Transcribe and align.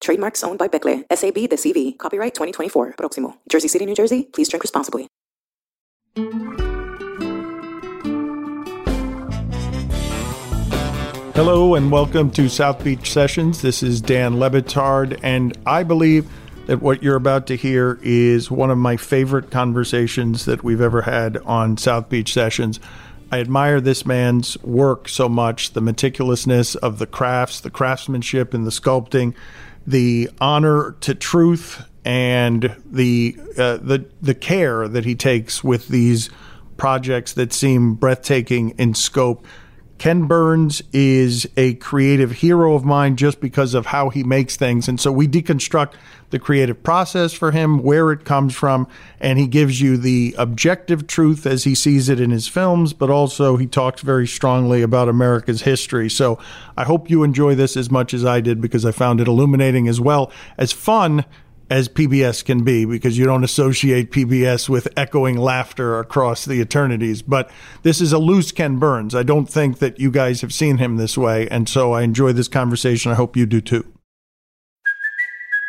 Trademarks 0.00 0.44
owned 0.44 0.58
by 0.58 0.68
Beckley, 0.68 1.04
SAB 1.12 1.34
the 1.34 1.56
CV. 1.56 1.96
Copyright 1.98 2.34
2024. 2.34 2.94
Proximo. 2.98 3.36
Jersey 3.50 3.68
City, 3.68 3.86
New 3.86 3.94
Jersey. 3.94 4.24
Please 4.32 4.48
drink 4.48 4.62
responsibly. 4.62 5.08
Hello 11.34 11.74
and 11.74 11.92
welcome 11.92 12.30
to 12.30 12.48
South 12.48 12.82
Beach 12.82 13.12
Sessions. 13.12 13.60
This 13.60 13.82
is 13.82 14.00
Dan 14.00 14.38
Le 14.38 14.48
Batard, 14.48 15.20
and 15.22 15.56
I 15.66 15.82
believe 15.82 16.26
that 16.64 16.80
what 16.80 17.02
you're 17.02 17.16
about 17.16 17.46
to 17.48 17.56
hear 17.56 17.98
is 18.02 18.50
one 18.50 18.70
of 18.70 18.78
my 18.78 18.96
favorite 18.96 19.50
conversations 19.50 20.46
that 20.46 20.64
we've 20.64 20.80
ever 20.80 21.02
had 21.02 21.36
on 21.44 21.76
South 21.76 22.08
Beach 22.08 22.32
Sessions. 22.32 22.80
I 23.30 23.40
admire 23.40 23.80
this 23.80 24.06
man's 24.06 24.56
work 24.62 25.08
so 25.08 25.28
much 25.28 25.72
the 25.74 25.82
meticulousness 25.82 26.74
of 26.76 26.98
the 26.98 27.06
crafts, 27.06 27.60
the 27.60 27.70
craftsmanship, 27.70 28.54
and 28.54 28.66
the 28.66 28.70
sculpting, 28.70 29.34
the 29.86 30.30
honor 30.40 30.96
to 31.00 31.14
truth, 31.14 31.84
and 32.04 32.76
the 32.84 33.36
uh, 33.56 33.76
the 33.78 34.06
the 34.20 34.34
care 34.34 34.88
that 34.88 35.04
he 35.04 35.14
takes 35.14 35.62
with 35.62 35.88
these 35.88 36.30
projects 36.76 37.32
that 37.34 37.52
seem 37.52 37.94
breathtaking 37.94 38.70
in 38.78 38.94
scope. 38.94 39.46
Ken 39.98 40.26
Burns 40.26 40.82
is 40.92 41.48
a 41.56 41.74
creative 41.74 42.30
hero 42.32 42.74
of 42.74 42.84
mine 42.84 43.16
just 43.16 43.40
because 43.40 43.72
of 43.72 43.86
how 43.86 44.10
he 44.10 44.22
makes 44.22 44.56
things. 44.56 44.88
And 44.88 45.00
so 45.00 45.10
we 45.10 45.26
deconstruct 45.26 45.94
the 46.30 46.38
creative 46.38 46.82
process 46.82 47.32
for 47.32 47.52
him, 47.52 47.82
where 47.82 48.10
it 48.10 48.24
comes 48.24 48.54
from, 48.54 48.88
and 49.20 49.38
he 49.38 49.46
gives 49.46 49.80
you 49.80 49.96
the 49.96 50.34
objective 50.36 51.06
truth 51.06 51.46
as 51.46 51.64
he 51.64 51.74
sees 51.74 52.08
it 52.08 52.20
in 52.20 52.30
his 52.30 52.48
films, 52.48 52.92
but 52.92 53.10
also 53.10 53.56
he 53.56 53.66
talks 53.66 54.02
very 54.02 54.26
strongly 54.26 54.82
about 54.82 55.08
America's 55.08 55.62
history. 55.62 56.10
So 56.10 56.38
I 56.76 56.84
hope 56.84 57.08
you 57.08 57.22
enjoy 57.22 57.54
this 57.54 57.76
as 57.76 57.90
much 57.90 58.12
as 58.12 58.24
I 58.24 58.40
did 58.40 58.60
because 58.60 58.84
I 58.84 58.90
found 58.90 59.20
it 59.20 59.28
illuminating 59.28 59.88
as 59.88 60.00
well 60.00 60.30
as 60.58 60.72
fun 60.72 61.24
as 61.68 61.88
PBS 61.88 62.44
can 62.44 62.62
be 62.62 62.84
because 62.84 63.18
you 63.18 63.24
don't 63.24 63.44
associate 63.44 64.12
PBS 64.12 64.68
with 64.68 64.88
echoing 64.96 65.36
laughter 65.36 65.98
across 65.98 66.44
the 66.44 66.60
eternities. 66.60 67.22
But 67.22 67.50
this 67.82 68.00
is 68.00 68.12
a 68.12 68.18
loose 68.18 68.52
Ken 68.52 68.78
Burns. 68.78 69.14
I 69.14 69.22
don't 69.22 69.48
think 69.48 69.78
that 69.78 69.98
you 69.98 70.10
guys 70.10 70.40
have 70.42 70.52
seen 70.52 70.78
him 70.78 70.96
this 70.96 71.18
way. 71.18 71.48
And 71.48 71.68
so 71.68 71.92
I 71.92 72.02
enjoy 72.02 72.32
this 72.32 72.48
conversation. 72.48 73.10
I 73.10 73.16
hope 73.16 73.36
you 73.36 73.46
do 73.46 73.60
too. 73.60 73.95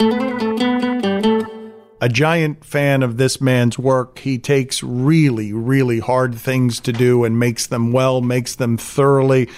A 0.00 1.48
giant 2.08 2.64
fan 2.64 3.02
of 3.02 3.16
this 3.16 3.40
man's 3.40 3.78
work. 3.78 4.20
He 4.20 4.38
takes 4.38 4.82
really, 4.82 5.52
really 5.52 5.98
hard 5.98 6.34
things 6.34 6.80
to 6.80 6.92
do 6.92 7.24
and 7.24 7.38
makes 7.38 7.66
them 7.66 7.92
well, 7.92 8.20
makes 8.20 8.54
them 8.54 8.76
thoroughly. 8.76 9.48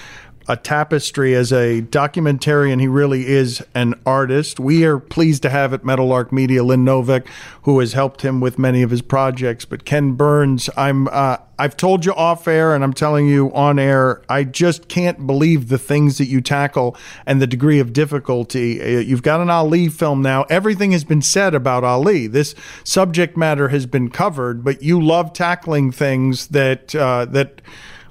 A 0.49 0.57
tapestry 0.57 1.35
as 1.35 1.53
a 1.53 1.83
documentarian, 1.83 2.81
he 2.81 2.89
really 2.89 3.27
is 3.27 3.63
an 3.75 3.95
artist. 4.05 4.59
We 4.59 4.85
are 4.85 4.99
pleased 4.99 5.43
to 5.43 5.51
have 5.51 5.73
at 5.73 5.85
Meadowlark 5.85 6.33
Media 6.33 6.65
Lynn 6.65 6.85
Novick, 6.85 7.27
who 7.63 7.79
has 7.79 7.93
helped 7.93 8.23
him 8.23 8.41
with 8.41 8.59
many 8.59 8.83
of 8.83 8.91
his 8.91 9.03
projects. 9.03 9.65
But 9.65 9.85
Ken 9.85 10.13
Burns, 10.13 10.69
I'm 10.77 11.07
uh, 11.09 11.37
I've 11.59 11.77
told 11.77 12.07
you 12.07 12.15
off 12.15 12.49
air, 12.49 12.75
and 12.75 12.83
I'm 12.83 12.95
telling 12.95 13.29
you 13.29 13.53
on 13.53 13.79
air. 13.79 14.23
I 14.31 14.45
just 14.45 14.89
can't 14.89 15.27
believe 15.27 15.69
the 15.69 15.79
things 15.79 16.17
that 16.17 16.27
you 16.27 16.41
tackle 16.41 16.97
and 17.27 17.41
the 17.41 17.47
degree 17.47 17.79
of 17.79 17.93
difficulty. 17.93 18.81
Uh, 18.81 19.01
You've 19.01 19.23
got 19.23 19.41
an 19.41 19.51
Ali 19.51 19.89
film 19.89 20.23
now. 20.23 20.45
Everything 20.45 20.93
has 20.93 21.05
been 21.05 21.23
said 21.23 21.55
about 21.55 21.85
Ali. 21.85 22.27
This 22.27 22.55
subject 22.83 23.37
matter 23.37 23.69
has 23.69 23.85
been 23.85 24.09
covered, 24.09 24.65
but 24.65 24.83
you 24.83 25.01
love 25.01 25.35
tackling 25.35 25.93
things 25.93 26.49
that 26.49 26.95
uh, 26.95 27.27
that 27.27 27.61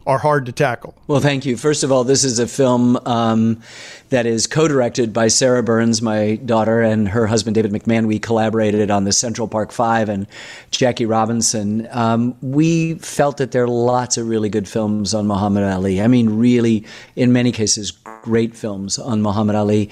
are 0.09 0.17
hard 0.17 0.47
to 0.47 0.51
tackle. 0.51 0.95
Well, 1.05 1.19
thank 1.19 1.45
you. 1.45 1.55
First 1.55 1.83
of 1.83 1.91
all, 1.91 2.03
this 2.03 2.23
is 2.23 2.39
a 2.39 2.47
film 2.47 2.97
um, 3.05 3.61
that 4.09 4.25
is 4.25 4.47
co 4.47 4.67
directed 4.67 5.13
by 5.13 5.27
Sarah 5.27 5.61
Burns, 5.61 6.01
my 6.01 6.37
daughter, 6.37 6.81
and 6.81 7.07
her 7.09 7.27
husband, 7.27 7.53
David 7.53 7.71
McMahon. 7.71 8.07
We 8.07 8.17
collaborated 8.17 8.89
on 8.89 9.03
the 9.03 9.11
Central 9.11 9.47
Park 9.47 9.71
Five 9.71 10.09
and 10.09 10.25
Jackie 10.71 11.05
Robinson. 11.05 11.87
Um, 11.91 12.35
we 12.41 12.95
felt 12.95 13.37
that 13.37 13.51
there 13.51 13.65
are 13.65 13.67
lots 13.67 14.17
of 14.17 14.27
really 14.27 14.49
good 14.49 14.67
films 14.67 15.13
on 15.13 15.27
Muhammad 15.27 15.63
Ali. 15.63 16.01
I 16.01 16.07
mean, 16.07 16.39
really, 16.39 16.85
in 17.15 17.31
many 17.31 17.51
cases, 17.51 17.91
great 17.91 18.55
films 18.55 18.97
on 18.97 19.21
Muhammad 19.21 19.55
Ali. 19.55 19.91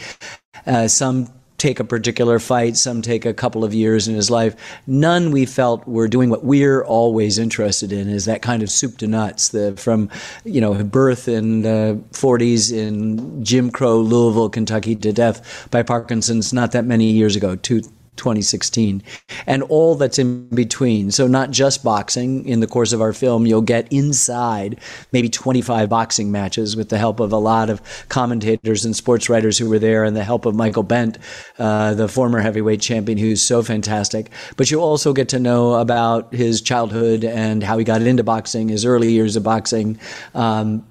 Uh, 0.66 0.88
some 0.88 1.32
take 1.58 1.80
a 1.80 1.84
particular 1.84 2.40
fight, 2.40 2.78
some 2.78 3.02
take 3.02 3.26
a 3.26 3.34
couple 3.34 3.64
of 3.64 3.74
years 3.74 4.08
in 4.08 4.16
his 4.16 4.30
life. 4.30 4.56
None 4.86 5.32
we 5.32 5.46
felt 5.46 5.88
were 5.88 6.08
doing 6.08 6.30
what 6.30 6.44
we're 6.44 6.84
always 6.84 7.38
interested 7.38 7.92
in 7.92 8.08
is 8.08 8.26
that 8.26 8.42
kind 8.42 8.62
of 8.62 8.70
soup 8.70 8.98
to 9.00 9.08
nuts, 9.08 9.50
the 9.50 9.76
from 9.76 10.10
you 10.44 10.62
know 10.62 10.84
birth 10.84 11.28
in 11.28 11.64
the 11.64 12.02
40s 12.12 12.72
in 12.72 13.44
Jim 13.44 13.72
Crow, 13.72 14.00
Louisville, 14.00 14.50
Kentucky 14.50 14.96
to 14.96 15.12
death 15.12 15.68
by 15.72 15.84
Parkinson's 15.84 16.54
not 16.54 16.72
that 16.74 16.86
many 16.86 17.12
years 17.12 17.36
ago, 17.36 17.56
two 17.56 17.82
2016, 18.18 19.02
and 19.46 19.64
all 19.64 19.96
that's 19.96 20.20
in 20.20 20.48
between. 20.50 21.12
So, 21.12 21.28
not 21.28 21.52
just 21.52 21.84
boxing. 21.84 22.48
In 22.48 22.60
the 22.60 22.68
course 22.68 22.94
of 22.94 23.02
our 23.02 23.14
film, 23.14 23.46
you'll 23.46 23.62
get 23.62 23.92
inside 23.92 24.80
maybe 25.12 25.30
25 25.30 25.90
boxing 25.90 26.32
matches 26.32 26.76
with 26.76 26.90
the 26.90 26.98
help 26.98 27.20
of 27.20 27.32
a 27.32 27.38
lot 27.38 27.70
of 27.70 27.82
commentators 28.10 28.86
and 28.86 28.96
sports 28.96 29.30
writers 29.30 29.58
who 29.58 29.70
were 29.70 29.80
there, 29.80 30.04
and 30.04 30.16
the 30.16 30.24
help 30.24 30.46
of 30.46 30.56
Michael 30.56 30.84
Bentt, 30.84 31.18
uh, 31.60 31.94
the 31.94 32.08
former 32.08 32.40
heavyweight 32.40 32.82
champion, 32.82 33.18
who's 33.18 33.42
so 33.42 33.64
fantastic. 33.64 34.30
But 34.56 34.70
you'll 34.72 34.84
also 34.84 35.14
get 35.14 35.30
to 35.30 35.40
know 35.40 35.76
about 35.76 36.34
his 36.34 36.62
childhood 36.62 37.24
and 37.24 37.64
how 37.64 37.78
he 37.78 37.84
got 37.84 38.02
into 38.02 38.24
boxing, 38.24 38.70
his 38.70 38.86
early 38.86 39.12
years 39.12 39.36
of 39.36 39.44
boxing. 39.44 40.00
Um, 40.34 40.86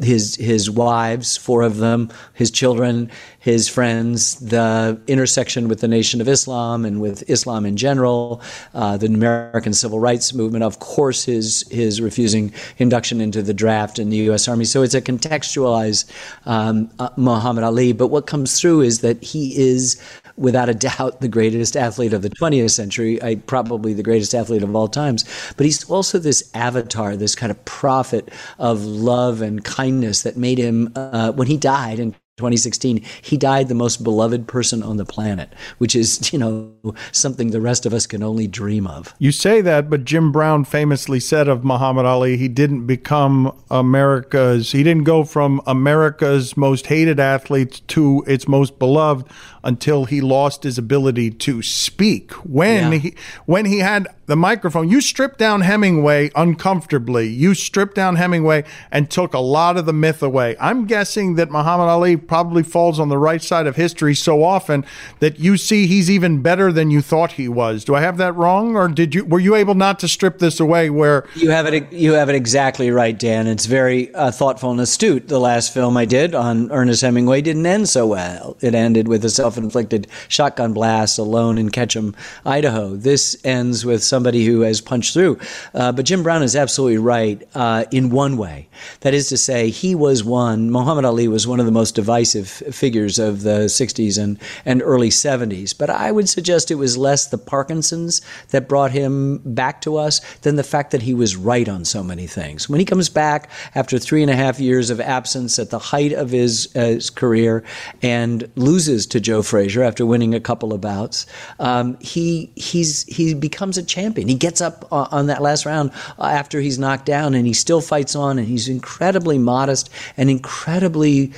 his 0.00 0.36
his 0.36 0.70
wives, 0.70 1.36
four 1.36 1.62
of 1.62 1.78
them, 1.78 2.10
his 2.34 2.50
children, 2.50 3.10
his 3.38 3.68
friends, 3.68 4.36
the 4.36 5.00
intersection 5.06 5.68
with 5.68 5.80
the 5.80 5.88
Nation 5.88 6.20
of 6.20 6.28
Islam 6.28 6.84
and 6.84 7.00
with 7.00 7.28
Islam 7.28 7.66
in 7.66 7.76
general, 7.76 8.40
uh, 8.74 8.96
the 8.96 9.06
American 9.06 9.72
Civil 9.72 9.98
Rights 9.98 10.32
Movement, 10.32 10.64
of 10.64 10.78
course, 10.78 11.24
his 11.24 11.66
his 11.70 12.00
refusing 12.00 12.52
induction 12.78 13.20
into 13.20 13.42
the 13.42 13.54
draft 13.54 13.98
in 13.98 14.10
the 14.10 14.16
U.S. 14.28 14.48
Army. 14.48 14.64
So 14.64 14.82
it's 14.82 14.94
a 14.94 15.02
contextualized 15.02 16.10
um, 16.46 16.90
uh, 16.98 17.10
Muhammad 17.16 17.64
Ali. 17.64 17.92
But 17.92 18.08
what 18.08 18.26
comes 18.26 18.60
through 18.60 18.82
is 18.82 19.00
that 19.00 19.22
he 19.22 19.58
is 19.58 20.00
without 20.38 20.68
a 20.68 20.74
doubt 20.74 21.20
the 21.20 21.28
greatest 21.28 21.76
athlete 21.76 22.12
of 22.12 22.22
the 22.22 22.30
20th 22.30 22.70
century, 22.70 23.22
I, 23.22 23.36
probably 23.36 23.92
the 23.92 24.02
greatest 24.02 24.34
athlete 24.34 24.62
of 24.62 24.74
all 24.74 24.88
times. 24.88 25.24
But 25.56 25.66
he's 25.66 25.88
also 25.90 26.18
this 26.18 26.50
avatar, 26.54 27.16
this 27.16 27.34
kind 27.34 27.50
of 27.50 27.64
prophet 27.64 28.30
of 28.58 28.84
love 28.84 29.42
and 29.42 29.64
kindness 29.64 30.22
that 30.22 30.36
made 30.36 30.58
him, 30.58 30.92
uh, 30.94 31.32
when 31.32 31.48
he 31.48 31.56
died 31.56 31.98
in 31.98 32.14
2016, 32.38 33.04
he 33.20 33.36
died 33.36 33.68
the 33.68 33.74
most 33.74 34.02
beloved 34.02 34.46
person 34.46 34.82
on 34.82 34.96
the 34.96 35.04
planet, 35.04 35.52
which 35.78 35.94
is, 35.94 36.32
you 36.32 36.38
know, 36.38 36.72
something 37.12 37.50
the 37.50 37.60
rest 37.60 37.84
of 37.84 37.92
us 37.92 38.06
can 38.06 38.22
only 38.22 38.46
dream 38.46 38.86
of. 38.86 39.14
You 39.18 39.32
say 39.32 39.60
that, 39.60 39.90
but 39.90 40.04
Jim 40.04 40.32
Brown 40.32 40.64
famously 40.64 41.20
said 41.20 41.48
of 41.48 41.64
Muhammad 41.64 42.06
Ali, 42.06 42.36
he 42.36 42.48
didn't 42.48 42.86
become 42.86 43.52
America's, 43.70 44.72
he 44.72 44.82
didn't 44.82 45.04
go 45.04 45.24
from 45.24 45.60
America's 45.66 46.56
most 46.56 46.86
hated 46.86 47.20
athletes 47.20 47.80
to 47.80 48.24
its 48.26 48.48
most 48.48 48.78
beloved 48.78 49.26
until 49.64 50.04
he 50.04 50.20
lost 50.20 50.62
his 50.62 50.78
ability 50.78 51.30
to 51.30 51.62
speak. 51.62 52.32
When 52.44 52.92
Yeah. 52.92 52.98
he 52.98 53.14
when 53.46 53.64
he 53.66 53.78
had 53.78 54.08
the 54.26 54.36
microphone. 54.36 54.90
You 54.90 55.00
stripped 55.00 55.38
down 55.38 55.62
Hemingway 55.62 56.30
uncomfortably. 56.36 57.28
You 57.28 57.54
stripped 57.54 57.94
down 57.94 58.16
Hemingway 58.16 58.62
and 58.92 59.08
took 59.10 59.32
a 59.32 59.38
lot 59.38 59.78
of 59.78 59.86
the 59.86 59.92
myth 59.94 60.22
away. 60.22 60.54
I'm 60.60 60.84
guessing 60.84 61.36
that 61.36 61.50
Muhammad 61.50 61.88
Ali 61.88 62.14
probably 62.18 62.62
falls 62.62 63.00
on 63.00 63.08
the 63.08 63.16
right 63.16 63.42
side 63.42 63.66
of 63.66 63.76
history 63.76 64.14
so 64.14 64.44
often 64.44 64.84
that 65.20 65.40
you 65.40 65.56
see 65.56 65.86
he's 65.86 66.10
even 66.10 66.42
better 66.42 66.70
than 66.70 66.90
you 66.90 67.00
thought 67.00 67.32
he 67.32 67.48
was. 67.48 67.84
Do 67.84 67.94
I 67.94 68.02
have 68.02 68.18
that 68.18 68.34
wrong, 68.36 68.76
or 68.76 68.86
did 68.88 69.14
you 69.14 69.24
were 69.24 69.40
you 69.40 69.54
able 69.54 69.74
not 69.74 69.98
to 70.00 70.08
strip 70.08 70.40
this 70.40 70.60
away? 70.60 70.90
Where 70.90 71.24
you 71.34 71.50
have 71.50 71.66
it, 71.66 71.90
you 71.90 72.12
have 72.12 72.28
it 72.28 72.34
exactly 72.34 72.90
right, 72.90 73.18
Dan. 73.18 73.46
It's 73.46 73.64
very 73.64 74.14
uh, 74.14 74.30
thoughtful 74.30 74.70
and 74.70 74.80
astute. 74.80 75.28
The 75.28 75.40
last 75.40 75.72
film 75.72 75.96
I 75.96 76.04
did 76.04 76.34
on 76.34 76.70
Ernest 76.70 77.00
Hemingway 77.00 77.40
didn't 77.40 77.64
end 77.64 77.88
so 77.88 78.06
well. 78.06 78.58
It 78.60 78.74
ended 78.74 79.08
with 79.08 79.24
a 79.24 79.30
self-inflicted 79.48 80.06
shotgun 80.28 80.74
blast 80.74 81.18
alone 81.18 81.56
in 81.56 81.70
Ketchum, 81.70 82.14
Idaho. 82.44 82.94
This 82.94 83.34
ends 83.44 83.82
with 83.82 84.04
somebody 84.04 84.44
who 84.44 84.60
has 84.60 84.82
punched 84.82 85.14
through. 85.14 85.38
Uh, 85.72 85.90
but 85.90 86.04
Jim 86.04 86.22
Brown 86.22 86.42
is 86.42 86.54
absolutely 86.54 86.98
right 86.98 87.48
uh, 87.54 87.86
in 87.90 88.10
one 88.10 88.36
way. 88.36 88.68
That 89.00 89.14
is 89.14 89.30
to 89.30 89.38
say, 89.38 89.70
he 89.70 89.94
was 89.94 90.22
one. 90.22 90.70
Muhammad 90.70 91.06
Ali 91.06 91.28
was 91.28 91.46
one 91.46 91.60
of 91.60 91.66
the 91.66 91.72
most 91.72 91.94
divisive 91.94 92.46
figures 92.46 93.18
of 93.18 93.40
the 93.40 93.68
60s 93.68 94.22
and, 94.22 94.38
and 94.66 94.82
early 94.82 95.08
70s. 95.08 95.76
But 95.76 95.88
I 95.88 96.12
would 96.12 96.28
suggest 96.28 96.70
it 96.70 96.74
was 96.74 96.98
less 96.98 97.26
the 97.26 97.38
Parkinson's 97.38 98.20
that 98.50 98.68
brought 98.68 98.90
him 98.90 99.38
back 99.46 99.80
to 99.82 99.96
us 99.96 100.20
than 100.42 100.56
the 100.56 100.62
fact 100.62 100.90
that 100.90 101.02
he 101.02 101.14
was 101.14 101.36
right 101.36 101.68
on 101.68 101.86
so 101.86 102.02
many 102.02 102.26
things. 102.26 102.68
When 102.68 102.80
he 102.80 102.84
comes 102.84 103.08
back 103.08 103.50
after 103.74 103.98
three 103.98 104.20
and 104.20 104.30
a 104.30 104.36
half 104.36 104.60
years 104.60 104.90
of 104.90 105.00
absence 105.00 105.58
at 105.58 105.70
the 105.70 105.78
height 105.78 106.12
of 106.12 106.28
his, 106.30 106.68
uh, 106.76 106.80
his 106.80 107.08
career 107.08 107.64
and 108.02 108.50
loses 108.56 109.06
to 109.06 109.20
Joe 109.20 109.37
Frazier 109.42 109.82
after 109.82 110.04
winning 110.04 110.34
a 110.34 110.40
couple 110.40 110.72
of 110.72 110.80
bouts, 110.80 111.26
um, 111.58 111.96
he 112.00 112.50
he's 112.54 113.04
he 113.04 113.34
becomes 113.34 113.78
a 113.78 113.82
champion. 113.82 114.28
He 114.28 114.34
gets 114.34 114.60
up 114.60 114.86
on 114.90 115.26
that 115.26 115.42
last 115.42 115.66
round 115.66 115.90
after 116.18 116.60
he's 116.60 116.78
knocked 116.78 117.06
down, 117.06 117.34
and 117.34 117.46
he 117.46 117.52
still 117.52 117.80
fights 117.80 118.14
on, 118.14 118.38
and 118.38 118.46
he's 118.46 118.68
incredibly 118.68 119.38
modest 119.38 119.90
and 120.16 120.30
incredibly 120.30 121.32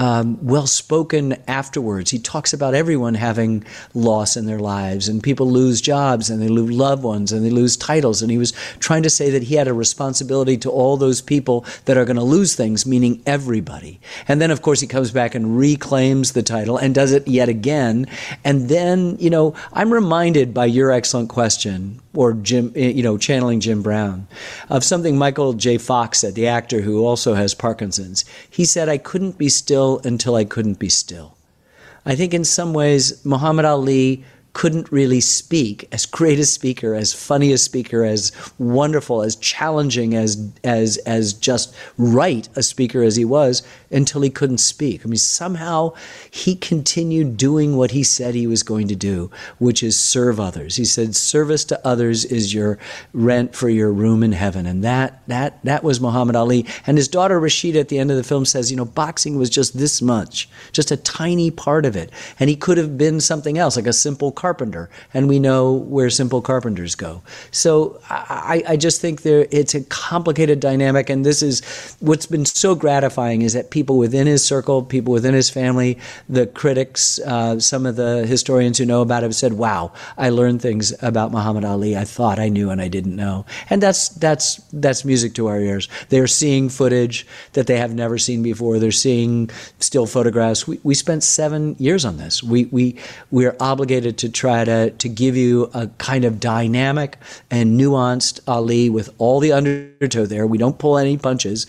um, 0.00 0.38
well 0.40 0.66
spoken 0.66 1.36
afterwards. 1.46 2.10
He 2.10 2.18
talks 2.18 2.54
about 2.54 2.74
everyone 2.74 3.12
having 3.12 3.62
loss 3.92 4.34
in 4.34 4.46
their 4.46 4.58
lives, 4.58 5.08
and 5.08 5.22
people 5.22 5.50
lose 5.50 5.82
jobs, 5.82 6.30
and 6.30 6.40
they 6.40 6.48
lose 6.48 6.70
loved 6.70 7.02
ones, 7.02 7.32
and 7.32 7.44
they 7.44 7.50
lose 7.50 7.76
titles. 7.76 8.22
And 8.22 8.30
he 8.30 8.38
was 8.38 8.52
trying 8.78 9.02
to 9.02 9.10
say 9.10 9.28
that 9.28 9.42
he 9.42 9.56
had 9.56 9.68
a 9.68 9.74
responsibility 9.74 10.56
to 10.56 10.70
all 10.70 10.96
those 10.96 11.20
people 11.20 11.66
that 11.84 11.98
are 11.98 12.06
going 12.06 12.16
to 12.16 12.22
lose 12.22 12.54
things, 12.56 12.86
meaning 12.86 13.22
everybody. 13.26 14.00
And 14.26 14.40
then, 14.40 14.50
of 14.50 14.62
course, 14.62 14.80
he 14.80 14.86
comes 14.86 15.10
back 15.10 15.34
and 15.34 15.58
reclaims 15.58 16.32
the 16.32 16.42
title 16.42 16.78
and 16.78 16.94
does 16.94 17.12
it 17.12 17.28
yet 17.28 17.50
again. 17.50 18.06
And 18.42 18.70
then, 18.70 19.18
you 19.18 19.28
know, 19.28 19.54
I'm 19.74 19.92
reminded 19.92 20.54
by 20.54 20.64
your 20.64 20.90
excellent 20.90 21.28
question 21.28 22.00
or 22.14 22.32
Jim, 22.32 22.72
eh, 22.74 22.88
you 22.88 23.02
know, 23.02 23.16
channeling 23.16 23.60
Jim 23.60 23.82
Brown, 23.82 24.26
of 24.68 24.84
something 24.84 25.16
Michael 25.16 25.52
J. 25.52 25.78
Fox 25.78 26.18
said, 26.18 26.34
the 26.34 26.46
actor 26.46 26.80
who 26.80 27.04
also 27.04 27.34
has 27.34 27.54
Parkinson's. 27.54 28.24
He 28.48 28.64
said, 28.64 28.88
I 28.88 28.98
couldn't 28.98 29.38
be 29.38 29.48
still 29.48 30.00
until 30.04 30.34
I 30.34 30.44
couldn't 30.44 30.78
be 30.78 30.88
still. 30.88 31.36
I 32.04 32.16
think 32.16 32.34
in 32.34 32.44
some 32.44 32.72
ways, 32.72 33.24
Muhammad 33.24 33.64
Ali 33.64 34.24
couldn't 34.52 34.90
really 34.90 35.20
speak 35.20 35.88
as 35.92 36.06
great 36.06 36.38
a 36.38 36.44
speaker 36.44 36.94
as 36.94 37.14
funny 37.14 37.52
a 37.52 37.58
speaker 37.58 38.04
as 38.04 38.32
wonderful 38.58 39.22
as 39.22 39.36
challenging 39.36 40.16
as 40.16 40.50
as 40.64 40.96
as 40.98 41.32
just 41.32 41.74
right 41.98 42.48
a 42.56 42.62
speaker 42.62 43.02
as 43.02 43.14
he 43.14 43.24
was 43.24 43.62
until 43.90 44.20
he 44.20 44.30
couldn't 44.30 44.58
speak. 44.58 45.04
I 45.04 45.08
mean 45.08 45.16
somehow 45.16 45.94
he 46.30 46.54
continued 46.54 47.36
doing 47.36 47.76
what 47.76 47.90
he 47.90 48.02
said 48.02 48.34
he 48.34 48.46
was 48.46 48.62
going 48.62 48.88
to 48.88 48.96
do 48.96 49.30
which 49.58 49.82
is 49.82 49.98
serve 49.98 50.38
others. 50.38 50.76
He 50.76 50.84
said 50.84 51.14
service 51.16 51.64
to 51.66 51.86
others 51.86 52.24
is 52.24 52.54
your 52.54 52.78
rent 53.12 53.54
for 53.54 53.68
your 53.68 53.92
room 53.92 54.22
in 54.22 54.32
heaven. 54.32 54.66
And 54.66 54.84
that 54.84 55.22
that 55.28 55.62
that 55.64 55.84
was 55.84 56.00
muhammad 56.00 56.36
ali. 56.36 56.66
And 56.86 56.96
his 56.96 57.08
daughter 57.08 57.40
rashida 57.40 57.80
at 57.80 57.88
the 57.88 57.98
end 57.98 58.10
of 58.10 58.16
the 58.16 58.24
film 58.24 58.44
says 58.44 58.70
you 58.70 58.76
know 58.76 58.84
boxing 58.84 59.36
was 59.36 59.50
just 59.50 59.76
this 59.76 60.00
much 60.02 60.48
just 60.72 60.90
a 60.90 60.96
tiny 60.96 61.50
part 61.50 61.84
of 61.86 61.96
it. 61.96 62.10
And 62.38 62.48
he 62.50 62.56
could 62.56 62.78
have 62.78 62.96
been 62.96 63.20
something 63.20 63.58
else 63.58 63.76
like 63.76 63.86
a 63.86 63.92
simple 63.92 64.32
carpenter, 64.32 64.90
and 65.14 65.28
we 65.28 65.38
know 65.38 65.72
where 65.72 66.10
simple 66.10 66.40
carpenters 66.40 66.94
go. 66.94 67.22
So 67.50 68.00
I, 68.08 68.62
I 68.68 68.76
just 68.76 69.00
think 69.00 69.22
there 69.22 69.46
it's 69.50 69.74
a 69.74 69.82
complicated 69.84 70.60
dynamic, 70.60 71.10
and 71.10 71.24
this 71.24 71.42
is 71.42 71.96
what's 72.00 72.26
been 72.26 72.46
so 72.46 72.74
gratifying 72.74 73.42
is 73.42 73.52
that 73.52 73.70
people 73.70 73.79
within 73.88 74.26
his 74.26 74.44
circle, 74.44 74.82
people 74.82 75.12
within 75.12 75.34
his 75.34 75.50
family, 75.50 75.98
the 76.28 76.46
critics, 76.46 77.18
uh, 77.20 77.58
some 77.58 77.86
of 77.86 77.96
the 77.96 78.26
historians 78.26 78.78
who 78.78 78.84
know 78.84 79.02
about 79.02 79.24
him 79.24 79.32
said, 79.32 79.54
"Wow, 79.54 79.92
I 80.16 80.30
learned 80.30 80.62
things 80.62 80.92
about 81.02 81.32
Muhammad 81.32 81.64
Ali 81.64 81.96
I 81.96 82.04
thought 82.04 82.38
I 82.38 82.48
knew 82.48 82.70
and 82.70 82.80
I 82.80 82.88
didn't 82.88 83.16
know," 83.16 83.46
and 83.68 83.82
that's 83.82 84.08
that's 84.08 84.56
that's 84.72 85.04
music 85.04 85.34
to 85.34 85.46
our 85.46 85.60
ears. 85.60 85.88
They're 86.08 86.26
seeing 86.26 86.68
footage 86.68 87.26
that 87.52 87.66
they 87.66 87.78
have 87.78 87.94
never 87.94 88.18
seen 88.18 88.42
before. 88.42 88.78
They're 88.78 88.92
seeing 88.92 89.50
still 89.78 90.06
photographs. 90.06 90.66
We, 90.66 90.80
we 90.82 90.94
spent 90.94 91.22
seven 91.22 91.76
years 91.78 92.04
on 92.04 92.16
this. 92.16 92.42
We 92.42 92.66
we 92.66 92.96
we 93.30 93.46
are 93.46 93.56
obligated 93.60 94.18
to 94.18 94.28
try 94.28 94.64
to, 94.64 94.90
to 94.90 95.08
give 95.08 95.36
you 95.36 95.70
a 95.74 95.88
kind 95.98 96.24
of 96.24 96.40
dynamic 96.40 97.18
and 97.50 97.78
nuanced 97.78 98.40
Ali 98.46 98.90
with 98.90 99.10
all 99.18 99.40
the 99.40 99.52
undertow 99.52 100.26
there. 100.26 100.46
We 100.46 100.58
don't 100.58 100.78
pull 100.78 100.98
any 100.98 101.16
punches. 101.16 101.66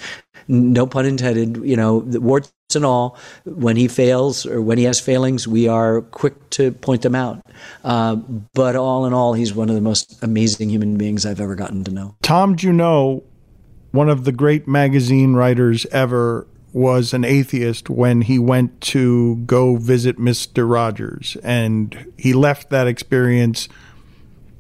No 0.48 0.86
pun 0.88 1.06
intended, 1.06 1.58
you 1.58 1.76
know, 1.76 1.98
warts 1.98 2.52
and 2.76 2.86
all. 2.86 3.18
When 3.46 3.76
he 3.76 3.88
fails 3.88 4.46
or 4.46 4.62
when 4.62 4.78
he 4.78 4.86
has 4.86 5.00
failings, 5.00 5.48
we 5.48 5.68
are 5.68 6.02
quick 6.02 6.50
to 6.52 6.72
point 6.72 7.02
them 7.02 7.16
out. 7.16 7.42
Uh, 7.84 8.16
but 8.54 8.76
all 8.76 9.06
in 9.06 9.14
all, 9.14 9.34
he's 9.34 9.54
one 9.54 9.70
of 9.70 9.76
the 9.76 9.82
most 9.82 10.22
amazing 10.24 10.70
human 10.70 10.98
beings 10.98 11.26
I've 11.26 11.42
ever 11.42 11.56
gotten 11.56 11.84
to 11.86 11.92
know. 11.92 12.16
Tom 12.22 12.56
Junod, 12.56 13.24
one 13.92 14.10
of 14.10 14.24
the 14.24 14.32
great 14.32 14.68
magazine 14.68 15.34
writers 15.34 15.86
ever, 15.88 16.48
was 16.74 17.14
an 17.14 17.26
atheist 17.26 17.90
when 17.90 18.22
he 18.22 18.40
went 18.40 18.80
to 18.80 19.38
go 19.46 19.76
visit 19.76 20.18
Mr. 20.18 20.70
Rogers. 20.70 21.36
And 21.44 22.14
he 22.18 22.34
left 22.34 22.70
that 22.70 22.88
experience 22.88 23.68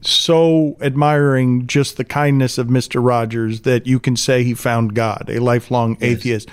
so 0.01 0.77
admiring 0.81 1.67
just 1.67 1.97
the 1.97 2.03
kindness 2.03 2.57
of 2.57 2.67
Mr. 2.67 3.05
Rogers 3.05 3.61
that 3.61 3.87
you 3.87 3.99
can 3.99 4.15
say 4.15 4.43
he 4.43 4.53
found 4.53 4.95
God, 4.95 5.29
a 5.29 5.39
lifelong 5.39 5.97
yes. 5.99 6.11
atheist. 6.11 6.49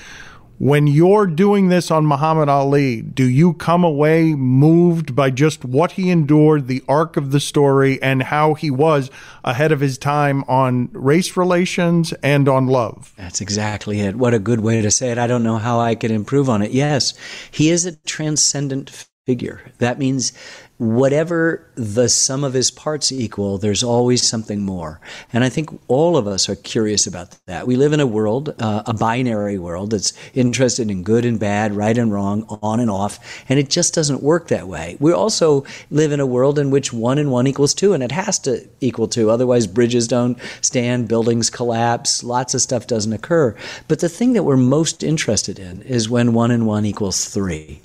When 0.58 0.88
you're 0.88 1.28
doing 1.28 1.68
this 1.68 1.88
on 1.88 2.04
Muhammad 2.04 2.48
Ali, 2.48 3.00
do 3.00 3.22
you 3.22 3.54
come 3.54 3.84
away 3.84 4.34
moved 4.34 5.14
by 5.14 5.30
just 5.30 5.64
what 5.64 5.92
he 5.92 6.10
endured, 6.10 6.66
the 6.66 6.82
arc 6.88 7.16
of 7.16 7.30
the 7.30 7.38
story, 7.38 8.02
and 8.02 8.24
how 8.24 8.54
he 8.54 8.68
was 8.68 9.08
ahead 9.44 9.70
of 9.70 9.78
his 9.78 9.98
time 9.98 10.42
on 10.48 10.88
race 10.92 11.36
relations 11.36 12.12
and 12.24 12.48
on 12.48 12.66
love? 12.66 13.14
That's 13.16 13.40
exactly 13.40 14.00
it. 14.00 14.16
What 14.16 14.34
a 14.34 14.40
good 14.40 14.58
way 14.58 14.82
to 14.82 14.90
say 14.90 15.12
it. 15.12 15.18
I 15.18 15.28
don't 15.28 15.44
know 15.44 15.58
how 15.58 15.78
I 15.78 15.94
could 15.94 16.10
improve 16.10 16.50
on 16.50 16.60
it. 16.60 16.72
Yes, 16.72 17.14
he 17.52 17.70
is 17.70 17.86
a 17.86 17.94
transcendent 17.94 18.90
figure. 19.26 19.60
That 19.78 20.00
means 20.00 20.32
whatever 20.78 21.68
the 21.74 22.08
sum 22.08 22.44
of 22.44 22.54
his 22.54 22.70
parts 22.70 23.10
equal, 23.10 23.58
there's 23.58 23.82
always 23.82 24.22
something 24.22 24.62
more. 24.62 25.00
And 25.32 25.42
I 25.42 25.48
think 25.48 25.70
all 25.88 26.16
of 26.16 26.28
us 26.28 26.48
are 26.48 26.54
curious 26.54 27.06
about 27.06 27.36
that. 27.46 27.66
We 27.66 27.74
live 27.74 27.92
in 27.92 27.98
a 27.98 28.06
world, 28.06 28.54
uh, 28.60 28.84
a 28.86 28.94
binary 28.94 29.58
world 29.58 29.90
that's 29.90 30.12
interested 30.34 30.88
in 30.88 31.02
good 31.02 31.24
and 31.24 31.38
bad, 31.38 31.74
right 31.74 31.98
and 31.98 32.12
wrong, 32.12 32.44
on 32.62 32.78
and 32.78 32.90
off, 32.90 33.18
and 33.48 33.58
it 33.58 33.70
just 33.70 33.92
doesn't 33.92 34.22
work 34.22 34.48
that 34.48 34.68
way. 34.68 34.96
We 35.00 35.12
also 35.12 35.64
live 35.90 36.12
in 36.12 36.20
a 36.20 36.26
world 36.26 36.60
in 36.60 36.70
which 36.70 36.92
one 36.92 37.18
and 37.18 37.32
one 37.32 37.48
equals 37.48 37.74
two, 37.74 37.92
and 37.92 38.02
it 38.02 38.12
has 38.12 38.38
to 38.40 38.68
equal 38.80 39.08
two. 39.08 39.30
Otherwise, 39.30 39.66
bridges 39.66 40.06
don't 40.06 40.38
stand, 40.60 41.08
buildings 41.08 41.50
collapse, 41.50 42.22
lots 42.22 42.54
of 42.54 42.60
stuff 42.60 42.86
doesn't 42.86 43.12
occur. 43.12 43.56
But 43.88 43.98
the 43.98 44.08
thing 44.08 44.34
that 44.34 44.44
we're 44.44 44.56
most 44.56 45.02
interested 45.02 45.58
in 45.58 45.82
is 45.82 46.08
when 46.08 46.34
one 46.34 46.52
and 46.52 46.68
one 46.68 46.86
equals 46.86 47.24
three 47.24 47.80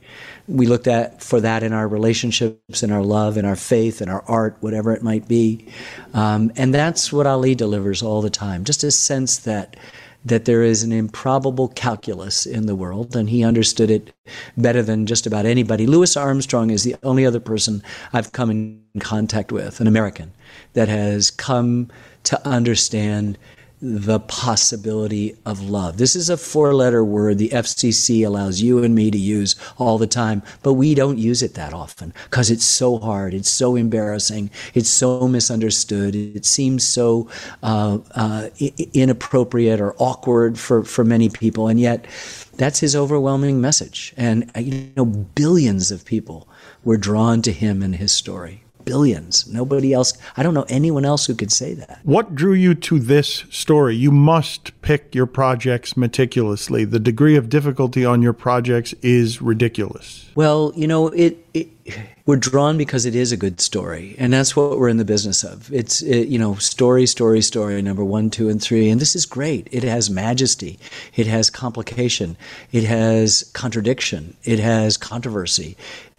we 0.47 0.65
looked 0.67 0.87
at 0.87 1.23
for 1.23 1.39
that 1.41 1.63
in 1.63 1.73
our 1.73 1.87
relationships, 1.87 2.83
in 2.83 2.91
our 2.91 3.03
love, 3.03 3.37
in 3.37 3.45
our 3.45 3.55
faith, 3.55 4.01
in 4.01 4.09
our 4.09 4.23
art, 4.27 4.57
whatever 4.59 4.93
it 4.93 5.01
might 5.01 5.27
be. 5.27 5.65
Um, 6.13 6.51
and 6.57 6.73
that's 6.73 7.13
what 7.13 7.27
Ali 7.27 7.55
delivers 7.55 8.03
all 8.03 8.21
the 8.21 8.29
time. 8.29 8.63
Just 8.63 8.83
a 8.83 8.91
sense 8.91 9.37
that 9.39 9.77
that 10.25 10.45
there 10.45 10.63
is 10.63 10.83
an 10.83 10.91
improbable 10.93 11.67
calculus 11.67 12.45
in 12.45 12.65
the 12.65 12.75
world, 12.75 13.15
and 13.15 13.29
he 13.29 13.43
understood 13.43 13.91
it 13.91 14.13
better 14.55 14.81
than 14.81 15.05
just 15.05 15.27
about 15.27 15.45
anybody. 15.45 15.85
Louis 15.85 16.15
Armstrong 16.15 16.69
is 16.69 16.83
the 16.83 16.95
only 17.03 17.25
other 17.25 17.41
person 17.41 17.83
I've 18.13 18.31
come 18.31 18.49
in 18.49 18.81
contact 18.99 19.51
with, 19.51 19.81
an 19.81 19.87
American, 19.87 20.31
that 20.73 20.87
has 20.87 21.29
come 21.29 21.89
to 22.23 22.47
understand 22.47 23.37
the 23.85 24.21
possibility 24.21 25.35
of 25.45 25.59
love. 25.59 25.97
This 25.97 26.15
is 26.15 26.29
a 26.29 26.37
four 26.37 26.73
letter 26.73 27.03
word 27.03 27.37
the 27.37 27.49
FCC 27.49 28.25
allows 28.25 28.61
you 28.61 28.81
and 28.81 28.95
me 28.95 29.11
to 29.11 29.17
use 29.17 29.57
all 29.77 29.97
the 29.97 30.07
time, 30.07 30.41
but 30.61 30.75
we 30.75 30.95
don't 30.95 31.17
use 31.17 31.43
it 31.43 31.55
that 31.55 31.73
often 31.73 32.13
because 32.23 32.49
it's 32.49 32.63
so 32.63 32.97
hard, 32.97 33.33
it's 33.33 33.49
so 33.49 33.75
embarrassing, 33.75 34.49
it's 34.73 34.89
so 34.89 35.27
misunderstood, 35.27 36.15
it 36.15 36.45
seems 36.45 36.87
so 36.87 37.29
uh, 37.61 37.97
uh, 38.15 38.47
inappropriate 38.93 39.81
or 39.81 39.93
awkward 39.97 40.57
for, 40.57 40.85
for 40.85 41.03
many 41.03 41.27
people, 41.27 41.67
and 41.67 41.77
yet 41.77 42.05
that's 42.55 42.79
his 42.79 42.95
overwhelming 42.95 43.59
message. 43.59 44.13
And, 44.15 44.49
uh, 44.55 44.61
you 44.61 44.93
know, 44.95 45.03
billions 45.05 45.91
of 45.91 46.05
people 46.05 46.47
were 46.85 46.97
drawn 46.97 47.41
to 47.41 47.51
him 47.51 47.83
and 47.83 47.97
his 47.97 48.13
story. 48.13 48.62
Billions. 48.85 49.47
Nobody 49.47 49.93
else, 49.93 50.13
I 50.37 50.43
don't 50.43 50.53
know 50.53 50.65
anyone 50.69 51.05
else 51.05 51.25
who 51.25 51.35
could 51.35 51.51
say 51.51 51.73
that. 51.73 51.99
What 52.03 52.35
drew 52.35 52.53
you 52.53 52.75
to 52.75 52.99
this 52.99 53.45
story? 53.49 53.95
You 53.95 54.11
must 54.11 54.79
pick 54.81 55.13
your 55.15 55.25
projects 55.25 55.95
meticulously. 55.95 56.85
The 56.85 56.99
degree 56.99 57.35
of 57.35 57.49
difficulty 57.49 58.05
on 58.05 58.21
your 58.21 58.33
projects 58.33 58.93
is 59.01 59.41
ridiculous. 59.41 60.29
Well, 60.35 60.73
you 60.75 60.87
know, 60.87 61.07
it, 61.09 61.45
it 61.53 61.69
we're 62.25 62.37
drawn 62.37 62.77
because 62.77 63.05
it 63.05 63.15
is 63.15 63.31
a 63.31 63.37
good 63.37 63.59
story, 63.59 64.15
and 64.17 64.31
that's 64.31 64.55
what 64.55 64.79
we're 64.79 64.87
in 64.87 64.97
the 64.97 65.05
business 65.05 65.43
of. 65.43 65.71
It's 65.73 66.01
it, 66.01 66.29
you 66.29 66.39
know, 66.39 66.55
story, 66.55 67.05
story, 67.05 67.41
story, 67.41 67.81
number 67.81 68.03
one, 68.03 68.29
two, 68.29 68.47
and 68.47 68.61
three, 68.61 68.89
and 68.89 69.01
this 69.01 69.15
is 69.15 69.25
great. 69.25 69.67
It 69.71 69.83
has 69.83 70.09
majesty, 70.09 70.79
it 71.15 71.27
has 71.27 71.49
complication, 71.49 72.37
it 72.71 72.85
has 72.85 73.51
contradiction, 73.53 74.37
it 74.43 74.59
has 74.59 74.95
controversy, 74.95 75.75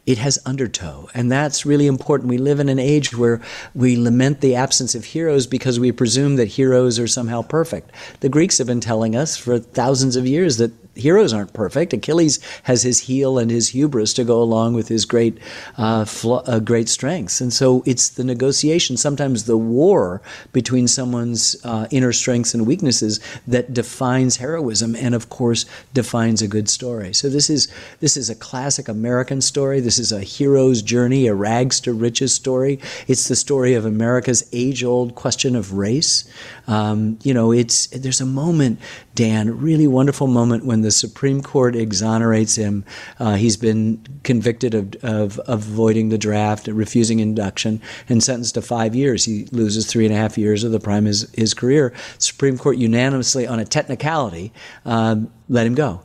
it 0.07 0.19
has 0.19 0.39
undertow. 0.45 1.09
And 1.15 1.33
that's 1.33 1.65
really 1.65 1.87
important. 1.87 2.29
We 2.29 2.39
live 2.39 2.61
in 2.61 2.69
an 2.69 2.79
age 2.79 3.17
where 3.17 3.41
we 3.75 3.97
lament 3.97 4.41
the 4.41 4.55
absence 4.55 4.95
of 4.95 5.05
heroes 5.05 5.47
because 5.47 5.81
we 5.81 5.93
presume 5.93 6.37
that 6.37 6.49
heroes 6.49 6.99
are 6.99 7.09
somehow 7.09 7.43
perfect. 7.43 7.91
The 8.21 8.29
Greeks 8.29 8.59
have 8.59 8.67
been 8.67 8.81
telling 8.81 9.17
us 9.17 9.37
for 9.37 9.59
thousands 9.59 10.17
of 10.17 10.27
years 10.27 10.59
that 10.59 10.73
heroes 10.95 11.33
aren't 11.33 11.53
perfect. 11.53 11.93
Achilles 11.93 12.39
has 12.65 12.83
his 12.83 13.01
heel 13.01 13.39
and 13.39 13.51
his 13.51 13.69
hubris 13.71 14.13
to 14.15 14.25
go 14.25 14.41
along 14.41 14.75
with 14.75 14.89
his 14.89 15.05
great, 15.05 15.39
uh, 15.77 16.05
fl- 16.05 16.41
uh, 16.47 16.61
great 16.61 16.89
strengths. 16.89 17.41
And 17.41 17.53
so 17.53 17.83
it's 17.87 18.11
the 18.11 18.25
negotiation, 18.25 18.97
sometimes 18.97 19.45
the 19.45 19.57
war 19.57 20.23
between 20.53 20.89
someone's 20.89 21.57
uh, 21.65 21.87
inner 21.91 22.13
strengths 22.13 22.55
and 22.55 22.67
weaknesses 22.67 23.21
that 23.47 23.75
defines 23.75 24.37
heroism, 24.37 24.95
and 24.97 25.15
of 25.15 25.29
course 25.29 25.67
defines 25.93 26.43
a 26.43 26.49
good 26.49 26.69
story. 26.69 27.13
So 27.13 27.29
this 27.29 27.51
is 27.51 27.69
this 28.01 28.17
is 28.17 28.31
a 28.31 28.35
classic 28.35 28.89
American 28.89 29.41
story. 29.41 29.81
This 29.81 29.94
is 29.99 30.13
a 30.13 30.21
hero's 30.21 30.83
journey, 30.83 31.27
a 31.27 31.35
rags 31.35 31.81
to 31.81 31.93
riches 31.93 32.35
story. 32.35 32.81
It's 33.07 33.29
the 33.29 33.37
story 33.37 33.75
of 33.75 33.85
America's 33.85 34.49
age-old 34.53 35.15
question 35.15 35.57
of 35.57 35.73
race. 35.75 36.25
Um, 36.67 37.19
you 37.23 37.35
know, 37.35 37.53
it's 37.53 37.87
there's 37.89 38.21
a 38.21 38.27
moment, 38.27 38.81
Dan, 39.15 39.49
a 39.49 39.53
really 39.53 39.87
wonderful 39.87 40.27
moment 40.27 40.65
when 40.65 40.83
the 40.83 40.91
Supreme 40.91 41.43
Court 41.43 41.77
exonerates 41.77 42.57
him. 42.57 42.85
Uh, 43.19 43.35
he's 43.35 43.57
been 43.57 44.05
convicted 44.23 44.75
of, 44.75 44.95
of, 44.97 45.41
avoiding 45.47 46.09
the 46.09 46.19
draft, 46.19 46.67
refusing 46.67 47.21
induction, 47.21 47.81
and 48.09 48.23
sentenced 48.23 48.55
to 48.55 48.63
five 48.63 48.95
years. 48.95 49.25
He 49.25 49.47
loses 49.53 49.87
three 49.87 50.07
and 50.07 50.15
a 50.15 50.17
half 50.17 50.39
years 50.39 50.65
of 50.65 50.73
the 50.73 50.81
prime 50.81 51.05
of 51.05 51.09
his, 51.09 51.31
his 51.35 51.55
career. 51.55 51.93
Supreme 52.19 52.59
Court 52.59 52.77
unanimously, 52.79 53.47
on 53.47 53.59
a 53.59 53.65
technicality, 53.65 54.53
um, 54.85 55.31
let 55.49 55.67
him 55.67 55.75
go. 55.75 56.03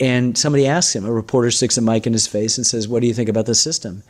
And 0.00 0.36
somebody 0.36 0.66
asks 0.66 0.96
him, 0.96 1.04
a 1.04 1.12
reporter 1.12 1.50
sticks 1.50 1.76
a 1.76 1.82
mic 1.82 2.06
in 2.06 2.14
his 2.14 2.26
face 2.26 2.56
and 2.56 2.66
says, 2.66 2.88
What 2.88 3.02
do 3.02 3.06
you 3.06 3.14
think 3.14 3.28
about 3.28 3.46
the 3.46 3.54
system? 3.54 4.02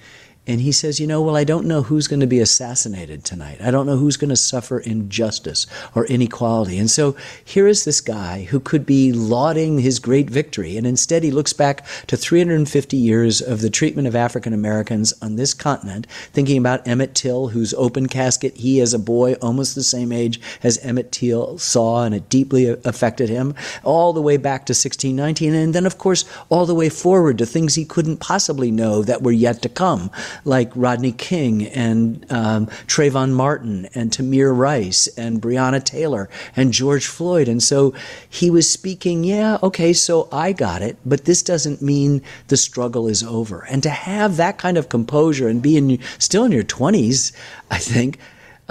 And 0.47 0.63
he 0.63 0.73
says, 0.73 0.99
You 0.99 1.07
know, 1.07 1.21
well, 1.21 1.37
I 1.37 1.45
don't 1.45 1.67
know 1.67 1.83
who's 1.83 2.09
going 2.09 2.21
to 2.21 2.27
be 2.27 2.41
assassinated 2.41 3.25
tonight. 3.25 3.61
I 3.61 3.71
don't 3.71 3.87
know 3.87 3.99
who's 3.99 4.17
going 4.17 4.31
to 4.31 4.37
suffer 4.37 4.81
injustice 4.81 5.67
or 5.95 6.07
inequality. 6.07 6.79
And 6.79 6.91
so 6.91 7.15
here 7.45 7.69
is 7.69 7.85
this 7.85 8.01
guy 8.01 8.45
who 8.45 8.59
could 8.59 8.87
be 8.87 9.13
lauding 9.13 9.79
his 9.79 9.99
great 9.99 10.31
victory. 10.31 10.79
And 10.79 10.87
instead, 10.87 11.23
he 11.23 11.31
looks 11.31 11.53
back 11.53 11.87
to 12.07 12.17
350 12.17 12.97
years 12.97 13.43
of 13.43 13.61
the 13.61 13.69
treatment 13.69 14.09
of 14.09 14.17
African 14.17 14.55
Americans 14.55 15.13
on 15.21 15.37
this 15.37 15.53
continent, 15.53 16.07
thinking 16.33 16.57
about 16.57 16.89
Emmett 16.89 17.15
Till, 17.15 17.49
whose 17.49 17.75
open 17.75 18.07
casket 18.07 18.57
he, 18.57 18.81
as 18.81 18.95
a 18.95 18.99
boy, 18.99 19.35
almost 19.35 19.75
the 19.75 19.83
same 19.83 20.11
age 20.11 20.41
as 20.63 20.79
Emmett 20.79 21.13
Till, 21.13 21.59
saw, 21.59 22.05
and 22.05 22.15
it 22.15 22.31
deeply 22.31 22.67
affected 22.67 23.29
him, 23.29 23.55
all 23.85 24.15
the 24.15 24.23
way 24.23 24.39
back 24.39 24.65
to 24.67 24.73
1619. 24.73 25.55
And 25.55 25.75
then, 25.75 25.87
of 25.87 25.99
course, 25.99 26.25
all 26.49 26.65
the 26.65 26.75
way 26.75 26.89
forward 26.89 27.37
to 27.39 27.47
things 27.47 27.75
he 27.75 27.85
couldn't 27.85 28.19
possibly 28.19 28.71
know 28.71 29.03
that 29.03 29.23
were 29.23 29.31
yet 29.31 29.61
to 29.63 29.69
come 29.69 30.11
like 30.45 30.71
Rodney 30.75 31.13
King 31.13 31.67
and 31.67 32.25
um, 32.31 32.67
Trayvon 32.87 33.33
Martin 33.33 33.89
and 33.95 34.11
Tamir 34.11 34.57
Rice 34.57 35.07
and 35.17 35.41
Breonna 35.41 35.83
Taylor 35.83 36.29
and 36.57 36.73
George 36.73 37.07
Floyd. 37.07 37.49
And 37.49 37.63
so 37.63 37.95
he 38.29 38.51
was 38.51 38.71
speaking, 38.71 39.25
yeah, 39.25 39.59
okay, 39.63 39.93
so 39.93 40.29
I 40.33 40.53
got 40.53 40.83
it, 40.83 40.97
but 41.05 41.25
this 41.25 41.43
doesn't 41.43 41.83
mean 41.83 42.23
the 42.49 42.57
struggle 42.57 43.09
is 43.09 43.23
over. 43.23 43.67
And 43.71 43.83
to 43.83 43.91
have 43.91 44.37
that 44.37 44.59
kind 44.59 44.79
of 44.79 44.89
composure 44.89 45.49
and 45.49 45.63
be 45.63 45.77
in, 45.77 45.99
still 46.19 46.45
in 46.45 46.53
your 46.53 46.65
20s, 46.65 47.33
I 47.71 47.79
think, 47.79 48.19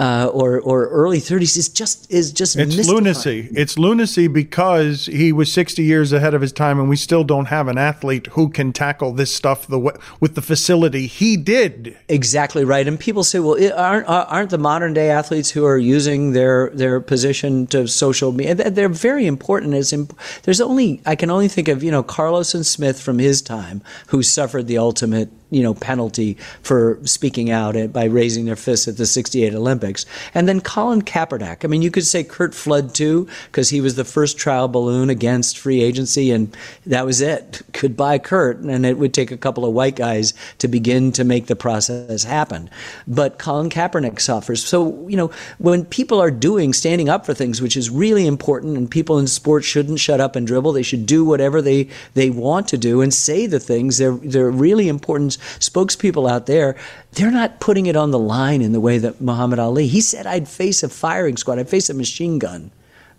uh, 0.00 0.30
or 0.32 0.58
or 0.60 0.88
early 0.88 1.18
30s 1.18 1.58
is 1.58 1.68
just 1.68 2.10
is 2.10 2.32
just 2.32 2.56
it's 2.56 2.74
mystifying. 2.74 3.04
lunacy. 3.04 3.48
It's 3.52 3.78
lunacy 3.78 4.28
because 4.28 5.04
he 5.04 5.30
was 5.30 5.52
60 5.52 5.82
years 5.82 6.10
ahead 6.14 6.32
of 6.32 6.40
his 6.40 6.52
time, 6.52 6.80
and 6.80 6.88
we 6.88 6.96
still 6.96 7.22
don't 7.22 7.46
have 7.46 7.68
an 7.68 7.76
athlete 7.76 8.28
who 8.28 8.48
can 8.48 8.72
tackle 8.72 9.12
this 9.12 9.34
stuff 9.34 9.66
the 9.66 9.78
way, 9.78 9.92
with 10.18 10.36
the 10.36 10.42
facility 10.42 11.06
he 11.06 11.36
did. 11.36 11.98
Exactly 12.08 12.64
right. 12.64 12.88
And 12.88 12.98
people 12.98 13.22
say, 13.22 13.40
well, 13.40 13.58
aren't 13.78 14.08
aren't 14.08 14.48
the 14.48 14.58
modern 14.58 14.94
day 14.94 15.10
athletes 15.10 15.50
who 15.50 15.66
are 15.66 15.76
using 15.76 16.32
their 16.32 16.70
their 16.70 16.98
position 17.00 17.66
to 17.66 17.86
social 17.86 18.32
media? 18.32 18.70
They're 18.70 18.88
very 18.88 19.26
important. 19.26 19.74
As 19.74 19.92
imp- 19.92 20.18
there's 20.44 20.62
only 20.62 21.02
I 21.04 21.14
can 21.14 21.28
only 21.28 21.48
think 21.48 21.68
of 21.68 21.82
you 21.82 21.90
know 21.90 22.02
Carlos 22.02 22.54
and 22.54 22.64
Smith 22.64 23.02
from 23.02 23.18
his 23.18 23.42
time 23.42 23.82
who 24.06 24.22
suffered 24.22 24.66
the 24.66 24.78
ultimate 24.78 25.28
you 25.50 25.62
know 25.62 25.74
penalty 25.74 26.36
for 26.62 26.98
speaking 27.04 27.50
out 27.50 27.92
by 27.92 28.04
raising 28.04 28.44
their 28.44 28.56
fists 28.56 28.88
at 28.88 28.96
the 28.96 29.06
68 29.06 29.54
Olympics. 29.54 30.06
And 30.34 30.48
then 30.48 30.60
Colin 30.60 31.02
Kaepernick. 31.02 31.64
I 31.64 31.68
mean, 31.68 31.82
you 31.82 31.90
could 31.90 32.06
say 32.06 32.24
Curt 32.24 32.54
Flood 32.54 32.94
too 32.94 33.28
because 33.46 33.70
he 33.70 33.80
was 33.80 33.96
the 33.96 34.04
first 34.04 34.38
trial 34.38 34.68
balloon 34.68 35.10
against 35.10 35.58
free 35.58 35.82
agency 35.82 36.30
and 36.30 36.56
that 36.86 37.04
was 37.04 37.20
it. 37.20 37.62
Goodbye 37.72 38.18
Curt. 38.18 38.58
and 38.58 38.86
it 38.86 38.98
would 38.98 39.14
take 39.14 39.30
a 39.30 39.36
couple 39.36 39.64
of 39.64 39.72
white 39.72 39.96
guys 39.96 40.34
to 40.58 40.68
begin 40.68 41.12
to 41.12 41.24
make 41.24 41.46
the 41.46 41.56
process 41.56 42.24
happen. 42.24 42.70
But 43.06 43.38
Colin 43.38 43.70
Kaepernick 43.70 44.20
suffers. 44.20 44.64
So, 44.64 45.06
you 45.08 45.16
know, 45.16 45.30
when 45.58 45.84
people 45.84 46.20
are 46.20 46.30
doing 46.30 46.72
standing 46.72 47.08
up 47.08 47.26
for 47.26 47.34
things 47.34 47.60
which 47.60 47.76
is 47.76 47.90
really 47.90 48.26
important 48.26 48.76
and 48.76 48.90
people 48.90 49.18
in 49.18 49.26
sports 49.26 49.66
shouldn't 49.66 50.00
shut 50.00 50.20
up 50.20 50.36
and 50.36 50.46
dribble, 50.46 50.72
they 50.72 50.82
should 50.82 51.06
do 51.06 51.24
whatever 51.24 51.60
they 51.60 51.88
they 52.14 52.30
want 52.30 52.68
to 52.68 52.78
do 52.78 53.00
and 53.00 53.12
say 53.12 53.46
the 53.46 53.60
things 53.60 53.98
they're 53.98 54.12
they're 54.12 54.50
really 54.50 54.88
important 54.88 55.38
spokespeople 55.58 56.30
out 56.30 56.46
there, 56.46 56.76
they're 57.12 57.30
not 57.30 57.60
putting 57.60 57.86
it 57.86 57.96
on 57.96 58.10
the 58.10 58.18
line 58.18 58.62
in 58.62 58.72
the 58.72 58.80
way 58.80 58.98
that 58.98 59.20
Muhammad 59.20 59.58
Ali. 59.58 59.86
He 59.86 60.00
said, 60.00 60.26
I'd 60.26 60.48
face 60.48 60.82
a 60.82 60.88
firing 60.88 61.36
squad, 61.36 61.58
I'd 61.58 61.68
face 61.68 61.90
a 61.90 61.94
machine 61.94 62.38
gun 62.38 62.70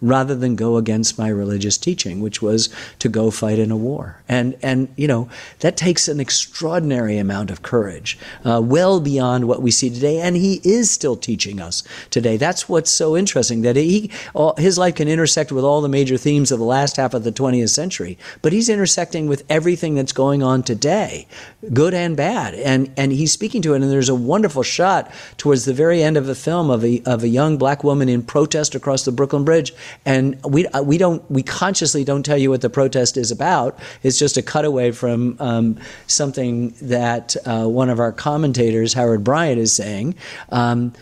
rather 0.02 0.36
than 0.36 0.56
go 0.56 0.78
against 0.78 1.18
my 1.18 1.28
religious 1.28 1.78
teaching, 1.78 2.22
which 2.22 2.42
was 2.42 2.70
to 3.00 3.08
go 3.08 3.30
fight 3.30 3.60
in 3.60 3.70
a 3.70 3.78
war. 3.78 4.22
And, 4.28 4.58
and 4.64 4.92
you 4.96 5.08
know, 5.08 5.30
that 5.60 5.78
takes 5.78 6.08
an 6.08 6.20
extraordinary 6.20 7.18
amount 7.18 7.52
of 7.52 7.62
courage, 7.62 8.18
uh, 8.44 8.62
well 8.64 9.00
beyond 9.00 9.48
what 9.48 9.62
we 9.62 9.70
see 9.70 9.90
today. 9.90 10.20
And 10.20 10.36
he 10.36 10.60
is 10.64 10.90
still 10.90 11.16
teaching 11.16 11.62
us 11.62 11.84
today. 12.10 12.38
That's 12.38 12.68
what's 12.68 12.90
so 12.90 13.16
interesting, 13.16 13.62
that 13.62 13.76
he, 13.76 14.10
all, 14.34 14.56
his 14.58 14.78
life 14.78 14.96
can 14.96 15.08
intersect 15.08 15.52
with 15.52 15.64
all 15.64 15.82
the 15.82 15.90
major 15.90 16.18
themes 16.18 16.52
of 16.52 16.60
the 16.60 16.66
last 16.66 16.98
half 16.98 17.14
of 17.14 17.24
the 17.24 17.32
20th 17.32 17.70
century, 17.70 18.18
but 18.42 18.54
he's 18.54 18.70
intersecting 18.70 19.28
with 19.28 19.46
everything 19.50 19.96
that's 19.96 20.14
going 20.14 20.42
on 20.42 20.64
today, 20.64 21.28
good 21.74 21.94
and 21.94 22.18
bad. 22.18 22.56
And, 22.56 22.92
and 22.98 23.12
he's 23.12 23.32
speaking 23.32 23.62
to 23.64 23.74
it. 23.74 23.82
And 23.82 23.92
there's 23.92 24.10
a 24.10 24.16
wonderful 24.16 24.64
shot 24.64 25.12
towards 25.38 25.66
the 25.66 25.74
very 25.74 26.02
end 26.02 26.18
of 26.18 26.26
the 26.26 26.36
film 26.36 26.70
of 26.72 26.84
a, 26.84 27.02
of 27.06 27.24
a 27.24 27.28
young 27.28 27.58
black 27.58 27.84
woman 27.84 28.10
in 28.10 28.24
protest 28.24 28.74
across 28.74 29.06
the 29.06 29.12
Brooklyn 29.12 29.44
Bridge 29.44 29.74
and 30.06 30.42
we 30.44 30.68
uh, 30.68 30.82
we 30.82 30.98
don't 30.98 31.30
we 31.30 31.44
consciously 31.44 32.04
don't 32.04 32.24
tell 32.24 32.38
you 32.38 32.50
what 32.50 32.62
the 32.62 32.70
protest 32.70 33.18
is 33.18 33.32
about. 33.32 33.80
It's 34.04 34.18
just 34.18 34.38
a 34.38 34.42
cutaway 34.42 34.92
from 34.92 35.38
um, 35.40 35.80
something 36.08 36.70
that 36.82 37.36
uh, 37.46 37.68
one 37.68 37.90
of 37.90 38.00
our 38.00 38.12
commentators, 38.12 38.94
Howard 38.94 39.24
Bryant, 39.24 39.60
is 39.60 39.74
saying. 39.74 40.16
Um, 40.50 40.94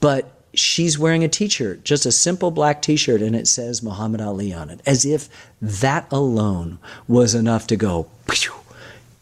but 0.00 0.30
she's 0.54 0.98
wearing 0.98 1.24
a 1.24 1.28
t-shirt, 1.28 1.84
just 1.84 2.06
a 2.06 2.12
simple 2.12 2.50
black 2.50 2.82
t-shirt, 2.82 3.20
and 3.20 3.34
it 3.36 3.46
says 3.46 3.82
Muhammad 3.82 4.20
Ali 4.20 4.52
on 4.52 4.70
it, 4.70 4.80
as 4.86 5.04
if 5.04 5.28
that 5.60 6.10
alone 6.10 6.78
was 7.06 7.34
enough 7.34 7.66
to 7.68 7.76
go. 7.76 8.08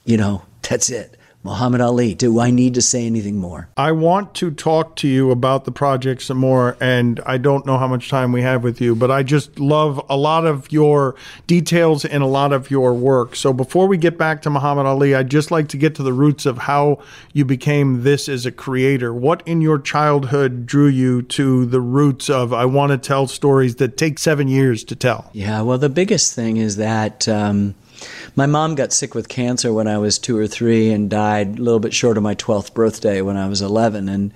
You 0.05 0.17
know, 0.17 0.43
that's 0.63 0.91
it. 0.91 1.16
Muhammad 1.47 1.81
Ali. 1.81 2.15
Do 2.15 2.41
I 2.41 2.51
need 2.51 2.75
to 2.75 2.83
say 2.83 3.07
anything 3.07 3.39
more? 3.39 3.69
I 3.77 3.93
want 3.93 4.35
to 4.35 4.51
talk 4.51 4.97
to 4.97 5.09
you 5.09 5.31
about 5.31 5.65
the 5.65 5.73
project 5.73 6.23
some 6.23 6.39
more, 6.39 6.77
and 6.81 7.21
I 7.25 7.39
don't 7.39 7.65
know 7.65 7.79
how 7.79 7.87
much 7.87 8.09
time 8.09 8.33
we 8.33 8.43
have 8.43 8.63
with 8.63 8.81
you, 8.81 8.95
but 8.95 9.11
I 9.11 9.23
just 9.23 9.59
love 9.59 10.05
a 10.11 10.17
lot 10.17 10.45
of 10.45 10.71
your 10.71 11.15
details 11.47 12.05
and 12.05 12.23
a 12.23 12.27
lot 12.27 12.53
of 12.53 12.71
your 12.71 12.93
work. 12.93 13.37
So 13.37 13.53
before 13.53 13.87
we 13.87 13.97
get 13.97 14.19
back 14.19 14.43
to 14.43 14.51
Muhammad 14.51 14.87
Ali, 14.87 15.15
I'd 15.15 15.31
just 15.31 15.51
like 15.51 15.69
to 15.69 15.77
get 15.77 15.95
to 15.95 16.03
the 16.03 16.13
roots 16.13 16.47
of 16.47 16.59
how 16.59 17.01
you 17.33 17.45
became 17.45 18.03
this 18.03 18.29
as 18.29 18.45
a 18.45 18.53
creator. 18.53 19.15
What 19.15 19.43
in 19.47 19.61
your 19.61 19.79
childhood 19.79 20.67
drew 20.67 20.89
you 20.89 21.23
to 21.23 21.65
the 21.67 21.81
roots 21.81 22.29
of 22.29 22.53
I 22.53 22.65
want 22.65 22.93
to 22.93 22.99
tell 22.99 23.27
stories 23.27 23.77
that 23.77 23.97
take 23.97 24.19
seven 24.19 24.49
years 24.49 24.85
to 24.85 24.97
tell? 24.97 25.31
Yeah, 25.33 25.63
well, 25.63 25.79
the 25.79 25.89
biggest 25.89 26.35
thing 26.35 26.57
is 26.57 26.77
that. 26.77 27.29
Um, 27.29 27.75
my 28.37 28.47
mom 28.47 28.75
got 28.75 28.93
sick 28.93 29.15
with 29.15 29.29
cancer 29.29 29.73
when 29.73 29.89
I 29.89 29.99
was 29.99 30.19
two 30.19 30.37
or 30.37 30.47
three 30.47 30.93
and 30.93 31.11
died 31.11 31.59
a 31.59 31.63
little 31.63 31.81
bit 31.81 31.95
short 31.95 32.17
of 32.17 32.23
my 32.23 32.35
12th 32.35 32.75
birthday 32.75 33.23
when 33.23 33.37
I 33.37 33.49
was 33.49 33.63
11. 33.63 34.09
And 34.09 34.33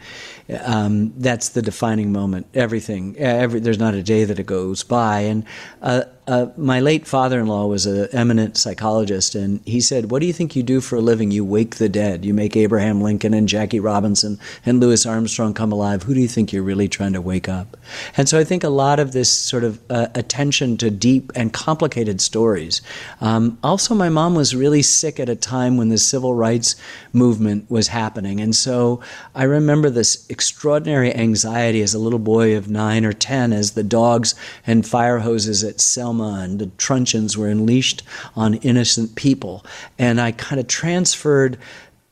Um, 0.64 1.12
that's 1.16 1.50
the 1.50 1.62
defining 1.62 2.12
moment. 2.12 2.46
Everything, 2.54 3.16
every, 3.18 3.60
there's 3.60 3.78
not 3.78 3.94
a 3.94 4.02
day 4.02 4.24
that 4.24 4.38
it 4.38 4.46
goes 4.46 4.82
by. 4.82 5.20
And 5.20 5.44
uh, 5.82 6.02
uh, 6.30 6.52
my 6.56 6.78
late 6.78 7.08
father-in-law 7.08 7.66
was 7.66 7.86
an 7.86 8.06
eminent 8.12 8.56
psychologist, 8.56 9.34
and 9.34 9.60
he 9.64 9.80
said, 9.80 10.12
"What 10.12 10.20
do 10.20 10.26
you 10.26 10.32
think 10.32 10.54
you 10.54 10.62
do 10.62 10.80
for 10.80 10.94
a 10.94 11.00
living? 11.00 11.32
You 11.32 11.44
wake 11.44 11.76
the 11.76 11.88
dead. 11.88 12.24
You 12.24 12.32
make 12.32 12.56
Abraham 12.56 13.00
Lincoln 13.02 13.34
and 13.34 13.48
Jackie 13.48 13.80
Robinson 13.80 14.38
and 14.64 14.78
Louis 14.78 15.04
Armstrong 15.04 15.54
come 15.54 15.72
alive. 15.72 16.04
Who 16.04 16.14
do 16.14 16.20
you 16.20 16.28
think 16.28 16.52
you're 16.52 16.62
really 16.62 16.86
trying 16.86 17.14
to 17.14 17.20
wake 17.20 17.48
up?" 17.48 17.76
And 18.16 18.28
so 18.28 18.38
I 18.38 18.44
think 18.44 18.62
a 18.62 18.68
lot 18.68 19.00
of 19.00 19.10
this 19.10 19.28
sort 19.28 19.64
of 19.64 19.80
uh, 19.90 20.06
attention 20.14 20.76
to 20.76 20.88
deep 20.88 21.32
and 21.34 21.52
complicated 21.52 22.20
stories. 22.20 22.80
Um, 23.20 23.58
also, 23.64 23.96
my 23.96 24.08
mom 24.08 24.36
was 24.36 24.54
really 24.54 24.82
sick 24.82 25.18
at 25.18 25.28
a 25.28 25.34
time 25.34 25.76
when 25.76 25.88
the 25.88 25.98
civil 25.98 26.34
rights 26.34 26.76
movement 27.12 27.68
was 27.68 27.88
happening, 27.88 28.40
and 28.40 28.54
so 28.54 29.00
I 29.34 29.42
remember 29.42 29.90
this 29.90 30.30
extraordinary 30.30 31.12
anxiety 31.12 31.82
as 31.82 31.92
a 31.92 31.98
little 31.98 32.20
boy 32.20 32.56
of 32.56 32.70
nine 32.70 33.04
or 33.04 33.12
ten 33.12 33.52
as 33.52 33.72
the 33.72 33.82
dogs 33.82 34.36
and 34.64 34.86
fire 34.86 35.18
hoses 35.18 35.64
at 35.64 35.80
Selma 35.80 36.19
and 36.22 36.58
the 36.58 36.66
truncheons 36.78 37.36
were 37.36 37.48
unleashed 37.48 38.02
on 38.36 38.54
innocent 38.54 39.14
people. 39.14 39.64
And 39.98 40.20
I 40.20 40.32
kind 40.32 40.60
of 40.60 40.66
transferred 40.66 41.58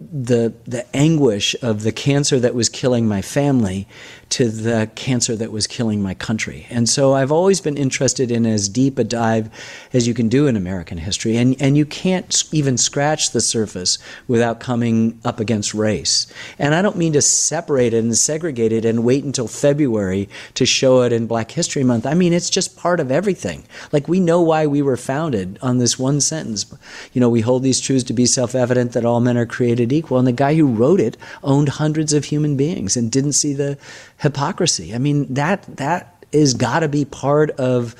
the 0.00 0.54
the 0.64 0.86
anguish 0.96 1.56
of 1.60 1.82
the 1.82 1.90
cancer 1.90 2.38
that 2.38 2.54
was 2.54 2.68
killing 2.68 3.08
my 3.08 3.20
family 3.20 3.88
to 4.30 4.48
the 4.48 4.90
cancer 4.94 5.34
that 5.36 5.52
was 5.52 5.66
killing 5.66 6.02
my 6.02 6.14
country. 6.14 6.66
And 6.68 6.88
so 6.88 7.14
I've 7.14 7.32
always 7.32 7.60
been 7.60 7.76
interested 7.76 8.30
in 8.30 8.44
as 8.44 8.68
deep 8.68 8.98
a 8.98 9.04
dive 9.04 9.48
as 9.92 10.06
you 10.06 10.12
can 10.12 10.28
do 10.28 10.46
in 10.46 10.56
American 10.56 10.98
history. 10.98 11.36
And, 11.36 11.60
and 11.60 11.76
you 11.76 11.86
can't 11.86 12.44
even 12.52 12.76
scratch 12.76 13.30
the 13.30 13.40
surface 13.40 13.98
without 14.26 14.60
coming 14.60 15.18
up 15.24 15.40
against 15.40 15.72
race. 15.72 16.26
And 16.58 16.74
I 16.74 16.82
don't 16.82 16.96
mean 16.96 17.14
to 17.14 17.22
separate 17.22 17.94
it 17.94 17.98
and 17.98 18.16
segregate 18.16 18.72
it 18.72 18.84
and 18.84 19.04
wait 19.04 19.24
until 19.24 19.48
February 19.48 20.28
to 20.54 20.66
show 20.66 21.02
it 21.02 21.12
in 21.12 21.26
Black 21.26 21.50
History 21.50 21.82
Month. 21.82 22.04
I 22.04 22.14
mean, 22.14 22.32
it's 22.32 22.50
just 22.50 22.76
part 22.76 23.00
of 23.00 23.10
everything. 23.10 23.64
Like 23.92 24.08
we 24.08 24.20
know 24.20 24.42
why 24.42 24.66
we 24.66 24.82
were 24.82 24.96
founded 24.98 25.58
on 25.62 25.78
this 25.78 25.98
one 25.98 26.20
sentence. 26.20 26.66
You 27.12 27.20
know, 27.20 27.30
we 27.30 27.40
hold 27.40 27.62
these 27.62 27.80
truths 27.80 28.04
to 28.04 28.12
be 28.12 28.26
self 28.26 28.54
evident 28.54 28.92
that 28.92 29.06
all 29.06 29.20
men 29.20 29.38
are 29.38 29.46
created 29.46 29.92
equal. 29.92 30.18
And 30.18 30.26
the 30.26 30.32
guy 30.32 30.54
who 30.54 30.66
wrote 30.66 31.00
it 31.00 31.16
owned 31.42 31.70
hundreds 31.70 32.12
of 32.12 32.26
human 32.26 32.56
beings 32.56 32.96
and 32.96 33.10
didn't 33.10 33.32
see 33.32 33.54
the 33.54 33.78
hypocrisy. 34.18 34.94
I 34.94 34.98
mean, 34.98 35.32
that 35.34 35.62
that 35.76 36.26
is 36.30 36.54
got 36.54 36.80
to 36.80 36.88
be 36.88 37.04
part 37.04 37.50
of 37.52 37.94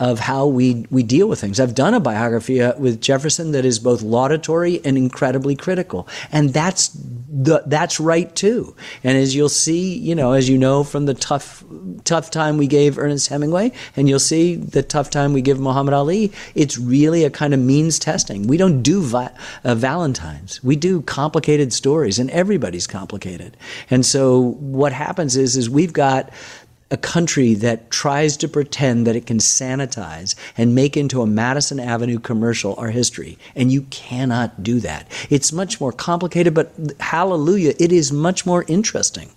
of 0.00 0.18
how 0.18 0.46
we 0.46 0.86
we 0.90 1.02
deal 1.02 1.28
with 1.28 1.40
things. 1.40 1.60
I've 1.60 1.74
done 1.74 1.92
a 1.92 2.00
biography 2.00 2.62
uh, 2.62 2.76
with 2.78 3.02
Jefferson 3.02 3.52
that 3.52 3.66
is 3.66 3.78
both 3.78 4.00
laudatory 4.00 4.80
and 4.84 4.96
incredibly 4.96 5.54
critical, 5.54 6.08
and 6.32 6.50
that's 6.50 6.88
the, 6.88 7.62
that's 7.66 8.00
right 8.00 8.34
too. 8.34 8.74
And 9.04 9.16
as 9.16 9.36
you'll 9.36 9.50
see, 9.50 9.94
you 9.96 10.14
know, 10.14 10.32
as 10.32 10.48
you 10.48 10.56
know 10.56 10.84
from 10.84 11.04
the 11.04 11.12
tough 11.14 11.62
tough 12.04 12.30
time 12.30 12.56
we 12.56 12.66
gave 12.66 12.98
Ernest 12.98 13.28
Hemingway, 13.28 13.72
and 13.94 14.08
you'll 14.08 14.18
see 14.18 14.56
the 14.56 14.82
tough 14.82 15.10
time 15.10 15.34
we 15.34 15.42
give 15.42 15.60
Muhammad 15.60 15.92
Ali, 15.92 16.32
it's 16.54 16.78
really 16.78 17.24
a 17.24 17.30
kind 17.30 17.52
of 17.52 17.60
means 17.60 17.98
testing. 17.98 18.46
We 18.46 18.56
don't 18.56 18.82
do 18.82 19.02
vi- 19.02 19.32
uh, 19.64 19.74
Valentines. 19.74 20.64
We 20.64 20.76
do 20.76 21.02
complicated 21.02 21.74
stories, 21.74 22.18
and 22.18 22.30
everybody's 22.30 22.86
complicated. 22.86 23.54
And 23.90 24.06
so 24.06 24.54
what 24.60 24.94
happens 24.94 25.36
is 25.36 25.58
is 25.58 25.68
we've 25.68 25.92
got 25.92 26.30
a 26.90 26.96
country 26.96 27.54
that 27.54 27.90
tries 27.90 28.36
to 28.38 28.48
pretend 28.48 29.06
that 29.06 29.16
it 29.16 29.26
can 29.26 29.38
sanitize 29.38 30.34
and 30.56 30.74
make 30.74 30.96
into 30.96 31.22
a 31.22 31.26
Madison 31.26 31.78
Avenue 31.78 32.18
commercial 32.18 32.74
our 32.76 32.90
history. 32.90 33.38
And 33.54 33.70
you 33.70 33.82
cannot 33.90 34.62
do 34.62 34.80
that. 34.80 35.06
It's 35.30 35.52
much 35.52 35.80
more 35.80 35.92
complicated, 35.92 36.54
but 36.54 36.72
hallelujah, 37.00 37.74
it 37.78 37.92
is 37.92 38.12
much 38.12 38.44
more 38.44 38.64
interesting 38.66 39.30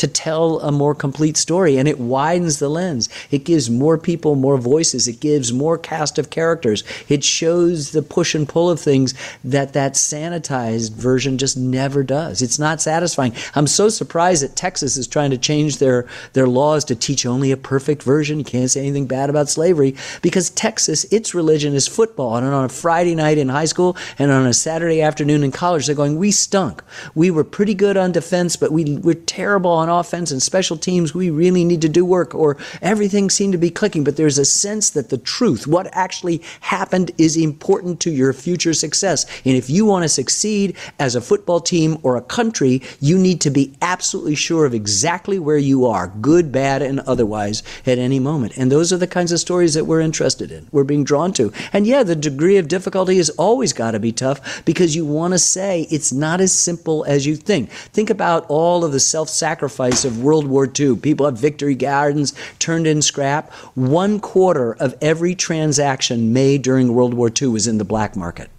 to 0.00 0.08
tell 0.08 0.60
a 0.60 0.72
more 0.72 0.94
complete 0.94 1.36
story 1.36 1.76
and 1.76 1.86
it 1.86 2.00
widens 2.00 2.58
the 2.58 2.70
lens. 2.70 3.10
It 3.30 3.44
gives 3.44 3.68
more 3.68 3.98
people 3.98 4.34
more 4.34 4.56
voices. 4.56 5.06
It 5.06 5.20
gives 5.20 5.52
more 5.52 5.76
cast 5.76 6.18
of 6.18 6.30
characters. 6.30 6.84
It 7.10 7.22
shows 7.22 7.92
the 7.92 8.00
push 8.00 8.34
and 8.34 8.48
pull 8.48 8.70
of 8.70 8.80
things 8.80 9.12
that 9.44 9.74
that 9.74 9.92
sanitized 9.92 10.92
version 10.92 11.36
just 11.36 11.58
never 11.58 12.02
does. 12.02 12.40
It's 12.40 12.58
not 12.58 12.80
satisfying. 12.80 13.34
I'm 13.54 13.66
so 13.66 13.90
surprised 13.90 14.42
that 14.42 14.56
Texas 14.56 14.96
is 14.96 15.06
trying 15.06 15.32
to 15.32 15.38
change 15.38 15.76
their, 15.76 16.06
their 16.32 16.46
laws 16.46 16.86
to 16.86 16.96
teach 16.96 17.26
only 17.26 17.52
a 17.52 17.58
perfect 17.58 18.02
version. 18.02 18.38
You 18.38 18.44
can't 18.46 18.70
say 18.70 18.80
anything 18.80 19.06
bad 19.06 19.28
about 19.28 19.50
slavery 19.50 19.96
because 20.22 20.48
Texas, 20.48 21.04
its 21.12 21.34
religion 21.34 21.74
is 21.74 21.86
football. 21.86 22.36
And 22.36 22.46
on 22.46 22.64
a 22.64 22.70
Friday 22.70 23.14
night 23.14 23.36
in 23.36 23.50
high 23.50 23.66
school 23.66 23.98
and 24.18 24.30
on 24.30 24.46
a 24.46 24.54
Saturday 24.54 25.02
afternoon 25.02 25.44
in 25.44 25.52
college, 25.52 25.84
they're 25.84 25.94
going, 25.94 26.16
we 26.16 26.30
stunk. 26.30 26.82
We 27.14 27.30
were 27.30 27.44
pretty 27.44 27.74
good 27.74 27.98
on 27.98 28.12
defense, 28.12 28.56
but 28.56 28.72
we, 28.72 28.96
we're 28.96 29.14
terrible 29.14 29.72
on 29.72 29.89
offense 29.90 30.30
and 30.30 30.42
special 30.42 30.76
teams, 30.76 31.14
we 31.14 31.28
really 31.30 31.64
need 31.64 31.82
to 31.82 31.88
do 31.88 32.04
work, 32.04 32.34
or 32.34 32.56
everything 32.80 33.28
seemed 33.28 33.52
to 33.52 33.58
be 33.58 33.70
clicking. 33.70 34.04
But 34.04 34.16
there's 34.16 34.38
a 34.38 34.44
sense 34.44 34.90
that 34.90 35.10
the 35.10 35.18
truth, 35.18 35.66
what 35.66 35.88
actually 35.92 36.42
happened, 36.60 37.10
is 37.18 37.36
important 37.36 38.00
to 38.00 38.10
your 38.10 38.32
future 38.32 38.74
success. 38.74 39.26
And 39.44 39.56
if 39.56 39.68
you 39.68 39.84
want 39.84 40.04
to 40.04 40.08
succeed 40.08 40.76
as 40.98 41.14
a 41.14 41.20
football 41.20 41.60
team 41.60 41.98
or 42.02 42.16
a 42.16 42.22
country, 42.22 42.82
you 43.00 43.18
need 43.18 43.40
to 43.42 43.50
be 43.50 43.74
absolutely 43.82 44.34
sure 44.34 44.64
of 44.64 44.74
exactly 44.74 45.38
where 45.38 45.58
you 45.58 45.86
are, 45.86 46.08
good, 46.20 46.52
bad, 46.52 46.82
and 46.82 47.00
otherwise, 47.00 47.62
at 47.86 47.98
any 47.98 48.20
moment. 48.20 48.56
And 48.56 48.70
those 48.70 48.92
are 48.92 48.96
the 48.96 49.06
kinds 49.06 49.32
of 49.32 49.40
stories 49.40 49.74
that 49.74 49.86
we're 49.86 50.00
interested 50.00 50.52
in, 50.52 50.68
we're 50.72 50.84
being 50.84 51.04
drawn 51.04 51.32
to. 51.34 51.52
And 51.72 51.86
yeah, 51.86 52.02
the 52.02 52.16
degree 52.16 52.56
of 52.56 52.68
difficulty 52.68 53.16
has 53.16 53.30
always 53.30 53.72
got 53.72 53.92
to 53.92 53.98
be 53.98 54.12
tough 54.12 54.64
because 54.64 54.94
you 54.94 55.04
want 55.04 55.32
to 55.32 55.38
say 55.38 55.86
it's 55.90 56.12
not 56.12 56.40
as 56.40 56.52
simple 56.52 57.04
as 57.04 57.26
you 57.26 57.36
think. 57.36 57.70
Think 57.70 58.10
about 58.10 58.46
all 58.48 58.84
of 58.84 58.92
the 58.92 59.00
self 59.00 59.28
sacrifice 59.28 59.69
sacrifice 59.70 60.04
of 60.04 60.22
World 60.22 60.46
War 60.46 60.68
II. 60.78 60.96
People 60.96 61.26
have 61.26 61.38
victory 61.38 61.74
gardens 61.74 62.34
turned 62.58 62.86
in 62.86 63.02
scrap. 63.02 63.52
One 63.74 64.18
quarter 64.18 64.74
of 64.74 64.96
every 65.00 65.34
transaction 65.34 66.32
made 66.32 66.62
during 66.62 66.92
World 66.92 67.14
War 67.14 67.30
II 67.30 67.48
was 67.48 67.66
in 67.68 67.78
the 67.78 67.84
black 67.84 68.16
market. 68.16 68.50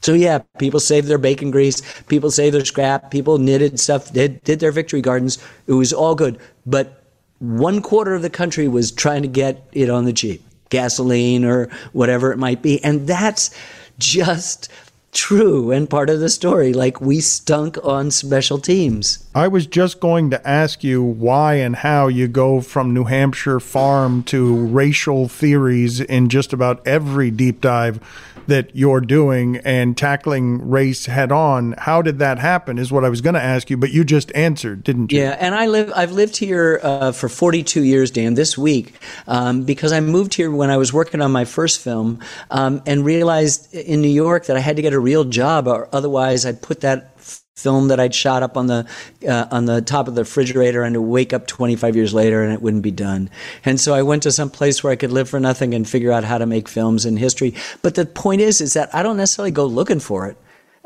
So 0.00 0.14
yeah, 0.14 0.38
people 0.58 0.78
saved 0.78 1.08
their 1.08 1.18
bacon 1.18 1.50
grease, 1.50 1.82
people 2.04 2.30
saved 2.30 2.54
their 2.54 2.64
scrap, 2.64 3.10
people 3.10 3.38
knitted 3.38 3.80
stuff, 3.80 4.12
did, 4.12 4.42
did 4.44 4.60
their 4.60 4.70
victory 4.70 5.00
gardens. 5.00 5.38
It 5.66 5.72
was 5.72 5.92
all 5.92 6.14
good. 6.14 6.38
But 6.64 7.02
one 7.40 7.82
quarter 7.82 8.14
of 8.14 8.22
the 8.22 8.30
country 8.30 8.68
was 8.68 8.92
trying 8.92 9.22
to 9.22 9.28
get 9.28 9.68
it 9.72 9.90
on 9.90 10.04
the 10.04 10.12
cheap, 10.12 10.42
gasoline 10.70 11.44
or 11.44 11.68
whatever 11.92 12.30
it 12.30 12.38
might 12.38 12.62
be. 12.62 12.82
And 12.84 13.08
that's 13.08 13.50
just 13.98 14.70
true 15.12 15.70
and 15.70 15.88
part 15.88 16.10
of 16.10 16.20
the 16.20 16.28
story. 16.28 16.72
Like 16.72 17.00
we 17.00 17.20
stunk 17.20 17.78
on 17.84 18.10
special 18.10 18.58
teams. 18.58 19.26
I 19.34 19.48
was 19.48 19.66
just 19.66 20.00
going 20.00 20.30
to 20.30 20.48
ask 20.48 20.84
you 20.84 21.02
why 21.02 21.54
and 21.54 21.76
how 21.76 22.08
you 22.08 22.28
go 22.28 22.60
from 22.60 22.94
New 22.94 23.04
Hampshire 23.04 23.60
farm 23.60 24.22
to 24.24 24.66
racial 24.66 25.28
theories 25.28 26.00
in 26.00 26.28
just 26.28 26.52
about 26.52 26.86
every 26.86 27.30
deep 27.30 27.60
dive 27.60 28.00
that 28.48 28.74
you're 28.74 29.02
doing 29.02 29.58
and 29.58 29.96
tackling 29.96 30.68
race 30.68 31.04
head 31.04 31.30
on. 31.30 31.74
How 31.78 32.00
did 32.00 32.18
that 32.18 32.38
happen? 32.38 32.78
Is 32.78 32.90
what 32.90 33.04
I 33.04 33.10
was 33.10 33.20
going 33.20 33.34
to 33.34 33.42
ask 33.42 33.68
you, 33.68 33.76
but 33.76 33.90
you 33.90 34.04
just 34.04 34.32
answered, 34.34 34.82
didn't 34.82 35.12
you? 35.12 35.20
Yeah, 35.20 35.36
and 35.38 35.54
I 35.54 35.66
live. 35.66 35.92
I've 35.94 36.12
lived 36.12 36.36
here 36.36 36.80
uh, 36.82 37.12
for 37.12 37.28
42 37.28 37.84
years, 37.84 38.10
Dan. 38.10 38.34
This 38.34 38.56
week, 38.56 38.94
um, 39.26 39.64
because 39.64 39.92
I 39.92 40.00
moved 40.00 40.34
here 40.34 40.50
when 40.50 40.70
I 40.70 40.78
was 40.78 40.92
working 40.92 41.20
on 41.20 41.30
my 41.30 41.44
first 41.44 41.80
film, 41.80 42.20
um, 42.50 42.82
and 42.86 43.04
realized 43.04 43.72
in 43.74 44.00
New 44.00 44.08
York 44.08 44.46
that 44.46 44.56
I 44.56 44.60
had 44.60 44.76
to 44.76 44.82
get 44.82 44.94
a 44.94 44.97
real 45.00 45.24
job, 45.24 45.68
or 45.68 45.88
otherwise 45.92 46.46
I'd 46.46 46.62
put 46.62 46.80
that 46.80 47.14
film 47.58 47.88
that 47.88 47.98
I'd 47.98 48.14
shot 48.14 48.42
up 48.42 48.56
on 48.56 48.68
the 48.68 48.86
uh, 49.26 49.46
on 49.50 49.64
the 49.64 49.82
top 49.82 50.06
of 50.08 50.14
the 50.14 50.22
refrigerator 50.22 50.82
and 50.84 50.94
to 50.94 51.02
wake 51.02 51.32
up 51.32 51.46
25 51.46 51.96
years 51.96 52.14
later 52.14 52.42
and 52.42 52.52
it 52.52 52.62
wouldn't 52.62 52.84
be 52.84 52.92
done. 52.92 53.28
And 53.64 53.80
so 53.80 53.94
I 53.94 54.02
went 54.02 54.22
to 54.22 54.32
some 54.32 54.48
place 54.48 54.82
where 54.82 54.92
I 54.92 54.96
could 54.96 55.10
live 55.10 55.28
for 55.28 55.40
nothing 55.40 55.74
and 55.74 55.88
figure 55.88 56.12
out 56.12 56.24
how 56.24 56.38
to 56.38 56.46
make 56.46 56.68
films 56.68 57.04
in 57.04 57.16
history. 57.16 57.54
But 57.82 57.96
the 57.96 58.06
point 58.06 58.40
is, 58.40 58.60
is 58.60 58.74
that 58.74 58.94
I 58.94 59.02
don't 59.02 59.16
necessarily 59.16 59.50
go 59.50 59.66
looking 59.66 60.00
for 60.00 60.28
it. 60.28 60.36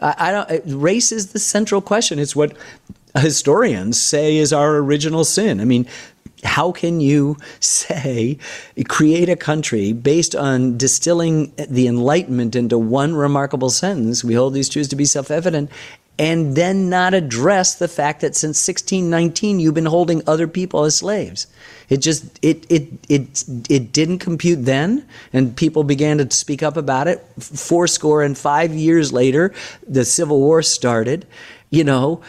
I, 0.00 0.14
I 0.18 0.32
don't. 0.32 0.80
Race 0.80 1.12
is 1.12 1.32
the 1.32 1.38
central 1.38 1.80
question. 1.80 2.18
It's 2.18 2.34
what 2.34 2.56
historians 3.18 4.00
say 4.00 4.38
is 4.38 4.52
our 4.52 4.76
original 4.76 5.24
sin. 5.24 5.60
I 5.60 5.64
mean, 5.64 5.86
how 6.42 6.72
can 6.72 7.00
you 7.00 7.36
say 7.60 8.38
create 8.88 9.28
a 9.28 9.36
country 9.36 9.92
based 9.92 10.34
on 10.34 10.76
distilling 10.76 11.52
the 11.68 11.86
enlightenment 11.86 12.56
into 12.56 12.78
one 12.78 13.14
remarkable 13.14 13.70
sentence 13.70 14.24
we 14.24 14.34
hold 14.34 14.54
these 14.54 14.68
truths 14.68 14.88
to 14.88 14.96
be 14.96 15.04
self-evident 15.04 15.70
and 16.18 16.54
then 16.54 16.88
not 16.88 17.14
address 17.14 17.74
the 17.76 17.88
fact 17.88 18.20
that 18.20 18.36
since 18.36 18.66
1619 18.68 19.58
you've 19.58 19.74
been 19.74 19.86
holding 19.86 20.22
other 20.26 20.46
people 20.46 20.84
as 20.84 20.96
slaves. 20.96 21.46
It 21.88 21.98
just 21.98 22.38
it 22.42 22.64
it 22.70 22.88
it 23.08 23.44
it 23.68 23.92
didn't 23.92 24.18
compute 24.18 24.64
then, 24.64 25.06
and 25.32 25.56
people 25.56 25.84
began 25.84 26.18
to 26.18 26.30
speak 26.30 26.62
up 26.62 26.76
about 26.76 27.08
it. 27.08 27.26
Four 27.38 27.86
score 27.86 28.22
and 28.22 28.36
five 28.36 28.72
years 28.72 29.12
later, 29.12 29.52
the 29.86 30.04
Civil 30.04 30.38
War 30.38 30.62
started. 30.62 31.26
You 31.70 31.84
know, 31.84 32.20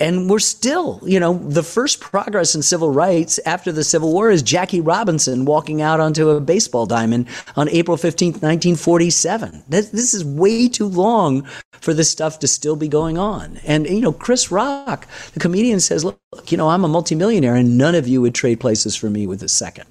and 0.00 0.30
we're 0.30 0.38
still, 0.38 1.00
you 1.04 1.20
know, 1.20 1.34
the 1.34 1.62
first 1.62 2.00
progress 2.00 2.54
in 2.54 2.62
civil 2.62 2.90
rights 2.90 3.38
after 3.44 3.70
the 3.70 3.84
Civil 3.84 4.12
War 4.12 4.30
is 4.30 4.42
Jackie 4.42 4.80
Robinson 4.80 5.44
walking 5.44 5.82
out 5.82 6.00
onto 6.00 6.30
a 6.30 6.40
baseball 6.40 6.86
diamond 6.86 7.28
on 7.56 7.68
April 7.68 7.96
15th, 7.96 8.42
1947. 8.42 9.62
This, 9.68 9.90
this 9.90 10.14
is 10.14 10.24
way 10.24 10.68
too 10.68 10.86
long 10.86 11.46
for 11.80 11.92
this 11.92 12.10
stuff 12.10 12.38
to 12.40 12.48
still 12.48 12.76
be 12.76 12.88
going 12.88 13.18
on. 13.18 13.58
And, 13.66 13.86
you 13.86 14.00
know, 14.00 14.12
Chris 14.12 14.50
Rock, 14.50 15.06
the 15.34 15.40
comedian, 15.40 15.80
says, 15.80 16.04
look, 16.04 16.18
you 16.48 16.56
know, 16.56 16.70
I'm 16.70 16.84
a 16.84 16.88
multimillionaire 16.88 17.54
and 17.54 17.76
none 17.76 17.94
of 17.94 18.08
you 18.08 18.20
would 18.22 18.34
trade 18.34 18.60
places 18.60 18.96
for 18.96 19.10
me 19.10 19.26
with 19.26 19.42
a 19.42 19.48
second. 19.48 19.86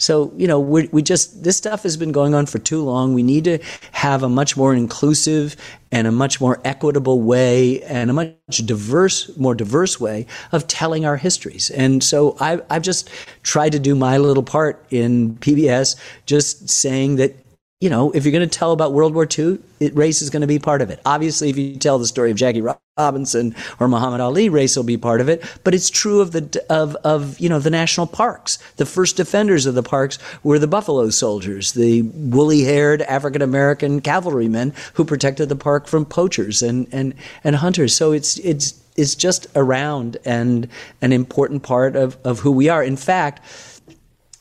So, 0.00 0.32
you 0.34 0.46
know, 0.46 0.58
we, 0.58 1.02
just, 1.02 1.44
this 1.44 1.58
stuff 1.58 1.82
has 1.82 1.98
been 1.98 2.10
going 2.10 2.34
on 2.34 2.46
for 2.46 2.58
too 2.58 2.82
long. 2.82 3.12
We 3.12 3.22
need 3.22 3.44
to 3.44 3.58
have 3.92 4.22
a 4.22 4.30
much 4.30 4.56
more 4.56 4.74
inclusive 4.74 5.56
and 5.92 6.06
a 6.06 6.12
much 6.12 6.40
more 6.40 6.58
equitable 6.64 7.20
way 7.20 7.82
and 7.82 8.08
a 8.08 8.14
much 8.14 8.58
diverse, 8.64 9.36
more 9.36 9.54
diverse 9.54 10.00
way 10.00 10.26
of 10.52 10.66
telling 10.66 11.04
our 11.04 11.18
histories. 11.18 11.70
And 11.70 12.02
so 12.02 12.34
I, 12.40 12.62
I've 12.70 12.82
just 12.82 13.10
tried 13.42 13.72
to 13.72 13.78
do 13.78 13.94
my 13.94 14.16
little 14.16 14.42
part 14.42 14.82
in 14.90 15.34
PBS, 15.36 15.96
just 16.24 16.70
saying 16.70 17.16
that 17.16 17.34
you 17.80 17.88
know, 17.88 18.10
if 18.10 18.24
you're 18.24 18.32
going 18.32 18.46
to 18.46 18.58
tell 18.58 18.72
about 18.72 18.92
World 18.92 19.14
War 19.14 19.26
II, 19.26 19.58
it, 19.80 19.96
race 19.96 20.20
is 20.20 20.28
going 20.28 20.42
to 20.42 20.46
be 20.46 20.58
part 20.58 20.82
of 20.82 20.90
it. 20.90 21.00
Obviously, 21.06 21.48
if 21.48 21.56
you 21.56 21.76
tell 21.76 21.98
the 21.98 22.06
story 22.06 22.30
of 22.30 22.36
Jackie 22.36 22.62
Robinson 22.98 23.56
or 23.78 23.88
Muhammad 23.88 24.20
Ali, 24.20 24.50
race 24.50 24.76
will 24.76 24.84
be 24.84 24.98
part 24.98 25.22
of 25.22 25.30
it. 25.30 25.42
But 25.64 25.74
it's 25.74 25.88
true 25.88 26.20
of 26.20 26.32
the 26.32 26.62
of 26.68 26.94
of 26.96 27.40
you 27.40 27.48
know 27.48 27.58
the 27.58 27.70
national 27.70 28.06
parks. 28.06 28.58
The 28.76 28.84
first 28.84 29.16
defenders 29.16 29.64
of 29.64 29.74
the 29.74 29.82
parks 29.82 30.18
were 30.42 30.58
the 30.58 30.66
buffalo 30.66 31.08
soldiers, 31.08 31.72
the 31.72 32.02
woolly-haired 32.02 33.00
African 33.02 33.40
American 33.40 34.02
cavalrymen 34.02 34.74
who 34.94 35.04
protected 35.06 35.48
the 35.48 35.56
park 35.56 35.86
from 35.86 36.04
poachers 36.04 36.60
and 36.60 36.86
and 36.92 37.14
and 37.42 37.56
hunters. 37.56 37.96
So 37.96 38.12
it's 38.12 38.36
it's 38.40 38.78
it's 38.96 39.14
just 39.14 39.46
around 39.56 40.18
and 40.26 40.68
an 41.00 41.14
important 41.14 41.62
part 41.62 41.96
of 41.96 42.18
of 42.24 42.40
who 42.40 42.50
we 42.50 42.68
are. 42.68 42.84
In 42.84 42.96
fact 42.96 43.40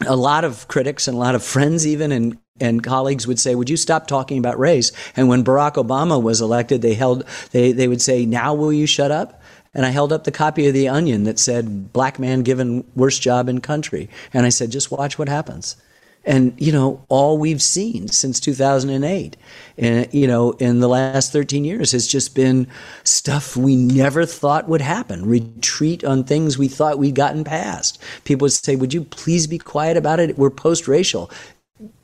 a 0.07 0.15
lot 0.15 0.45
of 0.45 0.67
critics 0.67 1.07
and 1.07 1.15
a 1.15 1.19
lot 1.19 1.35
of 1.35 1.43
friends 1.43 1.85
even 1.85 2.11
and 2.11 2.37
and 2.59 2.83
colleagues 2.83 3.27
would 3.27 3.39
say, 3.39 3.55
"Would 3.55 3.69
you 3.69 3.77
stop 3.77 4.07
talking 4.07 4.37
about 4.37 4.59
race?" 4.59 4.91
And 5.15 5.27
when 5.27 5.43
Barack 5.43 5.73
Obama 5.73 6.21
was 6.21 6.41
elected, 6.41 6.81
they 6.81 6.93
held 6.93 7.23
they 7.51 7.71
they 7.71 7.87
would 7.87 8.01
say, 8.01 8.25
"Now 8.25 8.53
will 8.53 8.73
you 8.73 8.85
shut 8.85 9.11
up?" 9.11 9.41
And 9.73 9.85
I 9.85 9.89
held 9.89 10.11
up 10.11 10.23
the 10.23 10.31
copy 10.31 10.67
of 10.67 10.73
The 10.73 10.89
Onion 10.89 11.23
that 11.25 11.39
said, 11.39 11.93
"Black 11.93 12.19
man 12.19 12.41
given 12.41 12.83
worst 12.95 13.21
job 13.21 13.47
in 13.47 13.61
country," 13.61 14.09
and 14.33 14.45
I 14.45 14.49
said, 14.49 14.71
"Just 14.71 14.91
watch 14.91 15.19
what 15.19 15.29
happens." 15.29 15.75
And 16.25 16.53
you 16.57 16.71
know, 16.71 17.05
all 17.07 17.37
we've 17.37 17.61
seen 17.61 18.09
since 18.09 18.39
2008, 18.39 19.37
uh, 19.81 20.05
you 20.11 20.27
know, 20.27 20.51
in 20.51 20.79
the 20.79 20.89
last 20.89 21.31
13 21.31 21.63
years 21.63 21.93
has 21.93 22.07
just 22.07 22.35
been 22.35 22.67
stuff 23.03 23.55
we 23.55 23.75
never 23.75 24.25
thought 24.25 24.67
would 24.67 24.81
happen. 24.81 25.25
Retreat 25.25 26.03
on 26.03 26.23
things 26.23 26.57
we 26.57 26.67
thought 26.67 26.99
we'd 26.99 27.15
gotten 27.15 27.43
past. 27.43 27.99
People 28.25 28.45
would 28.45 28.51
say, 28.51 28.75
"Would 28.75 28.93
you 28.93 29.03
please 29.03 29.47
be 29.47 29.57
quiet 29.57 29.97
about 29.97 30.19
it? 30.19 30.37
We're 30.37 30.49
post-racial." 30.49 31.31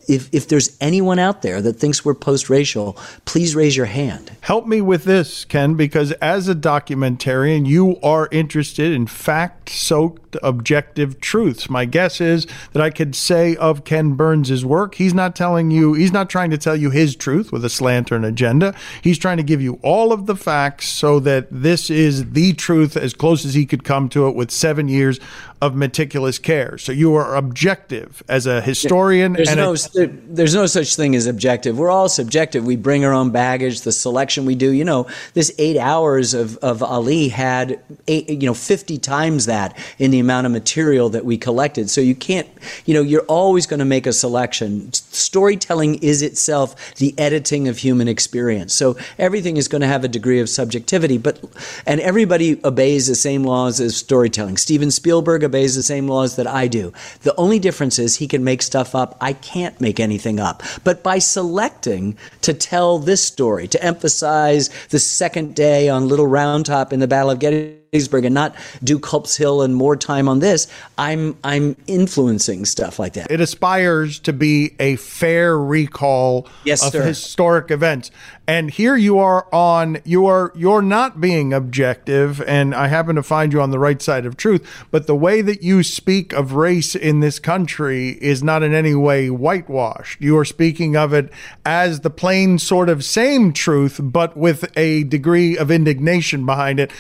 If, 0.08 0.34
if 0.34 0.48
there's 0.48 0.76
anyone 0.80 1.20
out 1.20 1.42
there 1.42 1.62
that 1.62 1.74
thinks 1.74 2.04
we're 2.04 2.14
post 2.14 2.50
racial, 2.50 2.94
please 3.26 3.56
raise 3.56 3.76
your 3.76 3.86
hand. 3.86 4.32
Help 4.42 4.68
me 4.68 4.82
with 4.82 5.04
this, 5.04 5.46
Ken, 5.46 5.76
because 5.76 6.12
as 6.14 6.48
a 6.48 6.56
documentarian, 6.56 7.66
you 7.66 8.00
are 8.02 8.28
interested 8.32 8.92
in 8.92 9.08
fact 9.08 9.70
soaked 9.70 10.36
objective 10.44 11.20
truths. 11.20 11.70
My 11.70 11.86
guess 11.86 12.20
is 12.22 12.46
that 12.74 12.82
I 12.82 12.90
could 12.90 13.16
say 13.16 13.56
of 13.56 13.84
Ken 13.84 14.14
Burns' 14.14 14.66
work, 14.66 14.96
he's 14.96 15.14
not 15.14 15.36
telling 15.36 15.72
you, 15.72 15.94
he's 15.94 16.12
not 16.12 16.30
trying 16.30 16.52
to 16.52 16.58
tell 16.58 16.76
you 16.76 16.90
his 16.90 17.16
truth 17.16 17.52
with 17.52 17.64
a 17.66 17.70
slant 17.70 18.12
or 18.12 18.16
an 18.16 18.26
agenda. 18.26 18.76
He's 19.02 19.18
trying 19.18 19.38
to 19.38 19.44
give 19.44 19.62
you 19.62 19.80
all 19.82 20.12
of 20.12 20.26
the 20.26 20.36
facts 20.36 20.88
so 20.88 21.20
that 21.22 21.48
this 21.52 21.90
is 21.90 22.32
the 22.32 22.54
truth 22.54 22.98
as 22.98 23.14
close 23.14 23.46
as 23.46 23.54
he 23.54 23.66
could 23.66 23.84
come 23.84 24.10
to 24.10 24.28
it 24.28 24.36
with 24.36 24.52
seven 24.52 24.88
years 24.88 25.20
of 25.62 25.74
meticulous 25.74 26.38
care. 26.38 26.78
So 26.78 26.92
you 26.92 27.16
are 27.16 27.36
objective 27.36 28.22
as 28.28 28.46
a 28.46 28.60
historian. 28.60 29.34
There's 29.34 29.56
no, 29.56 29.74
a, 29.74 30.08
there's 30.08 30.54
no 30.54 30.66
such 30.66 30.96
thing 30.96 31.16
as 31.16 31.28
objective. 31.28 31.78
We're 31.78 31.90
all 31.90 32.10
subjective. 32.10 32.66
We 32.66 32.76
bring 32.76 33.06
our 33.06 33.14
own 33.14 33.32
baggage. 33.32 33.82
The 33.82 33.94
selection 33.94 34.46
we 34.46 34.56
do, 34.56 34.72
you 34.72 34.84
know, 34.84 35.08
this 35.34 35.54
eight 35.58 35.78
hours 35.78 36.34
of, 36.34 36.58
of 36.58 36.84
Ali 36.84 37.30
had 37.30 37.80
eight, 38.08 38.30
you 38.30 38.48
know, 38.48 38.54
50 38.54 38.98
times 38.98 39.46
that 39.46 39.78
in 39.98 40.12
the 40.12 40.20
amount 40.20 40.46
of 40.46 40.52
material 40.52 41.10
that 41.10 41.24
we 41.24 41.38
collected. 41.38 41.90
So 41.90 42.02
you 42.02 42.16
can't, 42.16 42.50
you 42.86 42.94
know, 42.94 43.02
you're 43.02 43.22
always 43.22 43.66
going 43.66 43.80
to 43.80 43.86
make 43.86 44.06
a 44.06 44.14
selection. 44.14 44.92
Storytelling 44.92 45.96
is 45.96 46.22
itself 46.22 46.96
the 46.96 47.18
editing 47.18 47.70
of 47.70 47.78
human 47.78 48.10
experience. 48.10 48.74
So 48.74 48.98
everything 49.18 49.56
is 49.56 49.70
going 49.70 49.82
to 49.82 49.88
have 49.88 50.04
a 50.04 50.10
degree 50.10 50.42
of 50.42 50.50
subjectivity, 50.50 51.18
but, 51.18 51.40
and 51.86 52.02
everybody 52.02 52.60
obeys 52.66 53.08
the 53.08 53.16
same 53.16 53.44
laws 53.44 53.80
as 53.80 53.96
storytelling. 53.96 54.58
Steven 54.58 54.92
Spielberg 54.92 55.45
obeys 55.46 55.76
the 55.76 55.84
same 55.84 56.08
laws 56.08 56.36
that 56.36 56.48
I 56.48 56.68
do. 56.68 56.92
The 57.22 57.36
only 57.36 57.60
difference 57.60 58.00
is 58.00 58.16
he 58.16 58.28
can 58.28 58.44
make 58.44 58.62
stuff 58.62 58.96
up. 58.96 59.18
I 59.22 59.34
can't 59.34 59.80
make 59.80 60.00
anything 60.00 60.40
up. 60.40 60.64
But 60.84 61.04
by 61.04 61.20
selecting 61.20 62.18
to 62.42 62.54
tell 62.54 63.00
this 63.00 63.24
story, 63.24 63.68
to 63.68 63.84
emphasize 63.84 64.70
the 64.90 65.00
second 65.00 65.56
day 65.56 65.90
on 65.90 66.08
Little 66.08 66.28
Round 66.28 66.66
Top 66.66 66.92
in 66.92 67.00
the 67.00 67.08
Battle 67.08 67.32
of 67.32 67.40
Gettysburg, 67.40 67.85
Gettysburg 67.96 68.26
and 68.26 68.36
not 68.36 68.56
do 68.84 69.00
Culp's 69.00 69.38
Hill 69.38 69.62
and 69.62 69.76
more 69.76 69.96
time 69.96 70.28
on 70.28 70.40
this, 70.40 70.68
I'm 70.98 71.38
I'm 71.44 71.76
influencing 71.88 72.66
stuff 72.66 73.00
like 73.00 73.14
that. 73.14 73.32
It 73.32 73.40
aspires 73.40 74.20
to 74.20 74.34
be 74.34 74.76
a 74.80 74.98
fair 74.98 75.58
recall 75.58 76.48
yes, 76.66 76.86
of 76.86 76.92
sir. 76.92 77.04
historic 77.04 77.72
events. 77.72 78.12
And 78.48 78.70
here 78.70 78.96
you 78.96 79.18
are 79.18 79.48
on 79.54 79.98
you 80.04 80.26
are 80.28 80.52
you're 80.56 80.82
not 80.82 81.20
being 81.20 81.54
objective 81.54 82.42
and 82.42 82.76
I 82.76 82.88
happen 82.88 83.16
to 83.16 83.24
find 83.24 83.54
you 83.54 83.62
on 83.62 83.72
the 83.72 83.80
right 83.80 84.02
side 84.02 84.26
of 84.26 84.38
truth, 84.38 84.86
but 84.92 85.08
the 85.08 85.16
way 85.16 85.42
that 85.42 85.64
you 85.64 85.82
speak 85.82 86.34
of 86.34 86.54
race 86.54 86.96
in 86.96 87.22
this 87.22 87.40
country 87.40 88.10
is 88.22 88.44
not 88.44 88.62
in 88.62 88.74
any 88.74 88.94
way 88.94 89.30
whitewashed. 89.30 90.22
You 90.22 90.38
are 90.38 90.46
speaking 90.46 90.96
of 90.96 91.14
it 91.14 91.32
as 91.66 92.02
the 92.02 92.10
plain 92.10 92.60
sort 92.60 92.90
of 92.90 93.04
same 93.04 93.54
truth 93.54 94.00
but 94.02 94.38
with 94.38 94.72
a 94.78 95.06
degree 95.06 95.58
of 95.58 95.72
indignation 95.72 96.46
behind 96.46 96.80
it 96.80 96.92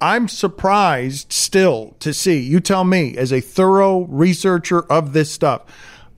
I'm 0.00 0.28
surprised 0.28 1.32
still 1.32 1.94
to 2.00 2.14
see, 2.14 2.40
you 2.40 2.60
tell 2.60 2.84
me, 2.84 3.16
as 3.16 3.32
a 3.32 3.40
thorough 3.40 4.00
researcher 4.06 4.80
of 4.90 5.12
this 5.12 5.30
stuff, 5.30 5.62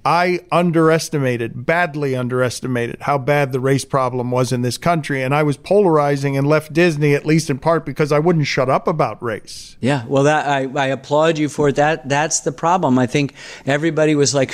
I 0.04 0.40
underestimated, 0.50 1.64
badly 1.64 2.16
underestimated, 2.16 3.02
how 3.02 3.18
bad 3.18 3.52
the 3.52 3.60
race 3.60 3.84
problem 3.84 4.32
was 4.32 4.50
in 4.50 4.62
this 4.62 4.76
country. 4.76 5.22
And 5.22 5.32
I 5.32 5.44
was 5.44 5.56
polarizing 5.56 6.36
and 6.36 6.46
left 6.46 6.72
Disney, 6.72 7.14
at 7.14 7.24
least 7.24 7.50
in 7.50 7.58
part, 7.58 7.86
because 7.86 8.10
I 8.10 8.18
wouldn't 8.18 8.46
shut 8.46 8.68
up 8.68 8.88
about 8.88 9.22
race. 9.22 9.76
Yeah, 9.80 10.04
well, 10.06 10.24
that 10.24 10.46
I, 10.46 10.68
I 10.74 10.86
applaud 10.86 11.38
you 11.38 11.48
for 11.48 11.70
that. 11.72 12.08
That's 12.08 12.40
the 12.40 12.52
problem. 12.52 12.98
I 12.98 13.06
think 13.06 13.34
everybody 13.64 14.16
was 14.16 14.34
like, 14.34 14.52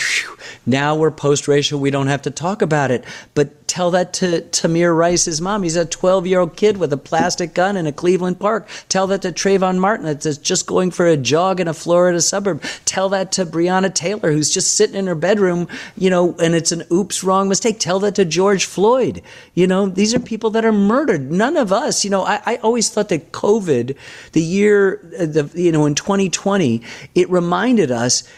now 0.66 0.96
we're 0.96 1.10
post 1.10 1.48
racial. 1.48 1.80
We 1.80 1.90
don't 1.90 2.08
have 2.08 2.22
to 2.22 2.30
talk 2.30 2.60
about 2.60 2.90
it. 2.90 3.04
But 3.34 3.66
tell 3.68 3.90
that 3.92 4.12
to 4.14 4.40
Tamir 4.40 4.96
Rice's 4.96 5.40
mom. 5.40 5.62
He's 5.62 5.76
a 5.76 5.84
12 5.84 6.26
year 6.26 6.40
old 6.40 6.56
kid 6.56 6.76
with 6.76 6.92
a 6.92 6.96
plastic 6.96 7.54
gun 7.54 7.76
in 7.76 7.86
a 7.86 7.92
Cleveland 7.92 8.40
park. 8.40 8.68
Tell 8.88 9.06
that 9.08 9.22
to 9.22 9.32
Trayvon 9.32 9.78
Martin 9.78 10.06
that's 10.06 10.38
just 10.38 10.66
going 10.66 10.90
for 10.90 11.06
a 11.06 11.16
jog 11.16 11.60
in 11.60 11.68
a 11.68 11.74
Florida 11.74 12.20
suburb. 12.20 12.62
Tell 12.84 13.08
that 13.10 13.30
to 13.32 13.46
Breonna 13.46 13.94
Taylor 13.94 14.32
who's 14.32 14.52
just 14.52 14.74
sitting 14.74 14.96
in 14.96 15.06
her 15.06 15.14
bedroom, 15.38 15.68
you 15.96 16.10
know, 16.10 16.34
and 16.40 16.54
it's 16.54 16.72
an 16.72 16.82
oops, 16.90 17.22
wrong 17.22 17.48
mistake. 17.48 17.78
Tell 17.78 18.00
that 18.00 18.16
to 18.16 18.24
George 18.24 18.64
Floyd. 18.64 19.22
You 19.54 19.66
know, 19.68 19.88
these 19.88 20.14
are 20.14 20.18
people 20.18 20.50
that 20.50 20.64
are 20.64 20.72
murdered. 20.72 21.30
None 21.30 21.56
of 21.56 21.72
us, 21.72 22.04
you 22.04 22.10
know, 22.10 22.24
I, 22.24 22.40
I 22.44 22.56
always 22.56 22.90
thought 22.90 23.08
that 23.10 23.30
COVID, 23.30 23.96
the 24.32 24.42
year, 24.42 25.00
uh, 25.18 25.26
the, 25.26 25.50
you 25.54 25.70
know, 25.70 25.86
in 25.86 25.94
2020, 25.94 26.82
it 27.14 27.30
reminded 27.30 27.92
us 27.92 28.28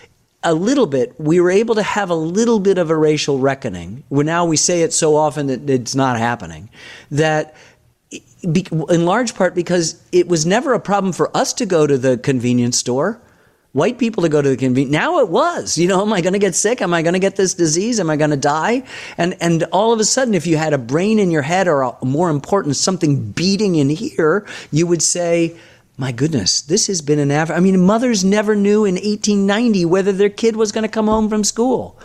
a 0.43 0.55
little 0.55 0.87
bit, 0.87 1.15
we 1.19 1.41
were 1.41 1.51
able 1.51 1.75
to 1.75 1.83
have 1.83 2.11
a 2.11 2.15
little 2.15 2.61
bit 2.61 2.79
of 2.79 2.91
a 2.91 2.97
racial 2.97 3.39
reckoning. 3.39 4.05
Where 4.09 4.25
now 4.25 4.45
we 4.45 4.57
say 4.57 4.83
it 4.83 4.93
so 4.93 5.17
often 5.17 5.47
that 5.47 5.69
it's 5.69 5.95
not 5.95 6.19
happening. 6.19 6.69
That 7.11 7.55
in 8.43 9.05
large 9.05 9.35
part 9.35 9.55
because 9.55 10.03
it 10.13 10.29
was 10.29 10.47
never 10.47 10.73
a 10.73 10.81
problem 10.81 11.13
for 11.13 11.35
us 11.37 11.53
to 11.55 11.67
go 11.67 11.87
to 11.87 11.99
the 11.99 12.19
convenience 12.19 12.79
store. 12.79 13.21
White 13.73 13.99
people 13.99 14.25
to 14.25 14.29
go 14.29 14.43
to 14.43 14.49
the 14.49 14.57
convenience. 14.57 14.93
Now 14.93 15.21
it 15.21 15.29
was. 15.29 15.79
You 15.79 15.87
know, 15.87 16.03
am 16.03 16.13
I 16.13 16.21
going 16.21 16.33
to 16.33 16.41
get 16.41 16.57
sick? 16.57 16.83
Am 16.83 16.93
I 16.93 17.03
going 17.03 17.13
to 17.13 17.21
get 17.21 17.37
this 17.37 17.55
disease? 17.55 18.01
Am 18.01 18.11
I 18.11 18.17
going 18.17 18.31
to 18.31 18.37
die? 18.37 18.83
And 19.17 19.37
and 19.41 19.63
all 19.65 19.93
of 19.93 20.01
a 20.01 20.05
sudden, 20.05 20.35
if 20.35 20.45
you 20.45 20.57
had 20.57 20.73
a 20.73 20.79
brain 20.79 21.21
in 21.21 21.31
your 21.31 21.43
head, 21.43 21.69
or 21.69 21.83
a, 21.83 22.05
more 22.05 22.31
important, 22.31 22.75
something 22.75 23.31
beating 23.31 23.77
in 23.77 23.89
here, 23.89 24.45
you 24.73 24.89
would 24.89 25.03
say, 25.03 25.57
my 25.97 26.11
goodness, 26.11 26.63
this 26.63 26.89
has 26.89 27.01
been 27.01 27.21
an 27.21 27.31
average. 27.31 27.57
I 27.57 27.61
mean, 27.61 27.79
mothers 27.79 28.25
never 28.25 28.57
knew 28.57 28.85
in 28.85 28.95
1890 28.95 29.85
whether 29.85 30.11
their 30.11 30.31
kid 30.31 30.57
was 30.57 30.73
going 30.73 30.83
to 30.83 30.89
come 30.89 31.07
home 31.07 31.29
from 31.29 31.45
school. 31.45 31.97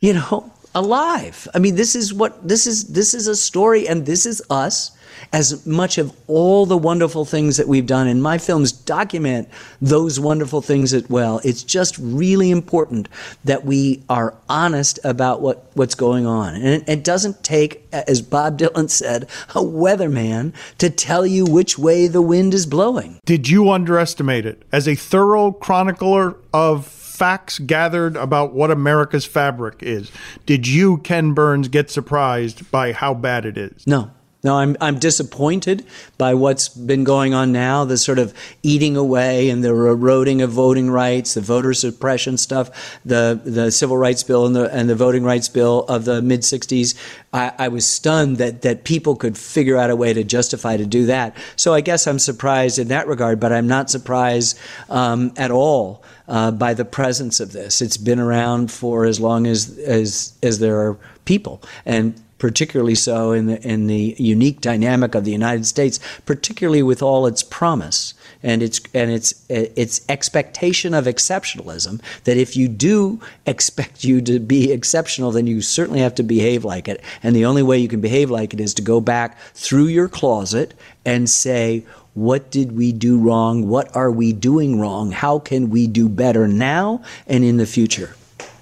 You 0.00 0.14
know, 0.14 0.52
alive. 0.72 1.48
I 1.52 1.58
mean, 1.58 1.74
this 1.74 1.96
is 1.96 2.14
what 2.14 2.46
this 2.46 2.64
is. 2.68 2.84
This 2.88 3.12
is 3.12 3.26
a 3.26 3.34
story, 3.34 3.88
and 3.88 4.06
this 4.06 4.24
is 4.24 4.40
us. 4.50 4.95
As 5.32 5.66
much 5.66 5.98
of 5.98 6.14
all 6.26 6.66
the 6.66 6.76
wonderful 6.76 7.24
things 7.24 7.56
that 7.56 7.68
we've 7.68 7.86
done, 7.86 8.06
and 8.06 8.22
my 8.22 8.38
films 8.38 8.72
document 8.72 9.48
those 9.80 10.18
wonderful 10.18 10.60
things 10.62 10.92
as 10.94 11.08
well. 11.08 11.40
It's 11.44 11.62
just 11.62 11.96
really 11.98 12.50
important 12.50 13.08
that 13.44 13.64
we 13.64 14.02
are 14.08 14.34
honest 14.48 14.98
about 15.04 15.40
what, 15.40 15.70
what's 15.74 15.94
going 15.94 16.26
on. 16.26 16.54
And 16.54 16.66
it, 16.66 16.88
it 16.88 17.04
doesn't 17.04 17.42
take, 17.42 17.86
as 17.92 18.22
Bob 18.22 18.58
Dylan 18.58 18.90
said, 18.90 19.24
a 19.50 19.62
weatherman 19.62 20.52
to 20.78 20.90
tell 20.90 21.26
you 21.26 21.44
which 21.44 21.78
way 21.78 22.06
the 22.06 22.22
wind 22.22 22.54
is 22.54 22.66
blowing. 22.66 23.20
Did 23.24 23.48
you 23.48 23.70
underestimate 23.70 24.46
it? 24.46 24.62
As 24.72 24.88
a 24.88 24.94
thorough 24.94 25.52
chronicler 25.52 26.36
of 26.52 26.86
facts 26.86 27.58
gathered 27.58 28.14
about 28.16 28.52
what 28.52 28.70
America's 28.70 29.24
fabric 29.24 29.76
is. 29.80 30.12
Did 30.44 30.68
you, 30.68 30.98
Ken 30.98 31.32
Burns, 31.32 31.68
get 31.68 31.90
surprised 31.90 32.70
by 32.70 32.92
how 32.92 33.14
bad 33.14 33.46
it 33.46 33.56
is? 33.56 33.86
No. 33.86 34.10
No, 34.46 34.58
I'm, 34.58 34.76
I'm 34.80 35.00
disappointed 35.00 35.84
by 36.18 36.34
what's 36.34 36.68
been 36.68 37.02
going 37.02 37.34
on 37.34 37.50
now, 37.50 37.84
the 37.84 37.96
sort 37.96 38.20
of 38.20 38.32
eating 38.62 38.96
away 38.96 39.50
and 39.50 39.64
the 39.64 39.70
eroding 39.70 40.40
of 40.40 40.50
voting 40.50 40.88
rights, 40.88 41.34
the 41.34 41.40
voter 41.40 41.74
suppression 41.74 42.36
stuff, 42.36 43.00
the, 43.04 43.40
the 43.44 43.72
civil 43.72 43.96
rights 43.96 44.22
bill 44.22 44.46
and 44.46 44.54
the, 44.54 44.72
and 44.72 44.88
the 44.88 44.94
voting 44.94 45.24
rights 45.24 45.48
bill 45.48 45.84
of 45.88 46.04
the 46.04 46.22
mid 46.22 46.42
60s. 46.42 46.96
I, 47.32 47.54
I 47.58 47.66
was 47.66 47.88
stunned 47.88 48.36
that, 48.36 48.62
that 48.62 48.84
people 48.84 49.16
could 49.16 49.36
figure 49.36 49.76
out 49.76 49.90
a 49.90 49.96
way 49.96 50.12
to 50.12 50.22
justify 50.22 50.76
to 50.76 50.86
do 50.86 51.06
that. 51.06 51.36
So 51.56 51.74
I 51.74 51.80
guess 51.80 52.06
I'm 52.06 52.20
surprised 52.20 52.78
in 52.78 52.86
that 52.86 53.08
regard, 53.08 53.40
but 53.40 53.52
I'm 53.52 53.66
not 53.66 53.90
surprised 53.90 54.56
um, 54.88 55.32
at 55.36 55.50
all 55.50 56.04
uh, 56.28 56.52
by 56.52 56.72
the 56.72 56.84
presence 56.84 57.40
of 57.40 57.50
this. 57.50 57.82
It's 57.82 57.96
been 57.96 58.20
around 58.20 58.70
for 58.70 59.06
as 59.06 59.18
long 59.18 59.48
as, 59.48 59.76
as, 59.78 60.34
as 60.40 60.60
there 60.60 60.78
are 60.78 60.96
people. 61.24 61.60
And 61.84 62.14
particularly 62.38 62.94
so 62.94 63.32
in 63.32 63.46
the, 63.46 63.60
in 63.66 63.86
the 63.86 64.14
unique 64.18 64.60
dynamic 64.60 65.14
of 65.14 65.24
the 65.24 65.32
United 65.32 65.66
States, 65.66 65.98
particularly 66.26 66.82
with 66.82 67.02
all 67.02 67.26
its 67.26 67.42
promise 67.42 68.14
and 68.42 68.62
its 68.62 68.80
and 68.92 69.10
its 69.10 69.44
its 69.48 70.04
expectation 70.08 70.94
of 70.94 71.06
exceptionalism. 71.06 72.00
That 72.24 72.36
if 72.36 72.56
you 72.56 72.68
do 72.68 73.20
expect 73.46 74.04
you 74.04 74.20
to 74.22 74.38
be 74.38 74.72
exceptional, 74.72 75.32
then 75.32 75.46
you 75.46 75.62
certainly 75.62 76.00
have 76.00 76.14
to 76.16 76.22
behave 76.22 76.64
like 76.64 76.88
it. 76.88 77.02
And 77.22 77.34
the 77.34 77.46
only 77.46 77.62
way 77.62 77.78
you 77.78 77.88
can 77.88 78.00
behave 78.00 78.30
like 78.30 78.52
it 78.52 78.60
is 78.60 78.74
to 78.74 78.82
go 78.82 79.00
back 79.00 79.38
through 79.54 79.86
your 79.86 80.08
closet 80.08 80.74
and 81.04 81.28
say. 81.28 81.84
What 82.14 82.50
did 82.50 82.72
we 82.72 82.92
do 82.92 83.18
wrong? 83.18 83.68
What 83.68 83.94
are 83.94 84.10
we 84.10 84.32
doing 84.32 84.80
wrong? 84.80 85.10
How 85.10 85.38
can 85.38 85.68
we 85.68 85.86
do 85.86 86.08
better 86.08 86.48
now 86.48 87.02
and 87.26 87.44
in 87.44 87.58
the 87.58 87.66
future? 87.66 88.16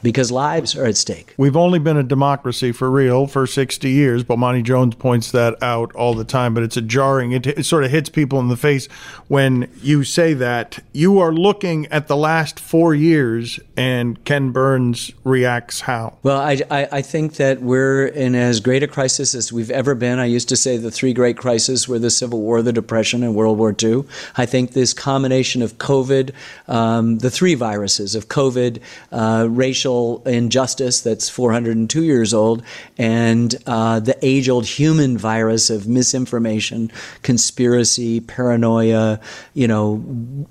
Because 0.04 0.30
lives 0.30 0.76
are 0.76 0.84
at 0.84 0.98
stake. 0.98 1.32
We've 1.38 1.56
only 1.56 1.78
been 1.78 1.96
a 1.96 2.02
democracy 2.02 2.72
for 2.72 2.90
real 2.90 3.26
for 3.26 3.46
60 3.46 3.90
years. 3.90 4.22
but 4.22 4.38
Monty 4.38 4.60
Jones 4.60 4.94
points 4.94 5.32
that 5.32 5.60
out 5.62 5.94
all 5.94 6.14
the 6.14 6.24
time, 6.24 6.52
but 6.52 6.62
it's 6.62 6.76
a 6.76 6.82
jarring, 6.82 7.32
it, 7.32 7.46
it 7.46 7.64
sort 7.64 7.84
of 7.84 7.90
hits 7.90 8.10
people 8.10 8.38
in 8.38 8.48
the 8.48 8.56
face 8.56 8.86
when 9.28 9.68
you 9.82 10.04
say 10.04 10.34
that. 10.34 10.78
You 10.92 11.18
are 11.20 11.32
looking 11.32 11.86
at 11.86 12.06
the 12.06 12.16
last 12.16 12.60
four 12.60 12.94
years, 12.94 13.58
and 13.76 14.22
Ken 14.24 14.50
Burns 14.50 15.10
reacts 15.24 15.80
how? 15.80 16.18
Well, 16.22 16.38
I, 16.38 16.60
I, 16.70 16.88
I 16.92 17.02
think 17.02 17.36
that 17.36 17.62
we're 17.62 18.06
in 18.06 18.34
as 18.34 18.60
great 18.60 18.82
a 18.82 18.86
crisis 18.86 19.34
as 19.34 19.52
we've 19.52 19.70
ever 19.70 19.94
been. 19.94 20.18
I 20.18 20.26
used 20.26 20.50
to 20.50 20.56
say 20.56 20.76
the 20.76 20.90
three 20.90 21.14
great 21.14 21.38
crises 21.38 21.88
were 21.88 21.98
the 21.98 22.10
Civil 22.10 22.42
War, 22.42 22.60
the 22.60 22.74
Depression, 22.74 23.22
and 23.22 23.34
World 23.34 23.56
War 23.56 23.74
II. 23.82 24.04
I 24.36 24.44
think 24.44 24.72
this 24.72 24.92
combination 24.92 25.62
of 25.62 25.78
COVID, 25.78 26.32
um, 26.68 27.18
the 27.18 27.30
three 27.30 27.54
viruses 27.54 28.14
of 28.14 28.28
COVID, 28.28 28.80
uh, 29.10 29.46
racial, 29.48 29.93
social 29.94 30.22
injustice 30.26 31.00
that's 31.02 31.28
402 31.28 32.02
years 32.02 32.34
old, 32.34 32.62
and 32.98 33.54
uh, 33.66 34.00
the 34.00 34.16
age 34.22 34.48
old 34.48 34.66
human 34.66 35.16
virus 35.16 35.70
of 35.70 35.86
misinformation, 35.86 36.90
conspiracy, 37.22 38.20
paranoia, 38.20 39.20
you 39.54 39.68
know, 39.68 40.46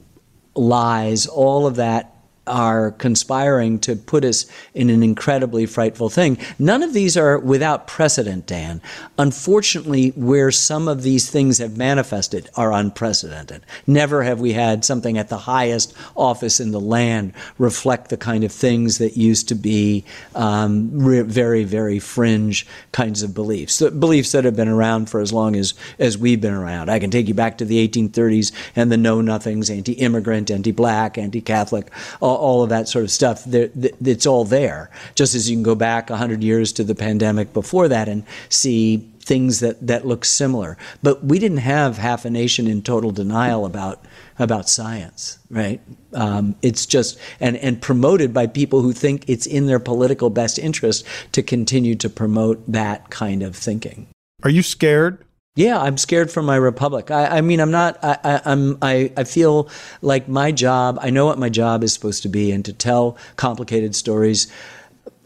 lies, 0.56 1.28
all 1.28 1.68
of 1.68 1.76
that 1.76 2.13
are 2.46 2.92
conspiring 2.92 3.80
to 3.80 3.96
put 3.96 4.26
us 4.26 4.46
in 4.74 4.90
an 4.90 5.02
incredibly 5.02 5.66
frightful 5.66 6.10
thing. 6.10 6.38
None 6.60 6.84
of 6.84 6.94
these 6.94 7.16
are 7.16 7.40
without 7.40 7.88
precedent, 7.88 8.46
Dan. 8.48 8.82
Unfortunately, 9.18 10.10
where 10.10 10.52
some 10.52 10.88
of 10.88 11.04
these 11.04 11.30
things 11.30 11.60
have 11.60 11.78
manifested 11.78 12.50
are 12.56 12.74
unprecedented. 12.74 13.62
Never 13.88 14.24
have 14.24 14.42
we 14.42 14.54
had 14.54 14.84
something 14.84 15.18
at 15.18 15.30
the 15.30 15.38
highest 15.38 15.94
office 16.16 16.60
in 16.60 16.72
the 16.72 16.80
land 16.80 17.34
reflect 17.58 18.10
the 18.10 18.18
kind 18.18 18.44
of 18.44 18.52
things 18.52 18.98
that 18.98 19.16
used 19.16 19.48
to 19.48 19.56
be 19.56 20.04
um, 20.36 20.90
very, 20.94 21.64
very 21.64 22.00
fringe 22.00 22.68
kinds 22.92 23.24
of 23.24 23.34
beliefs. 23.34 23.80
The 23.80 23.92
beliefs 23.92 24.34
that 24.34 24.44
have 24.44 24.56
been 24.56 24.68
around 24.68 25.10
for 25.10 25.22
as 25.22 25.32
long 25.32 25.56
as, 25.56 25.74
as 25.98 26.18
we've 26.18 26.42
been 26.42 26.54
around. 26.54 26.90
I 26.90 27.00
can 27.00 27.10
take 27.10 27.28
you 27.28 27.34
back 27.34 27.58
to 27.60 27.66
the 27.66 27.88
1830s 27.88 28.52
and 28.76 28.92
the 28.92 28.98
know 28.98 29.22
nothings, 29.22 29.70
anti 29.70 29.94
immigrant, 29.94 30.52
anti 30.52 30.72
black, 30.72 31.18
anti 31.18 31.40
Catholic, 31.40 31.90
all 32.20 32.33
all, 32.36 32.64
of 32.64 32.70
that 32.70 32.88
sort 32.88 33.04
of 33.04 33.12
stuff. 33.12 33.44
it's 33.48 34.26
all 34.26 34.46
there. 34.46 34.90
Just 35.16 35.36
as 35.36 35.50
you 35.50 35.56
can 35.56 35.64
go 35.64 35.76
back 35.76 36.10
100 36.10 36.44
years 36.44 36.72
to 36.74 36.84
the 36.84 36.96
pandemic 36.96 37.54
before 37.54 37.88
that 37.88 38.08
and 38.08 38.24
see 38.50 39.10
things 39.24 39.62
that, 39.62 39.86
that 39.88 40.06
look 40.06 40.26
similar. 40.26 40.78
But 41.02 41.24
we 41.24 41.40
didn't 41.40 41.58
have 41.58 41.98
half 41.98 42.26
a 42.26 42.30
nation 42.30 42.68
in 42.68 42.82
total 42.82 43.12
denial 43.12 43.66
about 43.66 44.04
about 44.40 44.68
science, 44.68 45.38
right? 45.50 45.80
Um, 46.14 46.56
it's 46.62 46.86
just 46.86 47.20
and 47.40 47.56
and 47.58 47.82
promoted 47.82 48.34
by 48.34 48.48
people 48.48 48.82
who 48.82 48.92
think 48.92 49.26
it's 49.28 49.46
in 49.46 49.68
their 49.68 49.80
political 49.80 50.30
best 50.30 50.58
interest 50.58 51.06
to 51.34 51.44
continue 51.44 51.96
to 51.96 52.10
promote 52.10 52.64
that 52.72 53.10
kind 53.10 53.44
of 53.44 53.56
thinking. 53.56 54.08
Are 54.44 54.50
you 54.50 54.64
scared 54.64 55.24
yeah, 55.56 55.80
I'm 55.80 55.98
scared 55.98 56.32
for 56.32 56.42
my 56.42 56.56
republic. 56.56 57.12
I, 57.12 57.38
I 57.38 57.42
mean, 57.42 57.60
I'm 57.60 57.70
not. 57.70 58.04
I, 58.04 58.18
I, 58.24 58.42
I'm. 58.46 58.78
I, 58.82 59.12
I 59.16 59.24
feel 59.24 59.70
like 60.02 60.28
my 60.28 60.52
job. 60.52 60.98
I 61.00 61.12
know 61.12 61.26
what 61.26 61.38
my 61.38 61.50
job 61.50 61.84
is 61.84 61.94
supposed 61.94 62.24
to 62.24 62.30
be, 62.30 62.52
and 62.52 62.66
to 62.66 62.74
tell 62.74 63.18
complicated 63.36 63.96
stories 63.96 64.52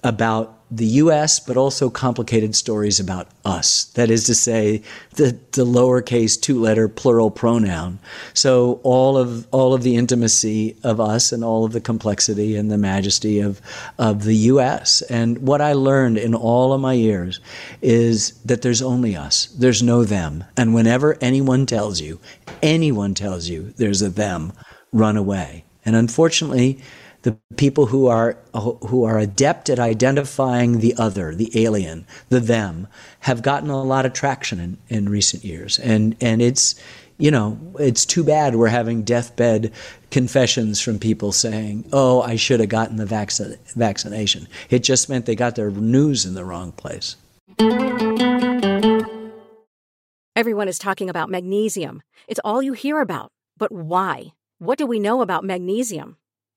about 0.03 0.56
the 0.69 0.85
US, 0.85 1.39
but 1.39 1.55
also 1.55 1.89
complicated 1.89 2.55
stories 2.55 2.99
about 2.99 3.29
us. 3.45 3.85
That 3.95 4.11
is 4.11 4.25
to 4.25 4.35
say, 4.35 4.83
the, 5.15 5.37
the 5.53 5.65
lowercase 5.65 6.39
two 6.39 6.59
letter 6.59 6.89
plural 6.89 7.31
pronoun. 7.31 7.99
So 8.33 8.81
all 8.83 9.17
of 9.17 9.47
all 9.51 9.73
of 9.73 9.83
the 9.83 9.95
intimacy 9.95 10.75
of 10.83 10.99
us 10.99 11.31
and 11.31 11.43
all 11.43 11.63
of 11.63 11.71
the 11.71 11.79
complexity 11.79 12.55
and 12.55 12.69
the 12.69 12.77
majesty 12.77 13.39
of, 13.39 13.61
of 13.97 14.23
the 14.23 14.35
US. 14.35 15.01
And 15.03 15.39
what 15.39 15.61
I 15.61 15.73
learned 15.73 16.17
in 16.17 16.35
all 16.35 16.73
of 16.73 16.81
my 16.81 16.93
years 16.93 17.39
is 17.81 18.31
that 18.43 18.61
there's 18.61 18.81
only 18.81 19.15
us. 19.15 19.45
There's 19.57 19.81
no 19.81 20.03
them. 20.03 20.43
And 20.57 20.73
whenever 20.73 21.17
anyone 21.21 21.65
tells 21.65 22.01
you, 22.01 22.19
anyone 22.61 23.13
tells 23.13 23.47
you 23.47 23.73
there's 23.77 24.01
a 24.01 24.09
them, 24.09 24.51
run 24.91 25.15
away. 25.15 25.63
And 25.85 25.95
unfortunately, 25.95 26.81
the 27.27 27.37
people 27.57 27.87
who 27.87 28.07
are 28.07 28.37
who 28.53 29.03
are 29.03 29.19
adept 29.19 29.69
at 29.69 29.79
identifying 29.79 30.79
the 30.79 30.95
other, 30.97 31.35
the 31.35 31.51
alien, 31.61 32.07
the 32.29 32.39
them, 32.39 32.87
have 33.19 33.41
gotten 33.41 33.69
a 33.69 33.83
lot 33.83 34.05
of 34.05 34.13
traction 34.13 34.61
in, 34.61 34.77
in 34.87 35.09
recent 35.09 35.43
years, 35.43 35.77
and 35.79 36.15
and 36.21 36.41
it's 36.41 36.75
you 37.17 37.29
know 37.29 37.59
it's 37.79 38.05
too 38.05 38.23
bad 38.23 38.55
we're 38.55 38.69
having 38.69 39.03
deathbed 39.03 39.73
confessions 40.09 40.79
from 40.79 40.99
people 40.99 41.33
saying, 41.33 41.83
"Oh, 41.91 42.21
I 42.21 42.37
should 42.37 42.61
have 42.61 42.69
gotten 42.69 42.95
the 42.95 43.05
vac- 43.05 43.33
vaccination." 43.75 44.47
It 44.69 44.83
just 44.83 45.09
meant 45.09 45.25
they 45.25 45.35
got 45.35 45.57
their 45.57 45.69
news 45.69 46.25
in 46.25 46.33
the 46.33 46.45
wrong 46.45 46.71
place. 46.71 47.17
Everyone 50.33 50.69
is 50.69 50.79
talking 50.79 51.09
about 51.09 51.29
magnesium. 51.29 52.03
It's 52.29 52.39
all 52.45 52.63
you 52.63 52.71
hear 52.71 53.01
about. 53.01 53.33
But 53.57 53.73
why? 53.73 54.27
What 54.59 54.77
do 54.77 54.87
we 54.87 54.97
know 54.97 55.21
about 55.21 55.43
magnesium? 55.43 56.15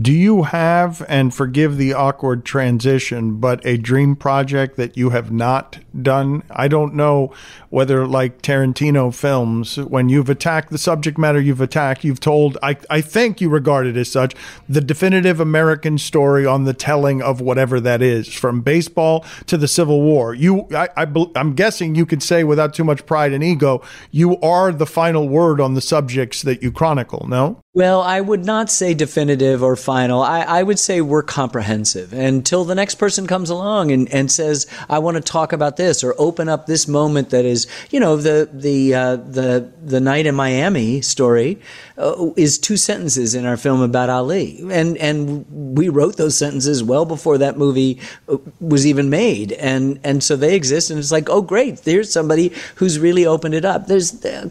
Do 0.00 0.10
you 0.10 0.44
have, 0.44 1.04
and 1.06 1.34
forgive 1.34 1.76
the 1.76 1.92
awkward 1.92 2.46
transition, 2.46 3.36
but 3.36 3.60
a 3.66 3.76
dream 3.76 4.16
project 4.16 4.76
that 4.78 4.96
you 4.96 5.10
have 5.10 5.30
not 5.30 5.80
done? 6.00 6.44
I 6.48 6.66
don't 6.66 6.94
know 6.94 7.34
whether, 7.68 8.06
like 8.06 8.40
Tarantino 8.40 9.14
films, 9.14 9.76
when 9.76 10.08
you've 10.08 10.30
attacked 10.30 10.70
the 10.70 10.78
subject 10.78 11.18
matter 11.18 11.42
you've 11.42 11.60
attacked, 11.60 12.04
you've 12.04 12.20
told, 12.20 12.56
I, 12.62 12.78
I 12.88 13.02
think 13.02 13.42
you 13.42 13.50
regard 13.50 13.86
it 13.86 13.98
as 13.98 14.10
such, 14.10 14.34
the 14.66 14.80
definitive 14.80 15.40
American 15.40 15.98
story 15.98 16.46
on 16.46 16.64
the 16.64 16.72
telling 16.72 17.20
of 17.20 17.42
whatever 17.42 17.78
that 17.78 18.00
is, 18.00 18.32
from 18.32 18.62
baseball 18.62 19.26
to 19.44 19.58
the 19.58 19.68
Civil 19.68 20.00
War. 20.00 20.32
You, 20.32 20.68
I, 20.74 20.88
I, 20.96 21.26
I'm 21.36 21.52
guessing 21.52 21.96
you 21.96 22.06
could 22.06 22.22
say 22.22 22.44
without 22.44 22.72
too 22.72 22.84
much 22.84 23.04
pride 23.04 23.34
and 23.34 23.44
ego, 23.44 23.82
you 24.10 24.40
are 24.40 24.72
the 24.72 24.86
final 24.86 25.28
word 25.28 25.60
on 25.60 25.74
the 25.74 25.82
subjects 25.82 26.40
that 26.40 26.62
you 26.62 26.72
chronicle, 26.72 27.26
no? 27.28 27.62
Well, 27.74 28.02
I 28.02 28.20
would 28.20 28.44
not 28.44 28.70
say 28.70 28.92
definitive 28.92 29.62
or 29.62 29.76
final. 29.82 30.22
I, 30.22 30.40
I 30.40 30.62
would 30.62 30.78
say 30.78 31.00
we're 31.00 31.22
comprehensive 31.22 32.12
until 32.12 32.64
the 32.64 32.74
next 32.74 32.96
person 32.96 33.26
comes 33.26 33.50
along 33.50 33.92
and, 33.92 34.12
and 34.12 34.30
says, 34.30 34.66
I 34.88 34.98
want 34.98 35.16
to 35.16 35.20
talk 35.20 35.52
about 35.52 35.76
this 35.76 36.02
or 36.04 36.14
open 36.18 36.48
up 36.48 36.66
this 36.66 36.88
moment 36.88 37.30
that 37.30 37.44
is, 37.44 37.66
you 37.90 38.00
know, 38.00 38.16
the, 38.16 38.48
the, 38.52 38.94
uh, 38.94 39.16
the, 39.16 39.70
the 39.82 40.00
night 40.00 40.26
in 40.26 40.34
Miami 40.34 41.00
story 41.00 41.58
uh, 41.98 42.30
is 42.36 42.58
two 42.58 42.76
sentences 42.76 43.34
in 43.34 43.44
our 43.44 43.56
film 43.56 43.80
about 43.80 44.08
Ali. 44.08 44.60
And, 44.70 44.96
and 44.98 45.76
we 45.76 45.88
wrote 45.88 46.16
those 46.16 46.36
sentences 46.36 46.82
well 46.82 47.04
before 47.04 47.38
that 47.38 47.58
movie 47.58 48.00
uh, 48.28 48.38
was 48.60 48.86
even 48.86 49.10
made. 49.10 49.52
And, 49.52 50.00
and 50.04 50.22
so 50.22 50.36
they 50.36 50.54
exist. 50.54 50.90
And 50.90 50.98
it's 50.98 51.12
like, 51.12 51.28
oh, 51.28 51.42
great. 51.42 51.78
There's 51.78 52.12
somebody 52.12 52.52
who's 52.76 52.98
really 52.98 53.26
opened 53.26 53.54
it 53.54 53.64
up. 53.64 53.86
There's 53.86 54.24
uh, 54.24 54.48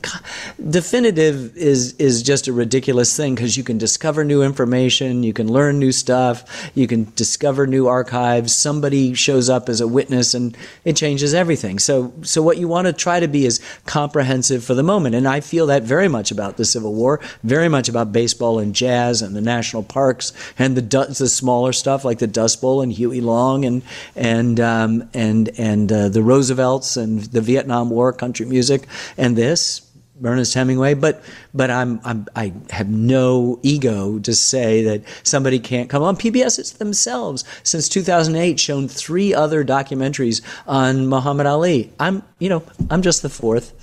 definitive 0.69 1.55
is, 1.55 1.93
is 1.93 2.21
just 2.21 2.47
a 2.47 2.53
ridiculous 2.53 3.15
thing 3.15 3.35
because 3.35 3.57
you 3.57 3.63
can 3.63 3.77
discover 3.77 4.23
new 4.23 4.43
information, 4.43 5.20
you 5.23 5.33
can 5.33 5.51
learn 5.51 5.79
new 5.79 5.91
stuff, 5.91 6.71
you 6.75 6.87
can 6.87 7.11
discover 7.15 7.67
new 7.67 7.87
archives. 7.87 8.55
Somebody 8.55 9.13
shows 9.13 9.49
up 9.49 9.69
as 9.69 9.81
a 9.81 9.87
witness, 9.87 10.33
and 10.33 10.55
it 10.85 10.95
changes 10.95 11.33
everything. 11.33 11.79
So, 11.79 12.13
so 12.21 12.41
what 12.41 12.57
you 12.57 12.67
want 12.67 12.87
to 12.87 12.93
try 12.93 13.19
to 13.19 13.27
be 13.27 13.45
is 13.45 13.59
comprehensive 13.85 14.63
for 14.63 14.73
the 14.73 14.83
moment, 14.83 15.15
and 15.15 15.27
I 15.27 15.39
feel 15.39 15.67
that 15.67 15.83
very 15.83 16.07
much 16.07 16.31
about 16.31 16.57
the 16.57 16.65
Civil 16.65 16.93
War, 16.93 17.19
very 17.43 17.69
much 17.69 17.89
about 17.89 18.11
baseball 18.11 18.59
and 18.59 18.73
jazz 18.75 19.21
and 19.21 19.35
the 19.35 19.41
national 19.41 19.83
parks 19.83 20.33
and 20.57 20.75
the 20.77 20.81
the 21.17 21.29
smaller 21.29 21.73
stuff 21.73 22.05
like 22.05 22.19
the 22.19 22.27
Dust 22.27 22.61
Bowl 22.61 22.81
and 22.81 22.91
Huey 22.91 23.21
Long 23.21 23.65
and 23.65 23.81
and 24.15 24.59
um, 24.59 25.09
and 25.13 25.49
and 25.57 25.91
uh, 25.91 26.09
the 26.09 26.21
Roosevelts 26.21 26.97
and 26.97 27.21
the 27.21 27.41
Vietnam 27.41 27.89
War 27.89 28.13
country 28.13 28.45
music 28.45 28.87
and 29.17 29.35
this 29.35 29.90
Ernest 30.23 30.53
Hemingway, 30.53 30.93
but 30.93 31.23
but 31.53 31.69
I'm, 31.69 31.99
I'm 32.03 32.27
I 32.35 32.53
have 32.69 32.89
no 32.89 33.59
ego 33.63 34.19
to 34.19 34.33
say 34.33 34.83
that 34.83 35.03
somebody 35.23 35.59
can't 35.59 35.89
come 35.89 36.03
on. 36.03 36.15
PBS 36.15 36.59
It's 36.59 36.71
themselves 36.71 37.43
since 37.63 37.89
2008 37.89 38.59
shown 38.59 38.87
three 38.87 39.33
other 39.33 39.63
documentaries 39.63 40.41
on 40.67 41.07
Muhammad 41.07 41.45
Ali. 41.45 41.91
I'm 41.99 42.23
you 42.39 42.49
know 42.49 42.63
I'm 42.89 43.01
just 43.01 43.21
the 43.21 43.29
fourth. 43.29 43.80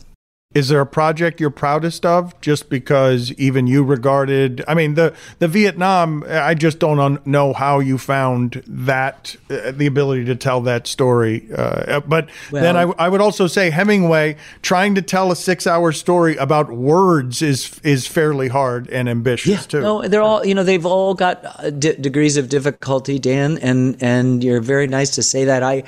Is 0.54 0.68
there 0.68 0.80
a 0.80 0.86
project 0.86 1.40
you're 1.40 1.50
proudest 1.50 2.06
of 2.06 2.40
just 2.40 2.70
because 2.70 3.32
even 3.32 3.66
you 3.66 3.84
regarded 3.84 4.64
I 4.66 4.72
mean 4.72 4.94
the 4.94 5.14
the 5.40 5.46
Vietnam 5.46 6.24
I 6.26 6.54
just 6.54 6.78
don't 6.78 7.26
know 7.26 7.52
how 7.52 7.80
you 7.80 7.98
found 7.98 8.62
that 8.66 9.36
uh, 9.50 9.72
the 9.72 9.86
ability 9.86 10.24
to 10.24 10.34
tell 10.34 10.62
that 10.62 10.86
story 10.86 11.46
uh, 11.54 12.00
but 12.00 12.30
well, 12.50 12.62
then 12.62 12.78
I, 12.78 12.84
I 12.98 13.10
would 13.10 13.20
also 13.20 13.46
say 13.46 13.68
Hemingway 13.68 14.36
trying 14.62 14.94
to 14.94 15.02
tell 15.02 15.30
a 15.30 15.34
6-hour 15.34 15.92
story 15.92 16.36
about 16.36 16.72
words 16.72 17.42
is 17.42 17.78
is 17.84 18.06
fairly 18.06 18.48
hard 18.48 18.88
and 18.88 19.06
ambitious 19.06 19.50
yeah, 19.50 19.58
too. 19.58 19.80
No, 19.82 20.08
they're 20.08 20.22
all 20.22 20.46
you 20.46 20.54
know 20.54 20.64
they've 20.64 20.86
all 20.86 21.12
got 21.12 21.44
uh, 21.44 21.68
d- 21.68 21.96
degrees 22.00 22.38
of 22.38 22.48
difficulty 22.48 23.18
Dan 23.18 23.58
and 23.58 24.02
and 24.02 24.42
you're 24.42 24.62
very 24.62 24.86
nice 24.86 25.10
to 25.16 25.22
say 25.22 25.44
that 25.44 25.62
I 25.62 25.84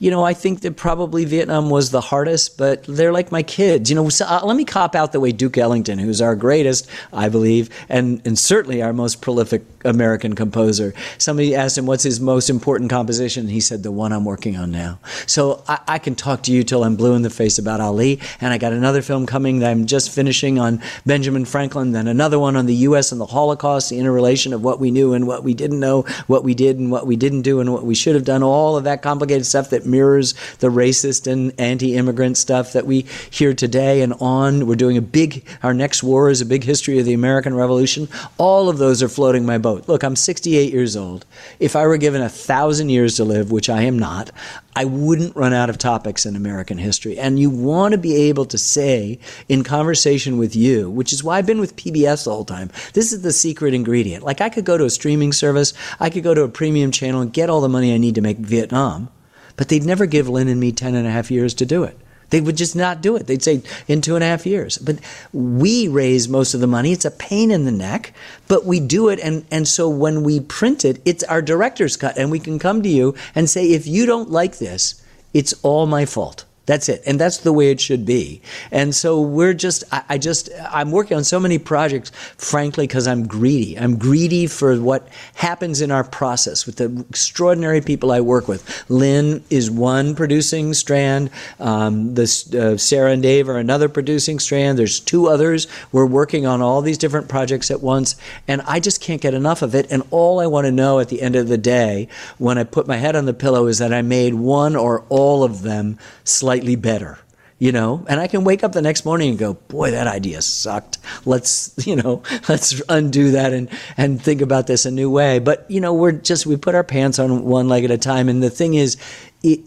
you 0.00 0.10
know 0.10 0.24
I 0.24 0.34
think 0.34 0.62
that 0.62 0.76
probably 0.76 1.24
Vietnam 1.26 1.70
was 1.70 1.92
the 1.92 2.00
hardest 2.00 2.58
but 2.58 2.82
they're 2.88 3.12
like 3.12 3.30
my 3.30 3.44
kids 3.44 3.88
you 3.88 3.94
know 3.94 3.99
know, 4.04 4.08
so, 4.08 4.26
uh, 4.26 4.40
let 4.44 4.56
me 4.56 4.64
cop 4.64 4.94
out 4.94 5.12
the 5.12 5.20
way 5.20 5.32
Duke 5.32 5.58
Ellington, 5.58 5.98
who's 5.98 6.20
our 6.20 6.34
greatest, 6.34 6.88
I 7.12 7.28
believe, 7.28 7.70
and, 7.88 8.22
and 8.24 8.38
certainly 8.38 8.82
our 8.82 8.92
most 8.92 9.20
prolific 9.20 9.62
American 9.84 10.34
composer. 10.34 10.94
Somebody 11.18 11.54
asked 11.54 11.78
him, 11.78 11.86
What's 11.86 12.02
his 12.02 12.20
most 12.20 12.50
important 12.50 12.90
composition? 12.90 13.42
And 13.44 13.50
he 13.50 13.60
said, 13.60 13.82
The 13.82 13.90
one 13.90 14.12
I'm 14.12 14.24
working 14.24 14.56
on 14.56 14.70
now. 14.70 14.98
So 15.26 15.62
I, 15.68 15.80
I, 15.88 15.98
can 15.98 16.14
talk 16.14 16.42
to 16.44 16.52
you 16.52 16.64
till 16.64 16.84
I'm 16.84 16.96
blue 16.96 17.14
in 17.14 17.22
the 17.22 17.30
face 17.30 17.58
about 17.58 17.80
Ali. 17.80 18.20
And 18.40 18.52
I 18.52 18.58
got 18.58 18.72
another 18.72 19.02
film 19.02 19.26
coming 19.26 19.60
that 19.60 19.70
I'm 19.70 19.86
just 19.86 20.10
finishing 20.10 20.58
on 20.58 20.82
Benjamin 21.06 21.44
Franklin, 21.44 21.92
then 21.92 22.08
another 22.08 22.38
one 22.38 22.56
on 22.56 22.66
the 22.66 22.74
U.S. 22.74 23.12
and 23.12 23.20
the 23.20 23.26
Holocaust, 23.26 23.90
the 23.90 23.98
interrelation 23.98 24.52
of 24.52 24.62
what 24.62 24.80
we 24.80 24.90
knew 24.90 25.14
and 25.14 25.26
what 25.26 25.44
we 25.44 25.54
didn't 25.54 25.80
know, 25.80 26.02
what 26.26 26.44
we 26.44 26.54
did 26.54 26.78
and 26.78 26.90
what 26.90 27.06
we 27.06 27.16
didn't 27.16 27.42
do, 27.42 27.60
and 27.60 27.72
what 27.72 27.84
we 27.84 27.94
should 27.94 28.14
have 28.14 28.24
done, 28.24 28.42
all 28.42 28.76
of 28.76 28.84
that 28.84 29.02
complicated 29.02 29.46
stuff 29.46 29.70
that 29.70 29.86
mirrors 29.86 30.34
the 30.58 30.68
racist 30.68 31.30
and 31.30 31.58
anti 31.58 31.96
immigrant 31.96 32.36
stuff 32.36 32.72
that 32.72 32.86
we 32.86 33.02
hear 33.30 33.54
today 33.54 33.89
and 33.98 34.12
on. 34.20 34.66
We're 34.66 34.76
doing 34.76 34.96
a 34.96 35.02
big, 35.02 35.44
our 35.62 35.74
next 35.74 36.02
war 36.02 36.30
is 36.30 36.40
a 36.40 36.46
big 36.46 36.64
history 36.64 36.98
of 36.98 37.06
the 37.06 37.14
American 37.14 37.54
Revolution. 37.54 38.08
All 38.38 38.68
of 38.68 38.78
those 38.78 39.02
are 39.02 39.08
floating 39.08 39.44
my 39.44 39.58
boat 39.58 39.70
boat. 39.70 39.88
Look, 39.88 40.02
I'm 40.02 40.16
68 40.16 40.72
years 40.72 40.96
old. 40.96 41.24
If 41.58 41.76
I 41.76 41.86
were 41.86 41.96
given 41.96 42.22
a 42.22 42.28
thousand 42.28 42.88
years 42.90 43.16
to 43.16 43.24
live, 43.24 43.50
which 43.50 43.68
I 43.68 43.82
am 43.82 43.98
not, 43.98 44.30
I 44.74 44.84
wouldn't 44.84 45.36
run 45.36 45.52
out 45.52 45.70
of 45.70 45.78
topics 45.78 46.26
in 46.26 46.36
American 46.36 46.78
history. 46.78 47.18
And 47.18 47.38
you 47.38 47.50
want 47.50 47.92
to 47.92 47.98
be 47.98 48.14
able 48.28 48.44
to 48.46 48.58
say 48.58 49.18
in 49.48 49.62
conversation 49.62 50.38
with 50.38 50.56
you, 50.56 50.90
which 50.90 51.12
is 51.12 51.24
why 51.24 51.38
I've 51.38 51.46
been 51.46 51.60
with 51.60 51.76
PBS 51.76 52.24
the 52.24 52.32
whole 52.32 52.44
time, 52.44 52.70
this 52.94 53.12
is 53.12 53.22
the 53.22 53.32
secret 53.32 53.74
ingredient. 53.74 54.24
Like 54.24 54.40
I 54.40 54.48
could 54.48 54.64
go 54.64 54.78
to 54.78 54.84
a 54.84 54.90
streaming 54.90 55.32
service, 55.32 55.72
I 55.98 56.10
could 56.10 56.22
go 56.22 56.34
to 56.34 56.42
a 56.42 56.48
premium 56.48 56.90
channel 56.90 57.20
and 57.20 57.32
get 57.32 57.50
all 57.50 57.60
the 57.60 57.68
money 57.68 57.94
I 57.94 57.98
need 57.98 58.14
to 58.16 58.20
make 58.20 58.38
Vietnam, 58.38 59.08
but 59.56 59.68
they'd 59.68 59.84
never 59.84 60.06
give 60.06 60.28
Lynn 60.28 60.48
and 60.48 60.60
me 60.60 60.72
10 60.72 60.94
and 60.94 61.06
a 61.06 61.10
half 61.10 61.30
years 61.30 61.54
to 61.54 61.66
do 61.66 61.84
it. 61.84 61.98
They 62.30 62.40
would 62.40 62.56
just 62.56 62.74
not 62.74 63.02
do 63.02 63.16
it. 63.16 63.26
They'd 63.26 63.42
say 63.42 63.62
in 63.86 64.00
two 64.00 64.14
and 64.14 64.24
a 64.24 64.26
half 64.26 64.46
years. 64.46 64.78
But 64.78 64.98
we 65.32 65.88
raise 65.88 66.28
most 66.28 66.54
of 66.54 66.60
the 66.60 66.66
money. 66.66 66.92
It's 66.92 67.04
a 67.04 67.10
pain 67.10 67.50
in 67.50 67.64
the 67.64 67.72
neck, 67.72 68.12
but 68.48 68.64
we 68.64 68.80
do 68.80 69.08
it. 69.08 69.20
And, 69.20 69.44
and 69.50 69.68
so 69.68 69.88
when 69.88 70.22
we 70.22 70.40
print 70.40 70.84
it, 70.84 71.00
it's 71.04 71.24
our 71.24 71.42
director's 71.42 71.96
cut. 71.96 72.16
And 72.16 72.30
we 72.30 72.40
can 72.40 72.58
come 72.58 72.82
to 72.82 72.88
you 72.88 73.14
and 73.34 73.50
say, 73.50 73.70
if 73.70 73.86
you 73.86 74.06
don't 74.06 74.30
like 74.30 74.58
this, 74.58 75.02
it's 75.34 75.52
all 75.62 75.86
my 75.86 76.06
fault. 76.06 76.44
That's 76.70 76.88
it. 76.88 77.02
And 77.04 77.18
that's 77.18 77.38
the 77.38 77.52
way 77.52 77.72
it 77.72 77.80
should 77.80 78.06
be. 78.06 78.42
And 78.70 78.94
so 78.94 79.20
we're 79.20 79.54
just, 79.54 79.82
I, 79.90 80.04
I 80.10 80.18
just, 80.18 80.50
I'm 80.70 80.92
working 80.92 81.16
on 81.16 81.24
so 81.24 81.40
many 81.40 81.58
projects, 81.58 82.12
frankly, 82.36 82.86
because 82.86 83.08
I'm 83.08 83.26
greedy. 83.26 83.76
I'm 83.76 83.98
greedy 83.98 84.46
for 84.46 84.80
what 84.80 85.08
happens 85.34 85.80
in 85.80 85.90
our 85.90 86.04
process 86.04 86.66
with 86.66 86.76
the 86.76 87.04
extraordinary 87.10 87.80
people 87.80 88.12
I 88.12 88.20
work 88.20 88.46
with. 88.46 88.88
Lynn 88.88 89.42
is 89.50 89.68
one 89.68 90.14
producing 90.14 90.72
strand. 90.72 91.30
Um, 91.58 92.14
this, 92.14 92.54
uh, 92.54 92.76
Sarah 92.76 93.10
and 93.10 93.20
Dave 93.20 93.48
are 93.48 93.58
another 93.58 93.88
producing 93.88 94.38
strand. 94.38 94.78
There's 94.78 95.00
two 95.00 95.26
others. 95.26 95.66
We're 95.90 96.06
working 96.06 96.46
on 96.46 96.62
all 96.62 96.82
these 96.82 96.98
different 96.98 97.28
projects 97.28 97.72
at 97.72 97.80
once. 97.80 98.14
And 98.46 98.62
I 98.62 98.78
just 98.78 99.00
can't 99.00 99.20
get 99.20 99.34
enough 99.34 99.62
of 99.62 99.74
it. 99.74 99.90
And 99.90 100.04
all 100.12 100.38
I 100.38 100.46
want 100.46 100.66
to 100.66 100.70
know 100.70 101.00
at 101.00 101.08
the 101.08 101.20
end 101.20 101.34
of 101.34 101.48
the 101.48 101.58
day, 101.58 102.06
when 102.38 102.58
I 102.58 102.62
put 102.62 102.86
my 102.86 102.98
head 102.98 103.16
on 103.16 103.24
the 103.24 103.34
pillow, 103.34 103.66
is 103.66 103.78
that 103.78 103.92
I 103.92 104.02
made 104.02 104.34
one 104.34 104.76
or 104.76 105.04
all 105.08 105.42
of 105.42 105.62
them 105.62 105.98
slightly 106.22 106.59
slightly 106.60 106.76
better 106.76 107.18
you 107.62 107.72
know? 107.72 108.06
And 108.08 108.18
i 108.18 108.26
can 108.26 108.42
wake 108.42 108.64
up 108.64 108.72
the 108.72 108.80
next 108.82 109.04
morning 109.04 109.28
and 109.30 109.38
go 109.38 109.52
boy 109.52 109.90
that 109.90 110.06
idea 110.06 110.40
sucked. 110.42 110.98
Let's 111.26 111.74
you 111.86 111.94
know 111.94 112.22
let's 112.48 112.80
undo 112.88 113.32
that 113.32 113.52
and 113.52 113.68
and 113.96 114.20
think 114.20 114.40
about 114.40 114.66
this 114.66 114.86
a 114.86 114.90
new 114.90 115.10
way. 115.10 115.38
But 115.38 115.70
you 115.70 115.80
know 115.80 115.92
we're 115.94 116.12
just 116.12 116.46
we 116.46 116.56
put 116.56 116.74
our 116.74 116.82
pants 116.82 117.18
on 117.18 117.44
one 117.44 117.68
leg 117.68 117.84
at 117.84 117.90
a 117.90 117.98
time. 117.98 118.28
And 118.30 118.42
the 118.42 118.50
thing 118.50 118.74
is 118.74 118.96
it, 119.42 119.60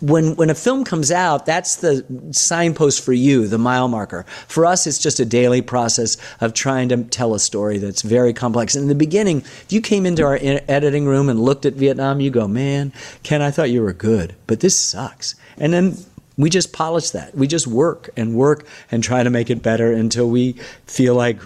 when 0.00 0.36
when 0.36 0.50
a 0.50 0.54
film 0.54 0.84
comes 0.84 1.10
out, 1.10 1.46
that's 1.46 1.76
the 1.76 2.04
signpost 2.30 3.02
for 3.02 3.14
you, 3.14 3.46
the 3.46 3.56
mile 3.56 3.88
marker. 3.88 4.24
For 4.48 4.66
us, 4.66 4.86
it's 4.86 4.98
just 4.98 5.18
a 5.18 5.24
daily 5.24 5.62
process 5.62 6.18
of 6.40 6.52
trying 6.52 6.90
to 6.90 7.04
tell 7.04 7.34
a 7.34 7.38
story 7.38 7.78
that's 7.78 8.02
very 8.02 8.34
complex. 8.34 8.74
And 8.74 8.82
in 8.82 8.88
the 8.88 8.94
beginning, 8.94 9.38
if 9.38 9.72
you 9.72 9.80
came 9.80 10.04
into 10.04 10.24
our 10.24 10.38
editing 10.42 11.06
room 11.06 11.30
and 11.30 11.40
looked 11.40 11.64
at 11.64 11.72
Vietnam, 11.72 12.20
you 12.20 12.30
go, 12.30 12.46
"Man, 12.46 12.92
Ken, 13.22 13.40
I 13.40 13.50
thought 13.50 13.70
you 13.70 13.82
were 13.82 13.94
good, 13.94 14.34
but 14.46 14.60
this 14.60 14.78
sucks." 14.78 15.34
And 15.56 15.72
then 15.72 15.96
we 16.36 16.50
just 16.50 16.74
polish 16.74 17.10
that. 17.10 17.34
We 17.34 17.46
just 17.46 17.66
work 17.66 18.10
and 18.14 18.34
work 18.34 18.66
and 18.90 19.02
try 19.02 19.22
to 19.22 19.30
make 19.30 19.48
it 19.48 19.62
better 19.62 19.90
until 19.90 20.28
we 20.28 20.52
feel 20.86 21.14
like 21.14 21.40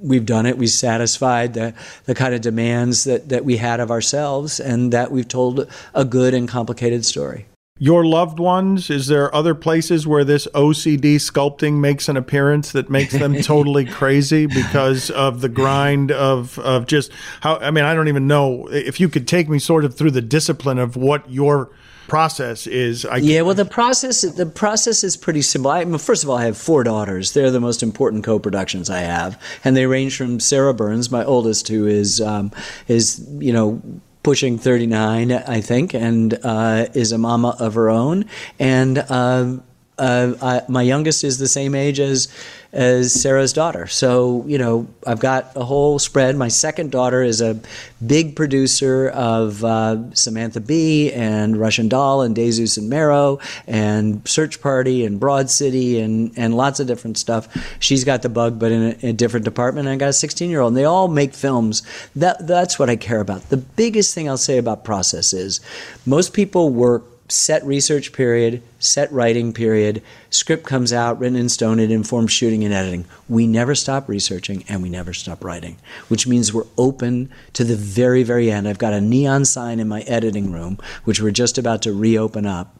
we've 0.00 0.24
done 0.24 0.46
it. 0.46 0.56
We've 0.56 0.70
satisfied 0.70 1.52
the, 1.52 1.74
the 2.06 2.14
kind 2.14 2.32
of 2.32 2.40
demands 2.40 3.04
that, 3.04 3.28
that 3.28 3.44
we 3.44 3.58
had 3.58 3.80
of 3.80 3.90
ourselves 3.90 4.58
and 4.58 4.92
that 4.94 5.12
we've 5.12 5.28
told 5.28 5.70
a 5.94 6.06
good 6.06 6.32
and 6.32 6.48
complicated 6.48 7.04
story. 7.04 7.46
Your 7.82 8.04
loved 8.04 8.38
ones, 8.38 8.90
is 8.90 9.06
there 9.06 9.34
other 9.34 9.54
places 9.54 10.06
where 10.06 10.22
this 10.22 10.46
OCD 10.48 11.14
sculpting 11.14 11.80
makes 11.80 12.10
an 12.10 12.16
appearance 12.18 12.72
that 12.72 12.90
makes 12.90 13.14
them 13.14 13.34
totally 13.42 13.86
crazy 13.86 14.44
because 14.44 15.08
of 15.10 15.40
the 15.40 15.48
grind 15.48 16.12
of, 16.12 16.58
of 16.58 16.86
just 16.86 17.10
how, 17.40 17.56
I 17.56 17.70
mean, 17.70 17.84
I 17.84 17.94
don't 17.94 18.08
even 18.08 18.26
know 18.26 18.68
if 18.70 19.00
you 19.00 19.08
could 19.08 19.26
take 19.26 19.48
me 19.48 19.58
sort 19.58 19.86
of 19.86 19.96
through 19.96 20.10
the 20.10 20.20
discipline 20.20 20.78
of 20.78 20.94
what 20.94 21.30
your 21.30 21.70
process 22.06 22.66
is. 22.66 23.06
I 23.06 23.16
yeah, 23.16 23.40
well, 23.40 23.54
the 23.54 23.64
process 23.64 24.20
the 24.22 24.44
process 24.44 25.02
is 25.02 25.16
pretty 25.16 25.40
simple. 25.40 25.70
I, 25.70 25.82
first 25.96 26.22
of 26.22 26.28
all, 26.28 26.36
I 26.36 26.44
have 26.44 26.58
four 26.58 26.84
daughters. 26.84 27.32
They're 27.32 27.50
the 27.50 27.60
most 27.60 27.82
important 27.82 28.24
co-productions 28.24 28.90
I 28.90 28.98
have, 28.98 29.40
and 29.64 29.74
they 29.74 29.86
range 29.86 30.18
from 30.18 30.38
Sarah 30.38 30.74
Burns, 30.74 31.10
my 31.10 31.24
oldest, 31.24 31.68
who 31.68 31.86
is 31.86 32.20
um, 32.20 32.50
is 32.88 33.26
you 33.38 33.54
know 33.54 33.80
pushing 34.22 34.58
39, 34.58 35.32
I 35.32 35.60
think, 35.60 35.94
and 35.94 36.38
uh, 36.42 36.86
is 36.94 37.12
a 37.12 37.18
mama 37.18 37.56
of 37.58 37.74
her 37.74 37.88
own. 37.88 38.26
And 38.58 38.98
uh, 38.98 39.58
uh, 40.00 40.34
I, 40.40 40.62
my 40.68 40.82
youngest 40.82 41.24
is 41.24 41.38
the 41.38 41.48
same 41.48 41.74
age 41.74 42.00
as 42.00 42.28
as 42.72 43.12
Sarah's 43.12 43.52
daughter. 43.52 43.86
So 43.88 44.44
you 44.46 44.56
know, 44.56 44.86
I've 45.06 45.20
got 45.20 45.52
a 45.56 45.64
whole 45.64 45.98
spread. 45.98 46.36
My 46.36 46.48
second 46.48 46.90
daughter 46.90 47.22
is 47.22 47.40
a 47.40 47.58
big 48.04 48.36
producer 48.36 49.08
of 49.08 49.64
uh, 49.64 50.14
Samantha 50.14 50.60
Bee 50.60 51.12
and 51.12 51.56
Russian 51.56 51.88
Doll 51.88 52.22
and 52.22 52.34
Desus 52.34 52.78
and 52.78 52.88
Mero 52.88 53.40
and 53.66 54.26
Search 54.26 54.62
Party 54.62 55.04
and 55.04 55.20
Broad 55.20 55.50
City 55.50 56.00
and 56.00 56.32
and 56.36 56.56
lots 56.56 56.80
of 56.80 56.86
different 56.86 57.18
stuff. 57.18 57.48
She's 57.78 58.04
got 58.04 58.22
the 58.22 58.28
bug, 58.28 58.58
but 58.58 58.72
in 58.72 58.96
a, 59.02 59.08
a 59.08 59.12
different 59.12 59.44
department. 59.44 59.88
I 59.88 59.96
got 59.96 60.08
a 60.08 60.14
16 60.14 60.48
year 60.48 60.60
old, 60.60 60.70
and 60.70 60.76
they 60.76 60.84
all 60.84 61.08
make 61.08 61.34
films. 61.34 61.82
That 62.16 62.46
that's 62.46 62.78
what 62.78 62.88
I 62.88 62.96
care 62.96 63.20
about. 63.20 63.50
The 63.50 63.58
biggest 63.58 64.14
thing 64.14 64.28
I'll 64.28 64.38
say 64.38 64.56
about 64.56 64.84
process 64.84 65.34
is 65.34 65.60
most 66.06 66.32
people 66.32 66.70
work 66.70 67.04
set 67.30 67.64
research 67.64 68.12
period, 68.12 68.62
set 68.78 69.10
writing 69.12 69.52
period, 69.52 70.02
script 70.30 70.64
comes 70.64 70.92
out, 70.92 71.18
written 71.18 71.36
in 71.36 71.48
stone, 71.48 71.78
it 71.78 71.90
informs 71.90 72.32
shooting 72.32 72.64
and 72.64 72.74
editing. 72.74 73.04
We 73.28 73.46
never 73.46 73.74
stop 73.74 74.08
researching 74.08 74.64
and 74.68 74.82
we 74.82 74.88
never 74.88 75.12
stop 75.12 75.44
writing, 75.44 75.76
which 76.08 76.26
means 76.26 76.52
we're 76.52 76.66
open 76.76 77.30
to 77.54 77.64
the 77.64 77.76
very, 77.76 78.22
very 78.22 78.50
end. 78.50 78.66
I've 78.68 78.78
got 78.78 78.92
a 78.92 79.00
neon 79.00 79.44
sign 79.44 79.80
in 79.80 79.88
my 79.88 80.02
editing 80.02 80.52
room, 80.52 80.78
which 81.04 81.20
we're 81.20 81.30
just 81.30 81.58
about 81.58 81.82
to 81.82 81.92
reopen 81.92 82.46
up, 82.46 82.76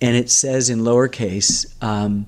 and 0.00 0.16
it 0.16 0.30
says 0.30 0.70
in 0.70 0.80
lowercase, 0.80 1.66
um, 1.82 2.26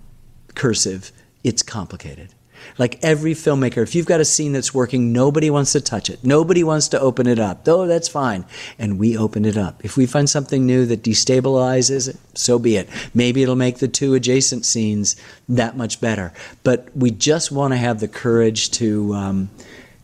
cursive, 0.55 1.13
it's 1.43 1.63
complicated. 1.63 2.34
Like 2.79 3.03
every 3.03 3.35
filmmaker, 3.35 3.83
if 3.83 3.95
you've 3.95 4.07
got 4.07 4.21
a 4.21 4.25
scene 4.25 4.53
that's 4.53 4.75
working, 4.75 5.13
nobody 5.13 5.51
wants 5.51 5.73
to 5.73 5.81
touch 5.81 6.11
it. 6.11 6.25
Nobody 6.25 6.65
wants 6.65 6.89
to 6.89 7.01
open 7.01 7.27
it 7.27 7.39
up. 7.39 7.67
Oh, 7.67 7.87
that's 7.87 8.09
fine. 8.09 8.45
And 8.79 8.99
we 8.99 9.17
open 9.17 9.45
it 9.45 9.57
up. 9.57 9.85
If 9.85 9.97
we 9.97 10.07
find 10.07 10.29
something 10.29 10.67
new 10.67 10.87
that 10.87 11.03
destabilizes 11.03 12.09
it, 12.09 12.17
so 12.35 12.59
be 12.59 12.77
it. 12.77 12.89
Maybe 13.15 13.43
it'll 13.43 13.57
make 13.57 13.79
the 13.79 13.89
two 13.89 14.15
adjacent 14.15 14.65
scenes 14.67 15.17
that 15.49 15.77
much 15.77 16.01
better. 16.01 16.33
But 16.63 16.89
we 16.97 17.11
just 17.11 17.53
want 17.53 17.73
to 17.73 17.77
have 17.77 18.01
the 18.01 18.09
courage 18.09 18.71
to. 18.73 19.15
Um, 19.15 19.51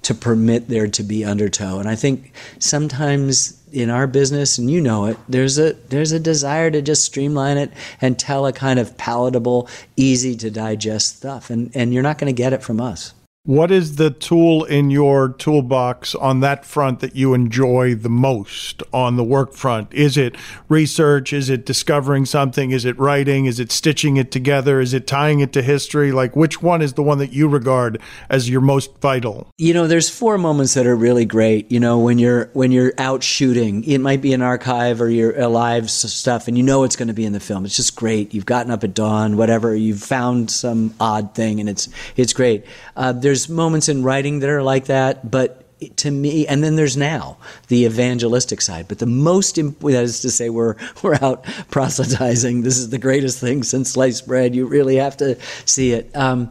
to 0.03 0.14
permit 0.14 0.68
there 0.68 0.88
to 0.88 1.03
be 1.03 1.24
undertow. 1.24 1.78
And 1.78 1.88
I 1.88 1.94
think 1.94 2.32
sometimes 2.59 3.61
in 3.72 3.90
our 3.90 4.07
business, 4.07 4.59
and 4.59 4.70
you 4.70 4.80
know 4.80 5.07
it, 5.07 5.16
there's 5.28 5.59
a 5.59 5.74
there's 5.88 6.12
a 6.12 6.20
desire 6.20 6.70
to 6.70 6.82
just 6.82 7.05
streamline 7.05 7.57
it 7.57 7.72
and 8.01 8.18
tell 8.18 8.46
a 8.46 8.53
kind 8.53 8.78
of 8.78 8.96
palatable, 8.96 9.68
easy 9.96 10.34
to 10.36 10.51
digest 10.51 11.16
stuff. 11.18 11.51
And 11.51 11.70
and 11.74 11.92
you're 11.92 12.03
not 12.03 12.18
going 12.18 12.34
to 12.34 12.42
get 12.42 12.53
it 12.53 12.62
from 12.62 12.80
us. 12.80 13.14
What 13.51 13.72
is 13.72 13.96
the 13.96 14.12
tool 14.12 14.62
in 14.64 14.90
your 14.90 15.30
toolbox 15.30 16.14
on 16.14 16.38
that 16.38 16.64
front 16.64 17.01
that 17.01 17.16
you 17.16 17.34
enjoy 17.34 17.96
the 17.96 18.09
most 18.09 18.80
on 18.92 19.16
the 19.16 19.24
work 19.24 19.55
front? 19.55 19.92
Is 19.92 20.16
it 20.16 20.36
research? 20.68 21.32
Is 21.32 21.51
it 21.51 21.66
discovering 21.66 22.26
something? 22.26 22.70
Is 22.70 22.84
it 22.84 22.96
writing? 22.96 23.46
Is 23.46 23.59
it 23.59 23.72
stitching 23.72 24.18
it 24.18 24.30
together? 24.30 24.80
Is 24.80 24.94
it 24.94 25.09
tying 25.09 25.40
it 25.40 25.53
to 25.55 25.62
history? 25.62 26.12
Like, 26.12 26.36
which 26.36 26.62
one 26.62 26.80
is 26.80 26.92
the 26.92 27.03
one 27.03 27.18
that 27.18 27.32
you 27.32 27.48
regard 27.48 28.01
as 28.28 28.48
your 28.48 28.61
most 28.61 28.96
vital? 29.01 29.48
You 29.59 29.74
know, 29.74 29.88
there's 29.88 30.09
four 30.09 30.38
moments 30.38 30.74
that 30.74 30.86
are 30.86 30.94
really 30.94 31.24
great. 31.24 31.72
You 31.72 31.80
know, 31.80 31.98
when 31.98 32.20
you're 32.20 32.51
when 32.53 32.70
you're 32.70 32.92
out 32.98 33.24
shooting, 33.24 33.82
it 33.82 33.98
might 33.98 34.22
be 34.22 34.32
an 34.32 34.42
archive 34.42 35.01
or 35.01 35.11
your 35.11 35.36
alive 35.36 35.90
stuff, 35.90 36.46
and 36.46 36.57
you 36.57 36.62
know 36.62 36.84
it's 36.84 36.94
going 36.94 37.09
to 37.09 37.14
be 37.14 37.24
in 37.24 37.32
the 37.32 37.40
film. 37.40 37.64
It's 37.64 37.74
just 37.74 37.96
great. 37.96 38.32
You've 38.32 38.46
gotten 38.46 38.70
up 38.70 38.84
at 38.84 38.94
dawn, 38.94 39.36
whatever. 39.36 39.74
You've 39.74 40.01
found 40.01 40.53
some 40.53 40.94
odd 41.01 41.34
thing, 41.34 41.59
and 41.59 41.68
it's 41.68 41.88
it's 42.14 42.32
great. 42.32 42.64
Uh, 42.94 43.11
there's 43.11 43.39
moments 43.49 43.88
in 43.88 44.03
writing 44.03 44.41
that 44.41 44.51
are 44.51 44.62
like 44.62 44.86
that, 44.86 45.30
but 45.30 45.66
to 45.97 46.11
me, 46.11 46.47
and 46.47 46.62
then 46.62 46.76
there's 46.76 46.97
now 46.97 47.38
the 47.68 47.84
evangelistic 47.84 48.61
side. 48.61 48.86
But 48.88 48.99
the 48.99 49.07
most, 49.07 49.57
that 49.57 49.84
is 49.84 50.20
to 50.20 50.30
say, 50.30 50.51
we're 50.51 50.76
we're 51.03 51.18
out 51.22 51.45
proselytizing. 51.70 52.62
This 52.62 52.78
is 52.78 52.91
the 52.91 52.99
greatest 52.99 53.38
thing 53.38 53.62
since 53.62 53.91
sliced 53.93 54.26
bread. 54.26 54.55
You 54.55 54.66
really 54.66 54.97
have 54.97 55.16
to 55.18 55.38
see 55.64 55.93
it. 55.93 56.14
Um, 56.16 56.51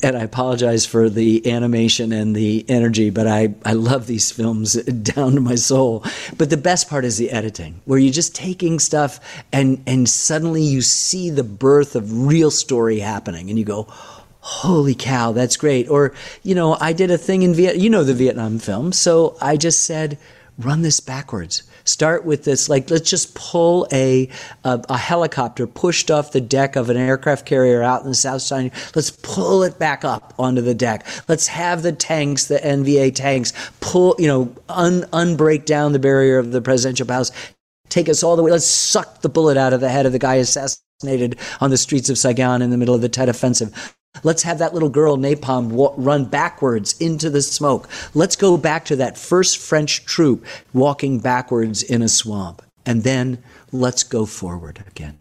and 0.00 0.16
I 0.16 0.20
apologize 0.20 0.86
for 0.86 1.10
the 1.10 1.50
animation 1.50 2.12
and 2.12 2.34
the 2.34 2.64
energy, 2.68 3.10
but 3.10 3.26
I, 3.26 3.54
I 3.64 3.72
love 3.72 4.06
these 4.06 4.30
films 4.30 4.74
down 4.84 5.32
to 5.32 5.40
my 5.40 5.56
soul. 5.56 6.04
But 6.36 6.50
the 6.50 6.56
best 6.56 6.88
part 6.88 7.04
is 7.04 7.16
the 7.16 7.30
editing, 7.30 7.80
where 7.84 7.98
you're 7.98 8.12
just 8.12 8.34
taking 8.34 8.78
stuff 8.78 9.18
and 9.52 9.82
and 9.86 10.08
suddenly 10.08 10.62
you 10.62 10.82
see 10.82 11.30
the 11.30 11.44
birth 11.44 11.96
of 11.96 12.26
real 12.26 12.50
story 12.50 13.00
happening, 13.00 13.50
and 13.50 13.58
you 13.58 13.64
go, 13.64 13.88
holy 14.40 14.94
cow, 14.94 15.32
that's 15.32 15.56
great. 15.56 15.88
Or, 15.88 16.14
you 16.42 16.54
know, 16.54 16.76
I 16.80 16.92
did 16.92 17.10
a 17.10 17.18
thing 17.18 17.42
in 17.42 17.54
Vietnam, 17.54 17.82
you 17.82 17.90
know, 17.90 18.04
the 18.04 18.14
Vietnam 18.14 18.58
film. 18.58 18.92
So 18.92 19.36
I 19.40 19.56
just 19.56 19.84
said, 19.84 20.18
run 20.58 20.82
this 20.82 21.00
backwards. 21.00 21.62
Start 21.84 22.24
with 22.24 22.44
this, 22.44 22.68
like, 22.68 22.90
let's 22.90 23.08
just 23.08 23.34
pull 23.34 23.86
a, 23.92 24.28
a, 24.64 24.84
a, 24.90 24.98
helicopter 24.98 25.66
pushed 25.66 26.10
off 26.10 26.32
the 26.32 26.40
deck 26.40 26.76
of 26.76 26.90
an 26.90 26.98
aircraft 26.98 27.46
carrier 27.46 27.82
out 27.82 28.02
in 28.02 28.08
the 28.08 28.14
South 28.14 28.42
Side. 28.42 28.72
Let's 28.94 29.10
pull 29.10 29.62
it 29.62 29.78
back 29.78 30.04
up 30.04 30.34
onto 30.38 30.60
the 30.60 30.74
deck. 30.74 31.06
Let's 31.28 31.46
have 31.46 31.82
the 31.82 31.92
tanks, 31.92 32.46
the 32.46 32.58
NVA 32.58 33.14
tanks, 33.14 33.54
pull, 33.80 34.16
you 34.18 34.26
know, 34.26 34.54
un, 34.68 35.02
unbreak 35.12 35.64
down 35.64 35.92
the 35.92 35.98
barrier 35.98 36.38
of 36.38 36.52
the 36.52 36.60
presidential 36.60 37.06
palace. 37.06 37.32
Take 37.88 38.10
us 38.10 38.22
all 38.22 38.36
the 38.36 38.42
way. 38.42 38.50
Let's 38.50 38.66
suck 38.66 39.22
the 39.22 39.30
bullet 39.30 39.56
out 39.56 39.72
of 39.72 39.80
the 39.80 39.88
head 39.88 40.04
of 40.04 40.12
the 40.12 40.18
guy 40.18 40.34
assassinated 40.34 41.38
on 41.60 41.70
the 41.70 41.78
streets 41.78 42.10
of 42.10 42.18
Saigon 42.18 42.60
in 42.60 42.68
the 42.68 42.76
middle 42.76 42.94
of 42.94 43.00
the 43.00 43.08
Tet 43.08 43.30
Offensive. 43.30 43.94
Let's 44.24 44.42
have 44.42 44.58
that 44.58 44.74
little 44.74 44.88
girl, 44.88 45.16
Napalm, 45.16 45.94
run 45.96 46.24
backwards 46.24 46.96
into 46.98 47.30
the 47.30 47.42
smoke. 47.42 47.88
Let's 48.14 48.36
go 48.36 48.56
back 48.56 48.84
to 48.86 48.96
that 48.96 49.16
first 49.16 49.58
French 49.58 50.04
troop 50.04 50.44
walking 50.72 51.20
backwards 51.20 51.82
in 51.82 52.02
a 52.02 52.08
swamp. 52.08 52.62
And 52.84 53.04
then 53.04 53.42
let's 53.70 54.02
go 54.02 54.26
forward 54.26 54.82
again. 54.88 55.18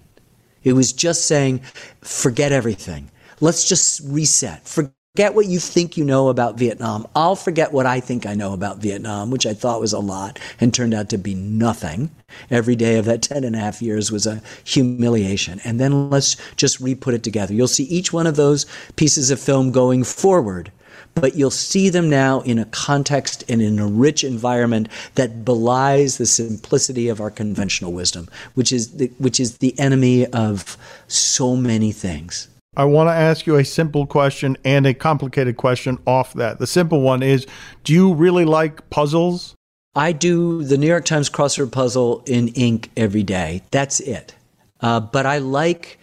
It 0.64 0.74
was 0.74 0.94
just 0.94 1.26
saying, 1.26 1.62
forget 2.02 2.52
everything. 2.52 3.12
Let's 3.40 3.68
just 3.68 4.02
reset. 4.04 4.68
Forget 4.68 4.94
Forget 5.18 5.34
what 5.34 5.48
you 5.48 5.58
think 5.58 5.98
you 5.98 6.06
know 6.06 6.30
about 6.30 6.60
Vietnam. 6.60 7.08
I'll 7.16 7.36
forget 7.36 7.74
what 7.74 7.88
I 7.88 8.00
think 8.00 8.28
I 8.28 8.36
know 8.36 8.54
about 8.54 8.78
Vietnam, 8.78 9.32
which 9.32 9.48
I 9.48 9.56
thought 9.56 9.82
was 9.82 9.92
a 9.92 9.98
lot 9.98 10.38
and 10.60 10.72
turned 10.72 10.94
out 10.94 11.10
to 11.10 11.18
be 11.18 11.34
nothing. 11.34 12.12
Every 12.52 12.76
day 12.76 13.00
of 13.00 13.06
that 13.06 13.22
10 13.24 13.44
and 13.44 13.56
a 13.56 13.60
half 13.60 13.82
years 13.82 14.12
was 14.12 14.28
a 14.28 14.44
humiliation. 14.64 15.60
And 15.64 15.80
then 15.80 16.12
let's 16.12 16.38
just 16.56 16.80
re 16.80 16.94
put 16.94 17.16
it 17.16 17.24
together. 17.24 17.56
You'll 17.56 17.68
see 17.68 17.86
each 17.86 18.14
one 18.14 18.28
of 18.28 18.36
those 18.36 18.68
pieces 18.96 19.32
of 19.32 19.40
film 19.40 19.72
going 19.72 20.04
forward 20.04 20.72
but 21.16 21.34
you'll 21.34 21.50
see 21.50 21.90
them 21.90 22.12
now 22.12 22.42
in 22.42 22.60
a 22.60 22.66
context 22.66 23.44
and 23.50 23.60
in 23.60 23.80
a 23.80 23.88
rich 23.88 24.24
environment 24.24 24.88
that 25.16 25.44
belies 25.44 26.20
the 26.20 26.28
simplicity 26.28 27.10
of 27.10 27.20
our 27.20 27.32
conventional 27.32 27.92
wisdom, 27.92 28.30
which 28.54 28.72
is 28.72 28.98
the, 28.98 29.08
which 29.18 29.40
is 29.40 29.58
the 29.58 29.78
enemy 29.80 30.28
of 30.28 30.78
so 31.08 31.56
many 31.56 31.92
things. 31.92 32.50
I 32.78 32.86
want 32.86 33.10
to 33.10 33.14
ask 33.14 33.48
you 33.48 33.56
a 33.56 33.66
simple 33.66 34.06
question 34.06 34.56
and 34.64 34.86
a 34.86 34.94
complicated 34.94 35.58
question 35.58 35.98
off 36.06 36.34
that. 36.36 36.60
The 36.60 36.68
simple 36.68 37.02
one 37.02 37.24
is 37.24 37.48
Do 37.84 37.92
you 37.92 38.14
really 38.14 38.46
like 38.46 38.88
puzzles? 38.92 39.56
I 39.96 40.12
do 40.12 40.64
the 40.64 40.78
New 40.78 40.86
York 40.86 41.04
Times 41.04 41.28
crossword 41.28 41.72
puzzle 41.72 42.22
in 42.28 42.50
ink 42.50 42.92
every 42.96 43.24
day. 43.24 43.64
That's 43.72 44.00
it. 44.00 44.36
Uh, 44.80 45.00
but 45.00 45.26
I 45.26 45.40
like 45.40 45.98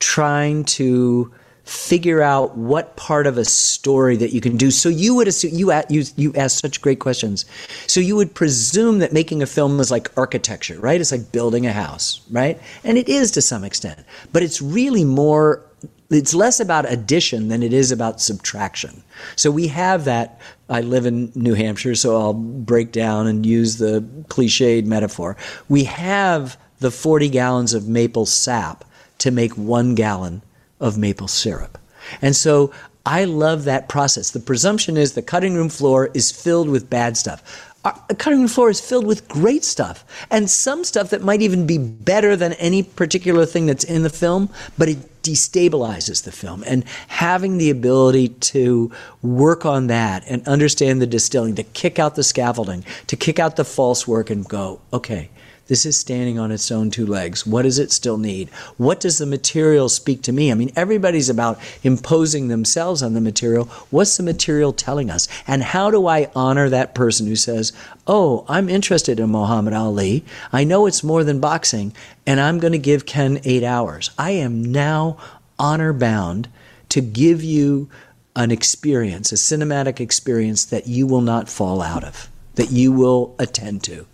trying 0.00 0.64
to 0.64 1.32
figure 1.62 2.22
out 2.22 2.56
what 2.56 2.96
part 2.96 3.28
of 3.28 3.38
a 3.38 3.44
story 3.44 4.16
that 4.16 4.32
you 4.32 4.40
can 4.40 4.56
do. 4.56 4.72
So 4.72 4.88
you 4.88 5.14
would 5.14 5.28
assume 5.28 5.54
you 5.54 5.72
you 5.88 6.04
you 6.16 6.32
ask 6.34 6.60
such 6.60 6.80
great 6.80 6.98
questions. 6.98 7.44
So 7.86 8.00
you 8.00 8.16
would 8.16 8.34
presume 8.34 8.98
that 8.98 9.12
making 9.12 9.42
a 9.42 9.46
film 9.46 9.78
is 9.78 9.92
like 9.92 10.10
architecture, 10.16 10.80
right? 10.80 11.00
It's 11.00 11.12
like 11.12 11.30
building 11.30 11.66
a 11.66 11.72
house, 11.72 12.20
right? 12.32 12.60
And 12.82 12.98
it 12.98 13.08
is 13.08 13.30
to 13.32 13.42
some 13.42 13.62
extent, 13.62 14.00
but 14.32 14.42
it's 14.42 14.60
really 14.60 15.04
more 15.04 15.62
it's 16.10 16.34
less 16.34 16.60
about 16.60 16.90
addition 16.90 17.48
than 17.48 17.62
it 17.62 17.72
is 17.72 17.90
about 17.90 18.20
subtraction. 18.20 19.02
So 19.34 19.50
we 19.50 19.68
have 19.68 20.04
that. 20.04 20.40
I 20.68 20.80
live 20.80 21.06
in 21.06 21.32
New 21.34 21.54
Hampshire, 21.54 21.94
so 21.94 22.16
I'll 22.16 22.34
break 22.34 22.92
down 22.92 23.26
and 23.26 23.44
use 23.44 23.78
the 23.78 24.00
cliched 24.28 24.84
metaphor. 24.84 25.36
We 25.68 25.84
have 25.84 26.56
the 26.78 26.90
40 26.90 27.28
gallons 27.28 27.74
of 27.74 27.88
maple 27.88 28.26
sap 28.26 28.84
to 29.18 29.30
make 29.30 29.52
one 29.54 29.94
gallon 29.94 30.42
of 30.80 30.98
maple 30.98 31.28
syrup. 31.28 31.78
And 32.22 32.36
so 32.36 32.72
I 33.04 33.24
love 33.24 33.64
that 33.64 33.88
process. 33.88 34.30
The 34.30 34.40
presumption 34.40 34.96
is 34.96 35.14
the 35.14 35.22
cutting 35.22 35.54
room 35.54 35.68
floor 35.68 36.10
is 36.14 36.30
filled 36.30 36.68
with 36.68 36.90
bad 36.90 37.16
stuff. 37.16 37.74
A 37.86 38.14
cutting 38.16 38.40
room 38.40 38.48
floor 38.48 38.68
is 38.68 38.80
filled 38.80 39.06
with 39.06 39.28
great 39.28 39.62
stuff 39.62 40.04
and 40.28 40.50
some 40.50 40.82
stuff 40.82 41.10
that 41.10 41.22
might 41.22 41.40
even 41.40 41.68
be 41.68 41.78
better 41.78 42.34
than 42.34 42.54
any 42.54 42.82
particular 42.82 43.46
thing 43.46 43.66
that's 43.66 43.84
in 43.84 44.02
the 44.02 44.10
film, 44.10 44.50
but 44.76 44.88
it 44.88 45.22
destabilizes 45.22 46.24
the 46.24 46.32
film. 46.32 46.64
And 46.66 46.84
having 47.06 47.58
the 47.58 47.70
ability 47.70 48.28
to 48.28 48.90
work 49.22 49.64
on 49.64 49.86
that 49.86 50.24
and 50.26 50.46
understand 50.48 51.00
the 51.00 51.06
distilling, 51.06 51.54
to 51.56 51.62
kick 51.62 52.00
out 52.00 52.16
the 52.16 52.24
scaffolding, 52.24 52.84
to 53.06 53.16
kick 53.16 53.38
out 53.38 53.54
the 53.54 53.64
false 53.64 54.06
work 54.06 54.30
and 54.30 54.48
go, 54.48 54.80
okay, 54.92 55.30
This 55.68 55.84
is 55.84 55.98
standing 55.98 56.38
on 56.38 56.52
its 56.52 56.70
own 56.70 56.90
two 56.90 57.06
legs. 57.06 57.44
What 57.44 57.62
does 57.62 57.78
it 57.80 57.90
still 57.90 58.18
need? 58.18 58.50
What 58.76 59.00
does 59.00 59.18
the 59.18 59.26
material 59.26 59.88
speak 59.88 60.22
to 60.22 60.32
me? 60.32 60.52
I 60.52 60.54
mean, 60.54 60.70
everybody's 60.76 61.28
about 61.28 61.58
imposing 61.82 62.46
themselves 62.46 63.02
on 63.02 63.14
the 63.14 63.20
material. 63.20 63.64
What's 63.90 64.16
the 64.16 64.22
material 64.22 64.72
telling 64.72 65.10
us? 65.10 65.26
And 65.46 65.64
how 65.64 65.90
do 65.90 66.06
I 66.06 66.30
honor 66.36 66.68
that 66.68 66.94
person 66.94 67.26
who 67.26 67.34
says, 67.34 67.72
Oh, 68.06 68.44
I'm 68.48 68.68
interested 68.68 69.18
in 69.18 69.30
Muhammad 69.30 69.74
Ali. 69.74 70.24
I 70.52 70.62
know 70.62 70.86
it's 70.86 71.02
more 71.02 71.24
than 71.24 71.40
boxing, 71.40 71.92
and 72.26 72.40
I'm 72.40 72.60
going 72.60 72.72
to 72.72 72.78
give 72.78 73.04
Ken 73.04 73.40
eight 73.42 73.64
hours. 73.64 74.10
I 74.16 74.30
am 74.32 74.62
now 74.62 75.16
honor 75.58 75.92
bound 75.92 76.48
to 76.90 77.00
give 77.00 77.42
you 77.42 77.88
an 78.36 78.52
experience, 78.52 79.32
a 79.32 79.34
cinematic 79.34 79.98
experience 79.98 80.66
that 80.66 80.86
you 80.86 81.08
will 81.08 81.22
not 81.22 81.48
fall 81.48 81.82
out 81.82 82.04
of, 82.04 82.28
that 82.54 82.70
you 82.70 82.92
will 82.92 83.34
attend 83.40 83.82
to. 83.84 84.06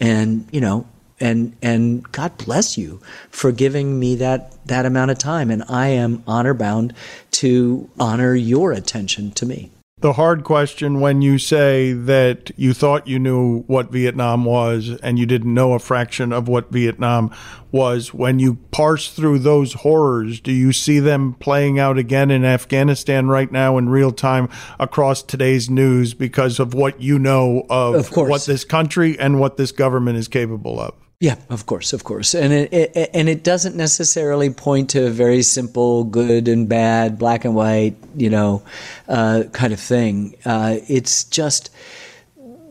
And, 0.00 0.46
you 0.52 0.60
know, 0.60 0.86
and 1.20 1.56
and 1.62 2.10
God 2.12 2.36
bless 2.38 2.78
you 2.78 3.00
for 3.30 3.52
giving 3.52 3.98
me 3.98 4.16
that 4.16 4.64
that 4.66 4.86
amount 4.86 5.10
of 5.10 5.18
time 5.18 5.50
and 5.50 5.64
I 5.68 5.88
am 5.88 6.22
honor 6.26 6.54
bound 6.54 6.94
to 7.32 7.90
honor 7.98 8.34
your 8.34 8.72
attention 8.72 9.30
to 9.32 9.46
me 9.46 9.70
the 10.00 10.12
hard 10.12 10.44
question 10.44 11.00
when 11.00 11.22
you 11.22 11.38
say 11.38 11.92
that 11.92 12.52
you 12.56 12.72
thought 12.72 13.08
you 13.08 13.18
knew 13.18 13.62
what 13.62 13.90
Vietnam 13.90 14.44
was 14.44 14.90
and 15.02 15.18
you 15.18 15.26
didn't 15.26 15.52
know 15.52 15.72
a 15.72 15.80
fraction 15.80 16.32
of 16.32 16.46
what 16.46 16.70
Vietnam 16.70 17.34
was. 17.72 18.14
When 18.14 18.38
you 18.38 18.58
parse 18.70 19.12
through 19.12 19.40
those 19.40 19.72
horrors, 19.72 20.40
do 20.40 20.52
you 20.52 20.72
see 20.72 21.00
them 21.00 21.34
playing 21.34 21.80
out 21.80 21.98
again 21.98 22.30
in 22.30 22.44
Afghanistan 22.44 23.26
right 23.26 23.50
now 23.50 23.76
in 23.76 23.88
real 23.88 24.12
time 24.12 24.48
across 24.78 25.20
today's 25.20 25.68
news 25.68 26.14
because 26.14 26.60
of 26.60 26.74
what 26.74 27.00
you 27.00 27.18
know 27.18 27.66
of, 27.68 28.16
of 28.16 28.16
what 28.16 28.46
this 28.46 28.64
country 28.64 29.18
and 29.18 29.40
what 29.40 29.56
this 29.56 29.72
government 29.72 30.16
is 30.16 30.28
capable 30.28 30.78
of? 30.78 30.94
Yeah, 31.20 31.34
of 31.50 31.66
course, 31.66 31.92
of 31.92 32.04
course, 32.04 32.32
and 32.32 32.52
it, 32.52 32.72
it, 32.72 33.10
and 33.12 33.28
it 33.28 33.42
doesn't 33.42 33.74
necessarily 33.74 34.50
point 34.50 34.90
to 34.90 35.06
a 35.06 35.10
very 35.10 35.42
simple 35.42 36.04
good 36.04 36.46
and 36.46 36.68
bad, 36.68 37.18
black 37.18 37.44
and 37.44 37.56
white, 37.56 37.96
you 38.14 38.30
know, 38.30 38.62
uh, 39.08 39.42
kind 39.52 39.72
of 39.72 39.80
thing. 39.80 40.36
Uh, 40.44 40.76
it's 40.88 41.24
just 41.24 41.70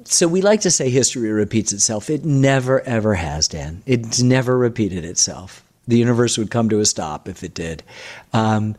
so 0.06 0.30
we 0.30 0.40
like 0.40 0.62
to 0.62 0.72
say 0.72 0.90
history 0.90 1.30
repeats 1.30 1.74
itself. 1.74 2.10
It 2.10 2.24
never 2.24 2.80
ever 2.82 3.16
has, 3.16 3.50
Dan. 3.50 3.84
It's 3.86 4.22
never 4.22 4.58
repeated 4.58 5.04
itself. 5.04 5.62
The 5.86 5.98
universe 5.98 6.38
would 6.38 6.50
come 6.50 6.70
to 6.70 6.80
a 6.80 6.86
stop 6.86 7.28
if 7.28 7.44
it 7.44 7.54
did. 7.54 7.84
Um, 8.32 8.78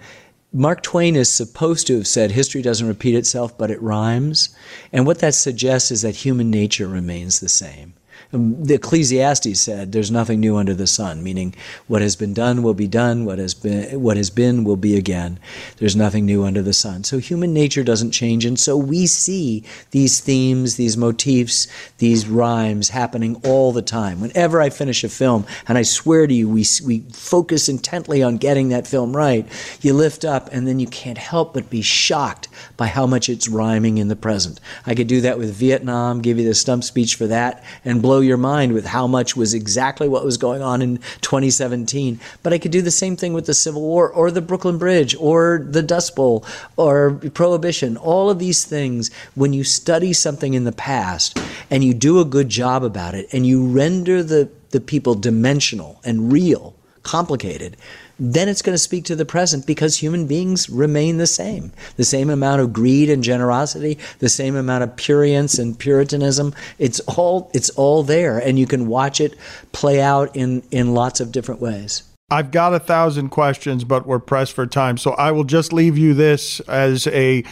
Mark 0.50 0.82
Twain 0.82 1.14
is 1.14 1.28
supposed 1.30 1.86
to 1.88 1.96
have 1.96 2.06
said 2.06 2.30
history 2.30 2.62
doesn't 2.62 2.88
repeat 2.88 3.14
itself, 3.14 3.58
but 3.58 3.70
it 3.70 3.82
rhymes. 3.82 4.48
And 4.94 5.06
what 5.06 5.18
that 5.18 5.34
suggests 5.34 5.90
is 5.90 6.00
that 6.00 6.16
human 6.16 6.50
nature 6.50 6.88
remains 6.88 7.40
the 7.40 7.50
same. 7.50 7.92
Um, 8.32 8.62
the 8.62 8.74
Ecclesiastes 8.74 9.58
said, 9.58 9.92
"There's 9.92 10.10
nothing 10.10 10.40
new 10.40 10.56
under 10.56 10.74
the 10.74 10.86
sun," 10.86 11.22
meaning 11.22 11.54
what 11.86 12.02
has 12.02 12.14
been 12.14 12.34
done 12.34 12.62
will 12.62 12.74
be 12.74 12.86
done. 12.86 13.24
What 13.24 13.38
has 13.38 13.54
been 13.54 14.02
what 14.02 14.16
has 14.18 14.28
been 14.28 14.64
will 14.64 14.76
be 14.76 14.96
again. 14.96 15.38
There's 15.78 15.96
nothing 15.96 16.26
new 16.26 16.44
under 16.44 16.60
the 16.60 16.74
sun. 16.74 17.04
So 17.04 17.18
human 17.18 17.54
nature 17.54 17.82
doesn't 17.82 18.10
change, 18.10 18.44
and 18.44 18.58
so 18.58 18.76
we 18.76 19.06
see 19.06 19.64
these 19.92 20.20
themes, 20.20 20.76
these 20.76 20.96
motifs, 20.96 21.68
these 21.98 22.28
rhymes 22.28 22.90
happening 22.90 23.40
all 23.44 23.72
the 23.72 23.82
time. 23.82 24.20
Whenever 24.20 24.60
I 24.60 24.68
finish 24.68 25.02
a 25.04 25.08
film, 25.08 25.46
and 25.66 25.78
I 25.78 25.82
swear 25.82 26.26
to 26.26 26.34
you, 26.34 26.48
we 26.48 26.66
we 26.84 27.04
focus 27.12 27.68
intently 27.68 28.22
on 28.22 28.36
getting 28.36 28.68
that 28.68 28.86
film 28.86 29.16
right. 29.16 29.46
You 29.80 29.94
lift 29.94 30.24
up, 30.24 30.50
and 30.52 30.68
then 30.68 30.80
you 30.80 30.86
can't 30.86 31.18
help 31.18 31.54
but 31.54 31.70
be 31.70 31.80
shocked 31.80 32.48
by 32.76 32.88
how 32.88 33.06
much 33.06 33.28
it's 33.28 33.48
rhyming 33.48 33.96
in 33.96 34.08
the 34.08 34.16
present. 34.16 34.60
I 34.86 34.94
could 34.94 35.06
do 35.06 35.22
that 35.22 35.38
with 35.38 35.54
Vietnam, 35.54 36.20
give 36.20 36.38
you 36.38 36.44
the 36.44 36.54
stump 36.54 36.84
speech 36.84 37.14
for 37.14 37.26
that, 37.26 37.64
and 37.84 38.02
blow 38.02 38.17
blow 38.18 38.26
your 38.26 38.36
mind 38.36 38.72
with 38.72 38.84
how 38.84 39.06
much 39.06 39.36
was 39.36 39.54
exactly 39.54 40.08
what 40.08 40.24
was 40.24 40.36
going 40.36 40.60
on 40.60 40.82
in 40.82 40.96
2017. 41.20 42.18
But 42.42 42.52
I 42.52 42.58
could 42.58 42.72
do 42.72 42.82
the 42.82 42.90
same 42.90 43.14
thing 43.14 43.32
with 43.32 43.46
the 43.46 43.54
Civil 43.54 43.82
War 43.82 44.10
or 44.10 44.32
the 44.32 44.40
Brooklyn 44.40 44.76
Bridge 44.76 45.14
or 45.20 45.64
the 45.70 45.82
Dust 45.82 46.16
Bowl 46.16 46.44
or 46.76 47.12
Prohibition. 47.12 47.96
All 47.96 48.28
of 48.28 48.40
these 48.40 48.64
things, 48.64 49.12
when 49.36 49.52
you 49.52 49.62
study 49.62 50.12
something 50.12 50.54
in 50.54 50.64
the 50.64 50.72
past 50.72 51.38
and 51.70 51.84
you 51.84 51.94
do 51.94 52.18
a 52.18 52.24
good 52.24 52.48
job 52.48 52.82
about 52.82 53.14
it 53.14 53.28
and 53.32 53.46
you 53.46 53.64
render 53.64 54.24
the, 54.24 54.50
the 54.70 54.80
people 54.80 55.14
dimensional 55.14 56.00
and 56.04 56.32
real, 56.32 56.74
complicated, 57.04 57.76
then 58.18 58.48
it's 58.48 58.62
going 58.62 58.74
to 58.74 58.78
speak 58.78 59.04
to 59.04 59.16
the 59.16 59.24
present 59.24 59.66
because 59.66 59.96
human 59.96 60.26
beings 60.26 60.68
remain 60.68 61.18
the 61.18 61.26
same. 61.26 61.72
The 61.96 62.04
same 62.04 62.30
amount 62.30 62.60
of 62.60 62.72
greed 62.72 63.10
and 63.10 63.22
generosity, 63.22 63.98
the 64.18 64.28
same 64.28 64.56
amount 64.56 64.84
of 64.84 64.96
purience 64.96 65.58
and 65.58 65.78
puritanism. 65.78 66.54
It's 66.78 67.00
all 67.00 67.50
it's 67.54 67.70
all 67.70 68.02
there 68.02 68.38
and 68.38 68.58
you 68.58 68.66
can 68.66 68.86
watch 68.86 69.20
it 69.20 69.36
play 69.72 70.00
out 70.00 70.34
in 70.34 70.62
in 70.70 70.94
lots 70.94 71.20
of 71.20 71.32
different 71.32 71.60
ways. 71.60 72.02
I've 72.30 72.50
got 72.50 72.74
a 72.74 72.78
thousand 72.78 73.30
questions, 73.30 73.84
but 73.84 74.06
we're 74.06 74.18
pressed 74.18 74.52
for 74.52 74.66
time. 74.66 74.98
So 74.98 75.12
I 75.12 75.30
will 75.32 75.44
just 75.44 75.72
leave 75.72 75.96
you 75.96 76.12
this 76.12 76.60
as 76.60 77.06
a 77.06 77.42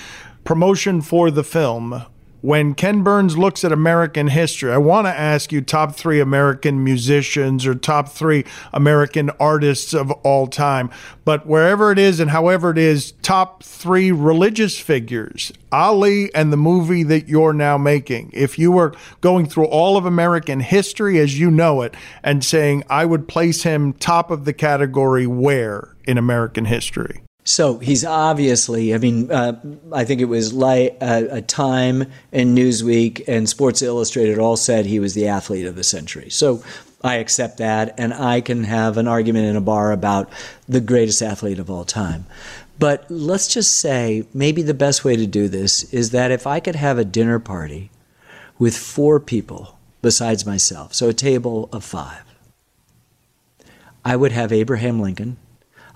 promotion 0.45 1.01
for 1.01 1.31
the 1.31 1.43
film 1.43 2.05
when 2.41 2.75
Ken 2.75 3.03
Burns 3.03 3.37
looks 3.37 3.65
at 3.65 3.73
American 3.73 4.29
history, 4.29 4.73
I 4.73 4.79
want 4.79 5.07
to 5.07 5.13
ask 5.13 5.53
you 5.53 5.61
top 5.61 5.97
three 5.97 6.21
American 6.21 6.85
musicians 6.85 7.67
or 7.67 7.75
top 7.75 8.09
three 8.09 8.45
American 8.73 9.31
artists 9.41 9.95
of 9.95 10.11
all 10.11 10.47
time. 10.47 10.91
But 11.25 11.47
wherever 11.47 11.91
it 11.91 11.99
is 11.99 12.21
and 12.21 12.31
however 12.31 12.71
it 12.71 12.79
is, 12.79 13.13
top 13.23 13.63
three 13.63 14.13
religious 14.13 14.79
figures, 14.79 15.53
Ali 15.73 16.33
and 16.35 16.53
the 16.53 16.57
movie 16.57 17.03
that 17.03 17.29
you're 17.29 17.53
now 17.53 17.79
making. 17.79 18.31
If 18.33 18.59
you 18.59 18.71
were 18.71 18.95
going 19.21 19.47
through 19.47 19.67
all 19.67 19.97
of 19.97 20.07
American 20.07 20.61
history 20.61 21.19
as 21.19 21.39
you 21.39 21.51
know 21.51 21.83
it 21.83 21.95
and 22.23 22.45
saying, 22.45 22.85
I 22.89 23.07
would 23.07 23.29
place 23.29 23.65
him 23.65 23.93
top 23.93 24.31
of 24.31 24.45
the 24.45 24.53
category 24.53 25.27
where 25.27 25.97
in 26.07 26.19
American 26.19 26.67
history? 26.67 27.26
So 27.47 27.79
he's 27.79 28.05
obviously, 28.05 28.93
I 28.93 28.99
mean, 28.99 29.31
uh, 29.31 29.61
I 29.93 30.05
think 30.05 30.21
it 30.21 30.25
was 30.25 30.53
like 30.53 30.99
uh, 31.01 31.23
a 31.31 31.41
Time 31.41 32.11
and 32.33 32.59
Newsweek 32.59 33.23
and 33.29 33.49
Sports 33.49 33.83
Illustrated 33.83 34.41
all 34.41 34.57
said 34.57 34.85
he 34.85 34.99
was 34.99 35.15
the 35.15 35.29
athlete 35.29 35.67
of 35.67 35.77
the 35.77 35.85
century. 35.85 36.29
So 36.29 36.65
I 37.05 37.17
accept 37.17 37.59
that, 37.59 37.95
and 37.99 38.13
I 38.13 38.41
can 38.41 38.65
have 38.65 38.97
an 38.97 39.07
argument 39.07 39.47
in 39.47 39.55
a 39.55 39.61
bar 39.61 39.93
about 39.93 40.29
the 40.69 40.81
greatest 40.81 41.23
athlete 41.23 41.61
of 41.61 41.71
all 41.71 41.85
time. 41.85 42.27
But 42.81 43.09
let's 43.09 43.47
just 43.47 43.79
say 43.79 44.27
maybe 44.35 44.63
the 44.63 44.75
best 44.75 45.05
way 45.05 45.15
to 45.15 45.27
do 45.27 45.47
this 45.47 45.85
is 45.95 46.11
that 46.11 46.33
if 46.33 46.49
I 46.49 46.59
could 46.59 46.75
have 46.75 46.99
a 46.99 47.05
dinner 47.05 47.39
party 47.39 47.93
with 48.59 48.77
four 48.77 49.21
people 49.21 49.79
besides 50.03 50.45
myself, 50.45 50.95
so 50.95 51.11
a 51.11 51.15
table 51.15 51.69
of 51.73 51.85
five, 51.85 52.25
I 54.05 54.17
would 54.17 54.33
have 54.33 54.53
Abraham 54.53 55.01
Lincoln 55.01 55.37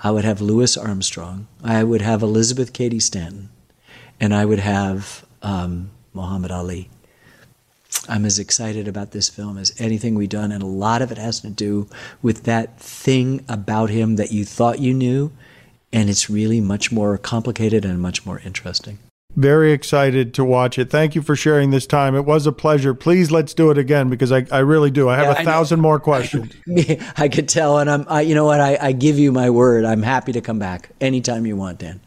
I 0.02 0.10
would 0.10 0.24
have 0.24 0.40
Louis 0.40 0.76
Armstrong, 0.78 1.46
I 1.62 1.84
would 1.84 2.00
have 2.00 2.22
Elizabeth 2.22 2.72
Cady 2.72 3.00
Stanton, 3.00 3.50
and 4.18 4.34
I 4.34 4.46
would 4.46 4.58
have 4.58 5.26
um, 5.42 5.90
Muhammad 6.14 6.50
Ali. 6.50 6.88
I'm 8.08 8.24
as 8.24 8.38
excited 8.38 8.88
about 8.88 9.10
this 9.10 9.28
film 9.28 9.58
as 9.58 9.74
anything 9.78 10.14
we've 10.14 10.28
done, 10.28 10.52
and 10.52 10.62
a 10.62 10.66
lot 10.66 11.02
of 11.02 11.12
it 11.12 11.18
has 11.18 11.40
to 11.40 11.50
do 11.50 11.86
with 12.22 12.44
that 12.44 12.80
thing 12.80 13.44
about 13.46 13.90
him 13.90 14.16
that 14.16 14.32
you 14.32 14.46
thought 14.46 14.78
you 14.78 14.94
knew, 14.94 15.32
and 15.92 16.08
it's 16.08 16.30
really 16.30 16.62
much 16.62 16.90
more 16.90 17.18
complicated 17.18 17.84
and 17.84 18.00
much 18.00 18.24
more 18.24 18.40
interesting. 18.40 18.98
Very 19.36 19.72
excited 19.72 20.34
to 20.34 20.44
watch 20.44 20.78
it. 20.78 20.90
Thank 20.90 21.14
you 21.14 21.22
for 21.22 21.36
sharing 21.36 21.70
this 21.70 21.86
time. 21.86 22.16
It 22.16 22.24
was 22.24 22.46
a 22.46 22.52
pleasure. 22.52 22.94
Please 22.94 23.30
let's 23.30 23.54
do 23.54 23.70
it 23.70 23.78
again 23.78 24.10
because 24.10 24.32
I, 24.32 24.44
I 24.50 24.58
really 24.58 24.90
do. 24.90 25.08
I 25.08 25.16
have 25.16 25.36
yeah, 25.36 25.42
a 25.42 25.44
thousand 25.44 25.80
more 25.80 26.00
questions. 26.00 26.52
I 27.16 27.28
could 27.28 27.48
tell, 27.48 27.78
and 27.78 27.88
I'm 27.88 28.06
I, 28.08 28.22
you 28.22 28.34
know 28.34 28.44
what 28.44 28.60
I, 28.60 28.76
I 28.80 28.92
give 28.92 29.18
you 29.18 29.30
my 29.30 29.48
word. 29.48 29.84
I'm 29.84 30.02
happy 30.02 30.32
to 30.32 30.40
come 30.40 30.58
back 30.58 30.90
anytime 31.00 31.46
you 31.46 31.56
want, 31.56 31.78
Dan. 31.78 32.00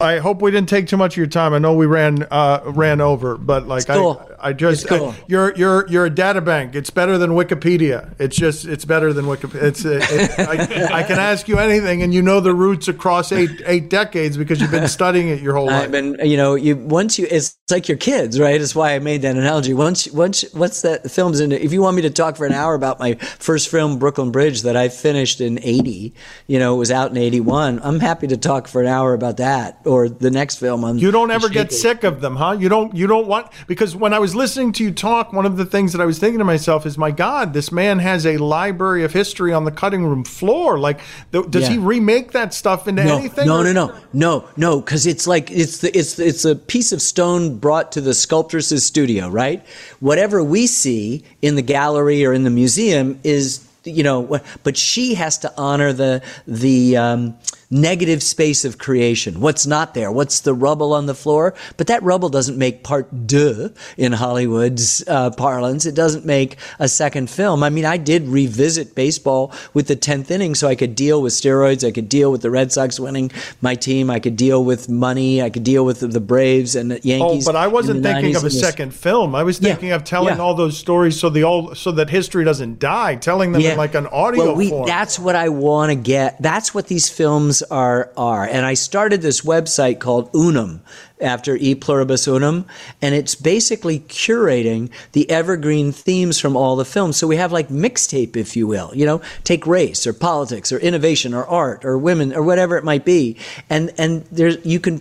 I 0.00 0.18
hope 0.18 0.42
we 0.42 0.50
didn't 0.50 0.68
take 0.68 0.88
too 0.88 0.96
much 0.96 1.14
of 1.14 1.16
your 1.16 1.26
time. 1.28 1.54
I 1.54 1.58
know 1.58 1.74
we 1.74 1.86
ran 1.86 2.26
uh, 2.30 2.60
ran 2.66 3.00
over, 3.00 3.38
but 3.38 3.66
like 3.66 3.86
cool. 3.86 4.20
I, 4.30 4.31
I 4.42 4.52
just 4.52 4.88
cool. 4.88 5.10
I, 5.10 5.16
you're 5.28 5.54
you're 5.54 5.88
you're 5.88 6.06
a 6.06 6.10
data 6.10 6.40
bank. 6.40 6.74
It's 6.74 6.90
better 6.90 7.16
than 7.16 7.30
Wikipedia. 7.30 8.14
It's 8.18 8.36
just 8.36 8.64
it's 8.64 8.84
better 8.84 9.12
than 9.12 9.26
Wikipedia. 9.26 9.62
It's 9.62 9.84
it, 9.84 10.02
it, 10.10 10.40
I, 10.40 11.00
I, 11.00 11.02
can 11.04 11.18
ask 11.18 11.46
you 11.46 11.58
anything, 11.58 12.02
and 12.02 12.12
you 12.12 12.22
know 12.22 12.40
the 12.40 12.52
roots 12.52 12.88
across 12.88 13.30
eight 13.30 13.62
eight 13.64 13.88
decades 13.88 14.36
because 14.36 14.60
you've 14.60 14.72
been 14.72 14.88
studying 14.88 15.28
it 15.28 15.40
your 15.40 15.54
whole 15.54 15.66
life. 15.66 15.84
I've 15.84 15.92
been 15.92 16.18
you 16.24 16.36
know 16.36 16.56
you 16.56 16.76
once 16.76 17.18
you 17.18 17.28
it's 17.30 17.56
like 17.70 17.88
your 17.88 17.96
kids, 17.96 18.40
right? 18.40 18.58
That's 18.58 18.74
why 18.74 18.94
I 18.94 18.98
made 18.98 19.22
that 19.22 19.36
analogy. 19.36 19.74
Once 19.74 20.10
once 20.12 20.42
what's 20.52 20.82
that 20.82 21.10
films 21.10 21.38
in? 21.38 21.52
If 21.52 21.72
you 21.72 21.80
want 21.80 21.94
me 21.94 22.02
to 22.02 22.10
talk 22.10 22.36
for 22.36 22.44
an 22.44 22.52
hour 22.52 22.74
about 22.74 22.98
my 22.98 23.14
first 23.14 23.68
film 23.68 24.00
Brooklyn 24.00 24.32
Bridge 24.32 24.62
that 24.62 24.76
I 24.76 24.88
finished 24.88 25.40
in 25.40 25.60
eighty, 25.62 26.14
you 26.48 26.58
know, 26.58 26.74
it 26.74 26.78
was 26.78 26.90
out 26.90 27.12
in 27.12 27.16
eighty 27.16 27.40
one. 27.40 27.80
I'm 27.82 28.00
happy 28.00 28.26
to 28.26 28.36
talk 28.36 28.66
for 28.66 28.80
an 28.80 28.88
hour 28.88 29.14
about 29.14 29.36
that 29.36 29.80
or 29.84 30.08
the 30.08 30.30
next 30.30 30.56
film. 30.56 30.84
On 30.84 30.98
you 30.98 31.12
don't 31.12 31.30
ever 31.30 31.48
get 31.48 31.72
sick 31.72 32.02
of 32.02 32.20
them, 32.20 32.34
huh? 32.34 32.56
You 32.58 32.68
don't. 32.68 32.94
You 32.94 33.06
don't 33.06 33.28
want 33.28 33.52
because 33.66 33.94
when 33.94 34.12
I 34.12 34.18
was 34.18 34.31
was 34.32 34.36
listening 34.36 34.72
to 34.72 34.84
you 34.84 34.92
talk, 34.92 35.32
one 35.34 35.44
of 35.44 35.58
the 35.58 35.66
things 35.66 35.92
that 35.92 36.00
I 36.00 36.06
was 36.06 36.18
thinking 36.18 36.38
to 36.38 36.44
myself 36.44 36.86
is, 36.86 36.96
my 36.96 37.10
God, 37.10 37.52
this 37.52 37.70
man 37.70 37.98
has 37.98 38.24
a 38.24 38.38
library 38.38 39.04
of 39.04 39.12
history 39.12 39.52
on 39.52 39.64
the 39.66 39.70
cutting 39.70 40.04
room 40.06 40.24
floor. 40.24 40.78
Like, 40.78 41.00
th- 41.32 41.50
does 41.50 41.64
Yeah. 41.64 41.72
he 41.72 41.78
remake 41.78 42.32
that 42.32 42.54
stuff 42.54 42.88
into 42.88 43.04
no, 43.04 43.18
anything? 43.18 43.46
No, 43.46 43.62
no, 43.62 43.72
no, 43.72 43.94
no, 44.14 44.48
no, 44.56 44.80
because 44.80 45.06
it's 45.06 45.26
like 45.26 45.50
it's 45.50 45.78
the 45.78 45.96
it's 45.96 46.18
it's 46.18 46.46
a 46.46 46.56
piece 46.56 46.92
of 46.92 47.02
stone 47.02 47.58
brought 47.58 47.92
to 47.92 48.00
the 48.00 48.12
sculptress's 48.12 48.86
studio, 48.86 49.28
right? 49.28 49.62
Whatever 50.00 50.42
we 50.42 50.66
see 50.66 51.24
in 51.42 51.54
the 51.56 51.62
gallery 51.62 52.24
or 52.24 52.32
in 52.32 52.44
the 52.44 52.50
museum 52.50 53.20
is 53.24 53.60
you 53.84 54.04
know, 54.04 54.38
but 54.62 54.76
she 54.76 55.14
has 55.14 55.36
to 55.38 55.52
honor 55.58 55.92
the 55.92 56.22
the 56.46 56.96
um, 56.96 57.34
negative 57.72 58.22
space 58.22 58.64
of 58.64 58.76
creation. 58.78 59.40
What's 59.40 59.66
not 59.66 59.94
there? 59.94 60.12
What's 60.12 60.40
the 60.40 60.52
rubble 60.54 60.92
on 60.92 61.06
the 61.06 61.14
floor? 61.14 61.54
But 61.78 61.86
that 61.86 62.02
rubble 62.02 62.28
doesn't 62.28 62.58
make 62.58 62.84
part 62.84 63.26
deux 63.26 63.72
in 63.96 64.12
Hollywood's 64.12 65.02
uh, 65.08 65.30
parlance. 65.30 65.86
It 65.86 65.94
doesn't 65.94 66.26
make 66.26 66.56
a 66.78 66.86
second 66.86 67.30
film. 67.30 67.62
I 67.62 67.70
mean, 67.70 67.86
I 67.86 67.96
did 67.96 68.28
revisit 68.28 68.94
baseball 68.94 69.52
with 69.72 69.88
the 69.88 69.96
tenth 69.96 70.30
inning, 70.30 70.54
so 70.54 70.68
I 70.68 70.74
could 70.74 70.94
deal 70.94 71.22
with 71.22 71.32
steroids. 71.32 71.86
I 71.86 71.90
could 71.92 72.08
deal 72.10 72.30
with 72.30 72.42
the 72.42 72.50
Red 72.50 72.72
Sox 72.72 73.00
winning 73.00 73.30
my 73.62 73.74
team. 73.74 74.10
I 74.10 74.20
could 74.20 74.36
deal 74.36 74.62
with 74.62 74.88
money. 74.90 75.40
I 75.42 75.48
could 75.48 75.64
deal 75.64 75.84
with 75.84 76.00
the, 76.00 76.08
the 76.08 76.20
Braves 76.20 76.76
and 76.76 76.90
the 76.90 76.96
Oh, 76.96 77.00
Yankees. 77.04 77.46
but 77.46 77.56
I 77.56 77.68
wasn't 77.68 78.02
thinking 78.02 78.36
of 78.36 78.44
a 78.44 78.50
second 78.50 78.94
film. 78.94 79.34
I 79.34 79.42
was 79.42 79.60
Yeah, 79.60 79.70
thinking 79.70 79.92
of 79.92 80.04
telling 80.04 80.36
yeah. 80.36 80.42
all 80.42 80.54
those 80.54 80.76
stories 80.76 81.18
so 81.18 81.30
the 81.30 81.42
old 81.44 81.76
so 81.78 81.90
that 81.92 82.10
history 82.10 82.44
doesn't 82.44 82.78
die, 82.78 83.16
telling 83.16 83.52
them 83.52 83.62
in 83.62 83.76
like 83.78 83.94
an 83.94 84.06
audio 84.08 84.44
well, 84.46 84.54
we, 84.56 84.68
form. 84.68 84.86
That's 84.86 85.18
what 85.18 85.34
I 85.36 85.48
want 85.48 85.90
to 85.90 85.96
get. 85.96 86.40
That's 86.42 86.74
what 86.74 86.88
these 86.88 87.08
films 87.08 87.61
are 87.64 88.10
are. 88.16 88.44
And 88.44 88.64
I 88.66 88.74
started 88.74 89.22
this 89.22 89.40
website 89.42 89.98
called 90.00 90.30
Unum 90.34 90.80
after 91.20 91.56
E 91.56 91.74
Pluribus 91.74 92.26
Unum, 92.26 92.64
and 93.00 93.14
it's 93.14 93.34
basically 93.34 94.00
curating 94.00 94.90
the 95.12 95.30
evergreen 95.30 95.92
themes 95.92 96.38
from 96.40 96.56
all 96.56 96.74
the 96.76 96.84
films. 96.84 97.16
So 97.16 97.26
we 97.26 97.36
have 97.36 97.52
like 97.52 97.68
mixtape, 97.68 98.36
if 98.36 98.56
you 98.56 98.66
will. 98.66 98.90
You 98.94 99.06
know, 99.06 99.22
take 99.44 99.66
race 99.66 100.06
or 100.06 100.12
politics 100.12 100.72
or 100.72 100.78
innovation 100.78 101.32
or 101.34 101.44
art 101.46 101.84
or 101.84 101.96
women 101.98 102.32
or 102.34 102.42
whatever 102.42 102.76
it 102.76 102.84
might 102.84 103.04
be, 103.04 103.36
and 103.70 103.92
and 103.98 104.24
there's 104.32 104.58
you 104.64 104.80
can 104.80 105.00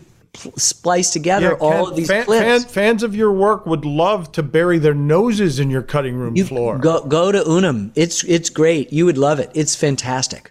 splice 0.56 1.12
together 1.12 1.50
Yeah, 1.60 1.68
all 1.68 1.90
of 1.90 1.96
these 1.98 2.08
fan- 2.08 2.24
clips. 2.24 2.42
fan- 2.64 2.72
fans 2.72 3.04
of 3.04 3.14
your 3.14 3.34
work 3.34 3.66
would 3.66 3.84
love 3.84 4.32
to 4.32 4.42
bury 4.42 4.80
their 4.80 4.94
noses 4.94 5.60
in 5.60 5.70
your 5.70 5.82
cutting 5.82 6.16
room 6.16 6.38
You 6.38 6.46
floor. 6.46 6.78
Go 6.78 7.04
go 7.06 7.32
to 7.34 7.44
Unum. 7.50 7.92
It's 7.96 8.24
it's 8.24 8.50
great. 8.50 8.94
You 8.94 9.06
would 9.06 9.18
love 9.18 9.40
it. 9.40 9.52
It's 9.54 9.76
fantastic. 9.76 10.51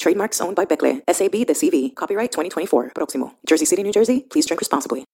Trademarks 0.00 0.40
owned 0.40 0.56
by 0.56 0.64
Becle. 0.64 1.02
SAB 1.08 1.46
de 1.46 1.54
CV, 1.54 1.94
copyright 1.94 2.32
2024, 2.32 2.92
Proximo. 2.94 3.34
Jersey 3.46 3.66
City, 3.66 3.82
New 3.82 3.92
Jersey, 3.92 4.26
please 4.30 4.46
drink 4.46 4.60
responsibly. 4.60 5.04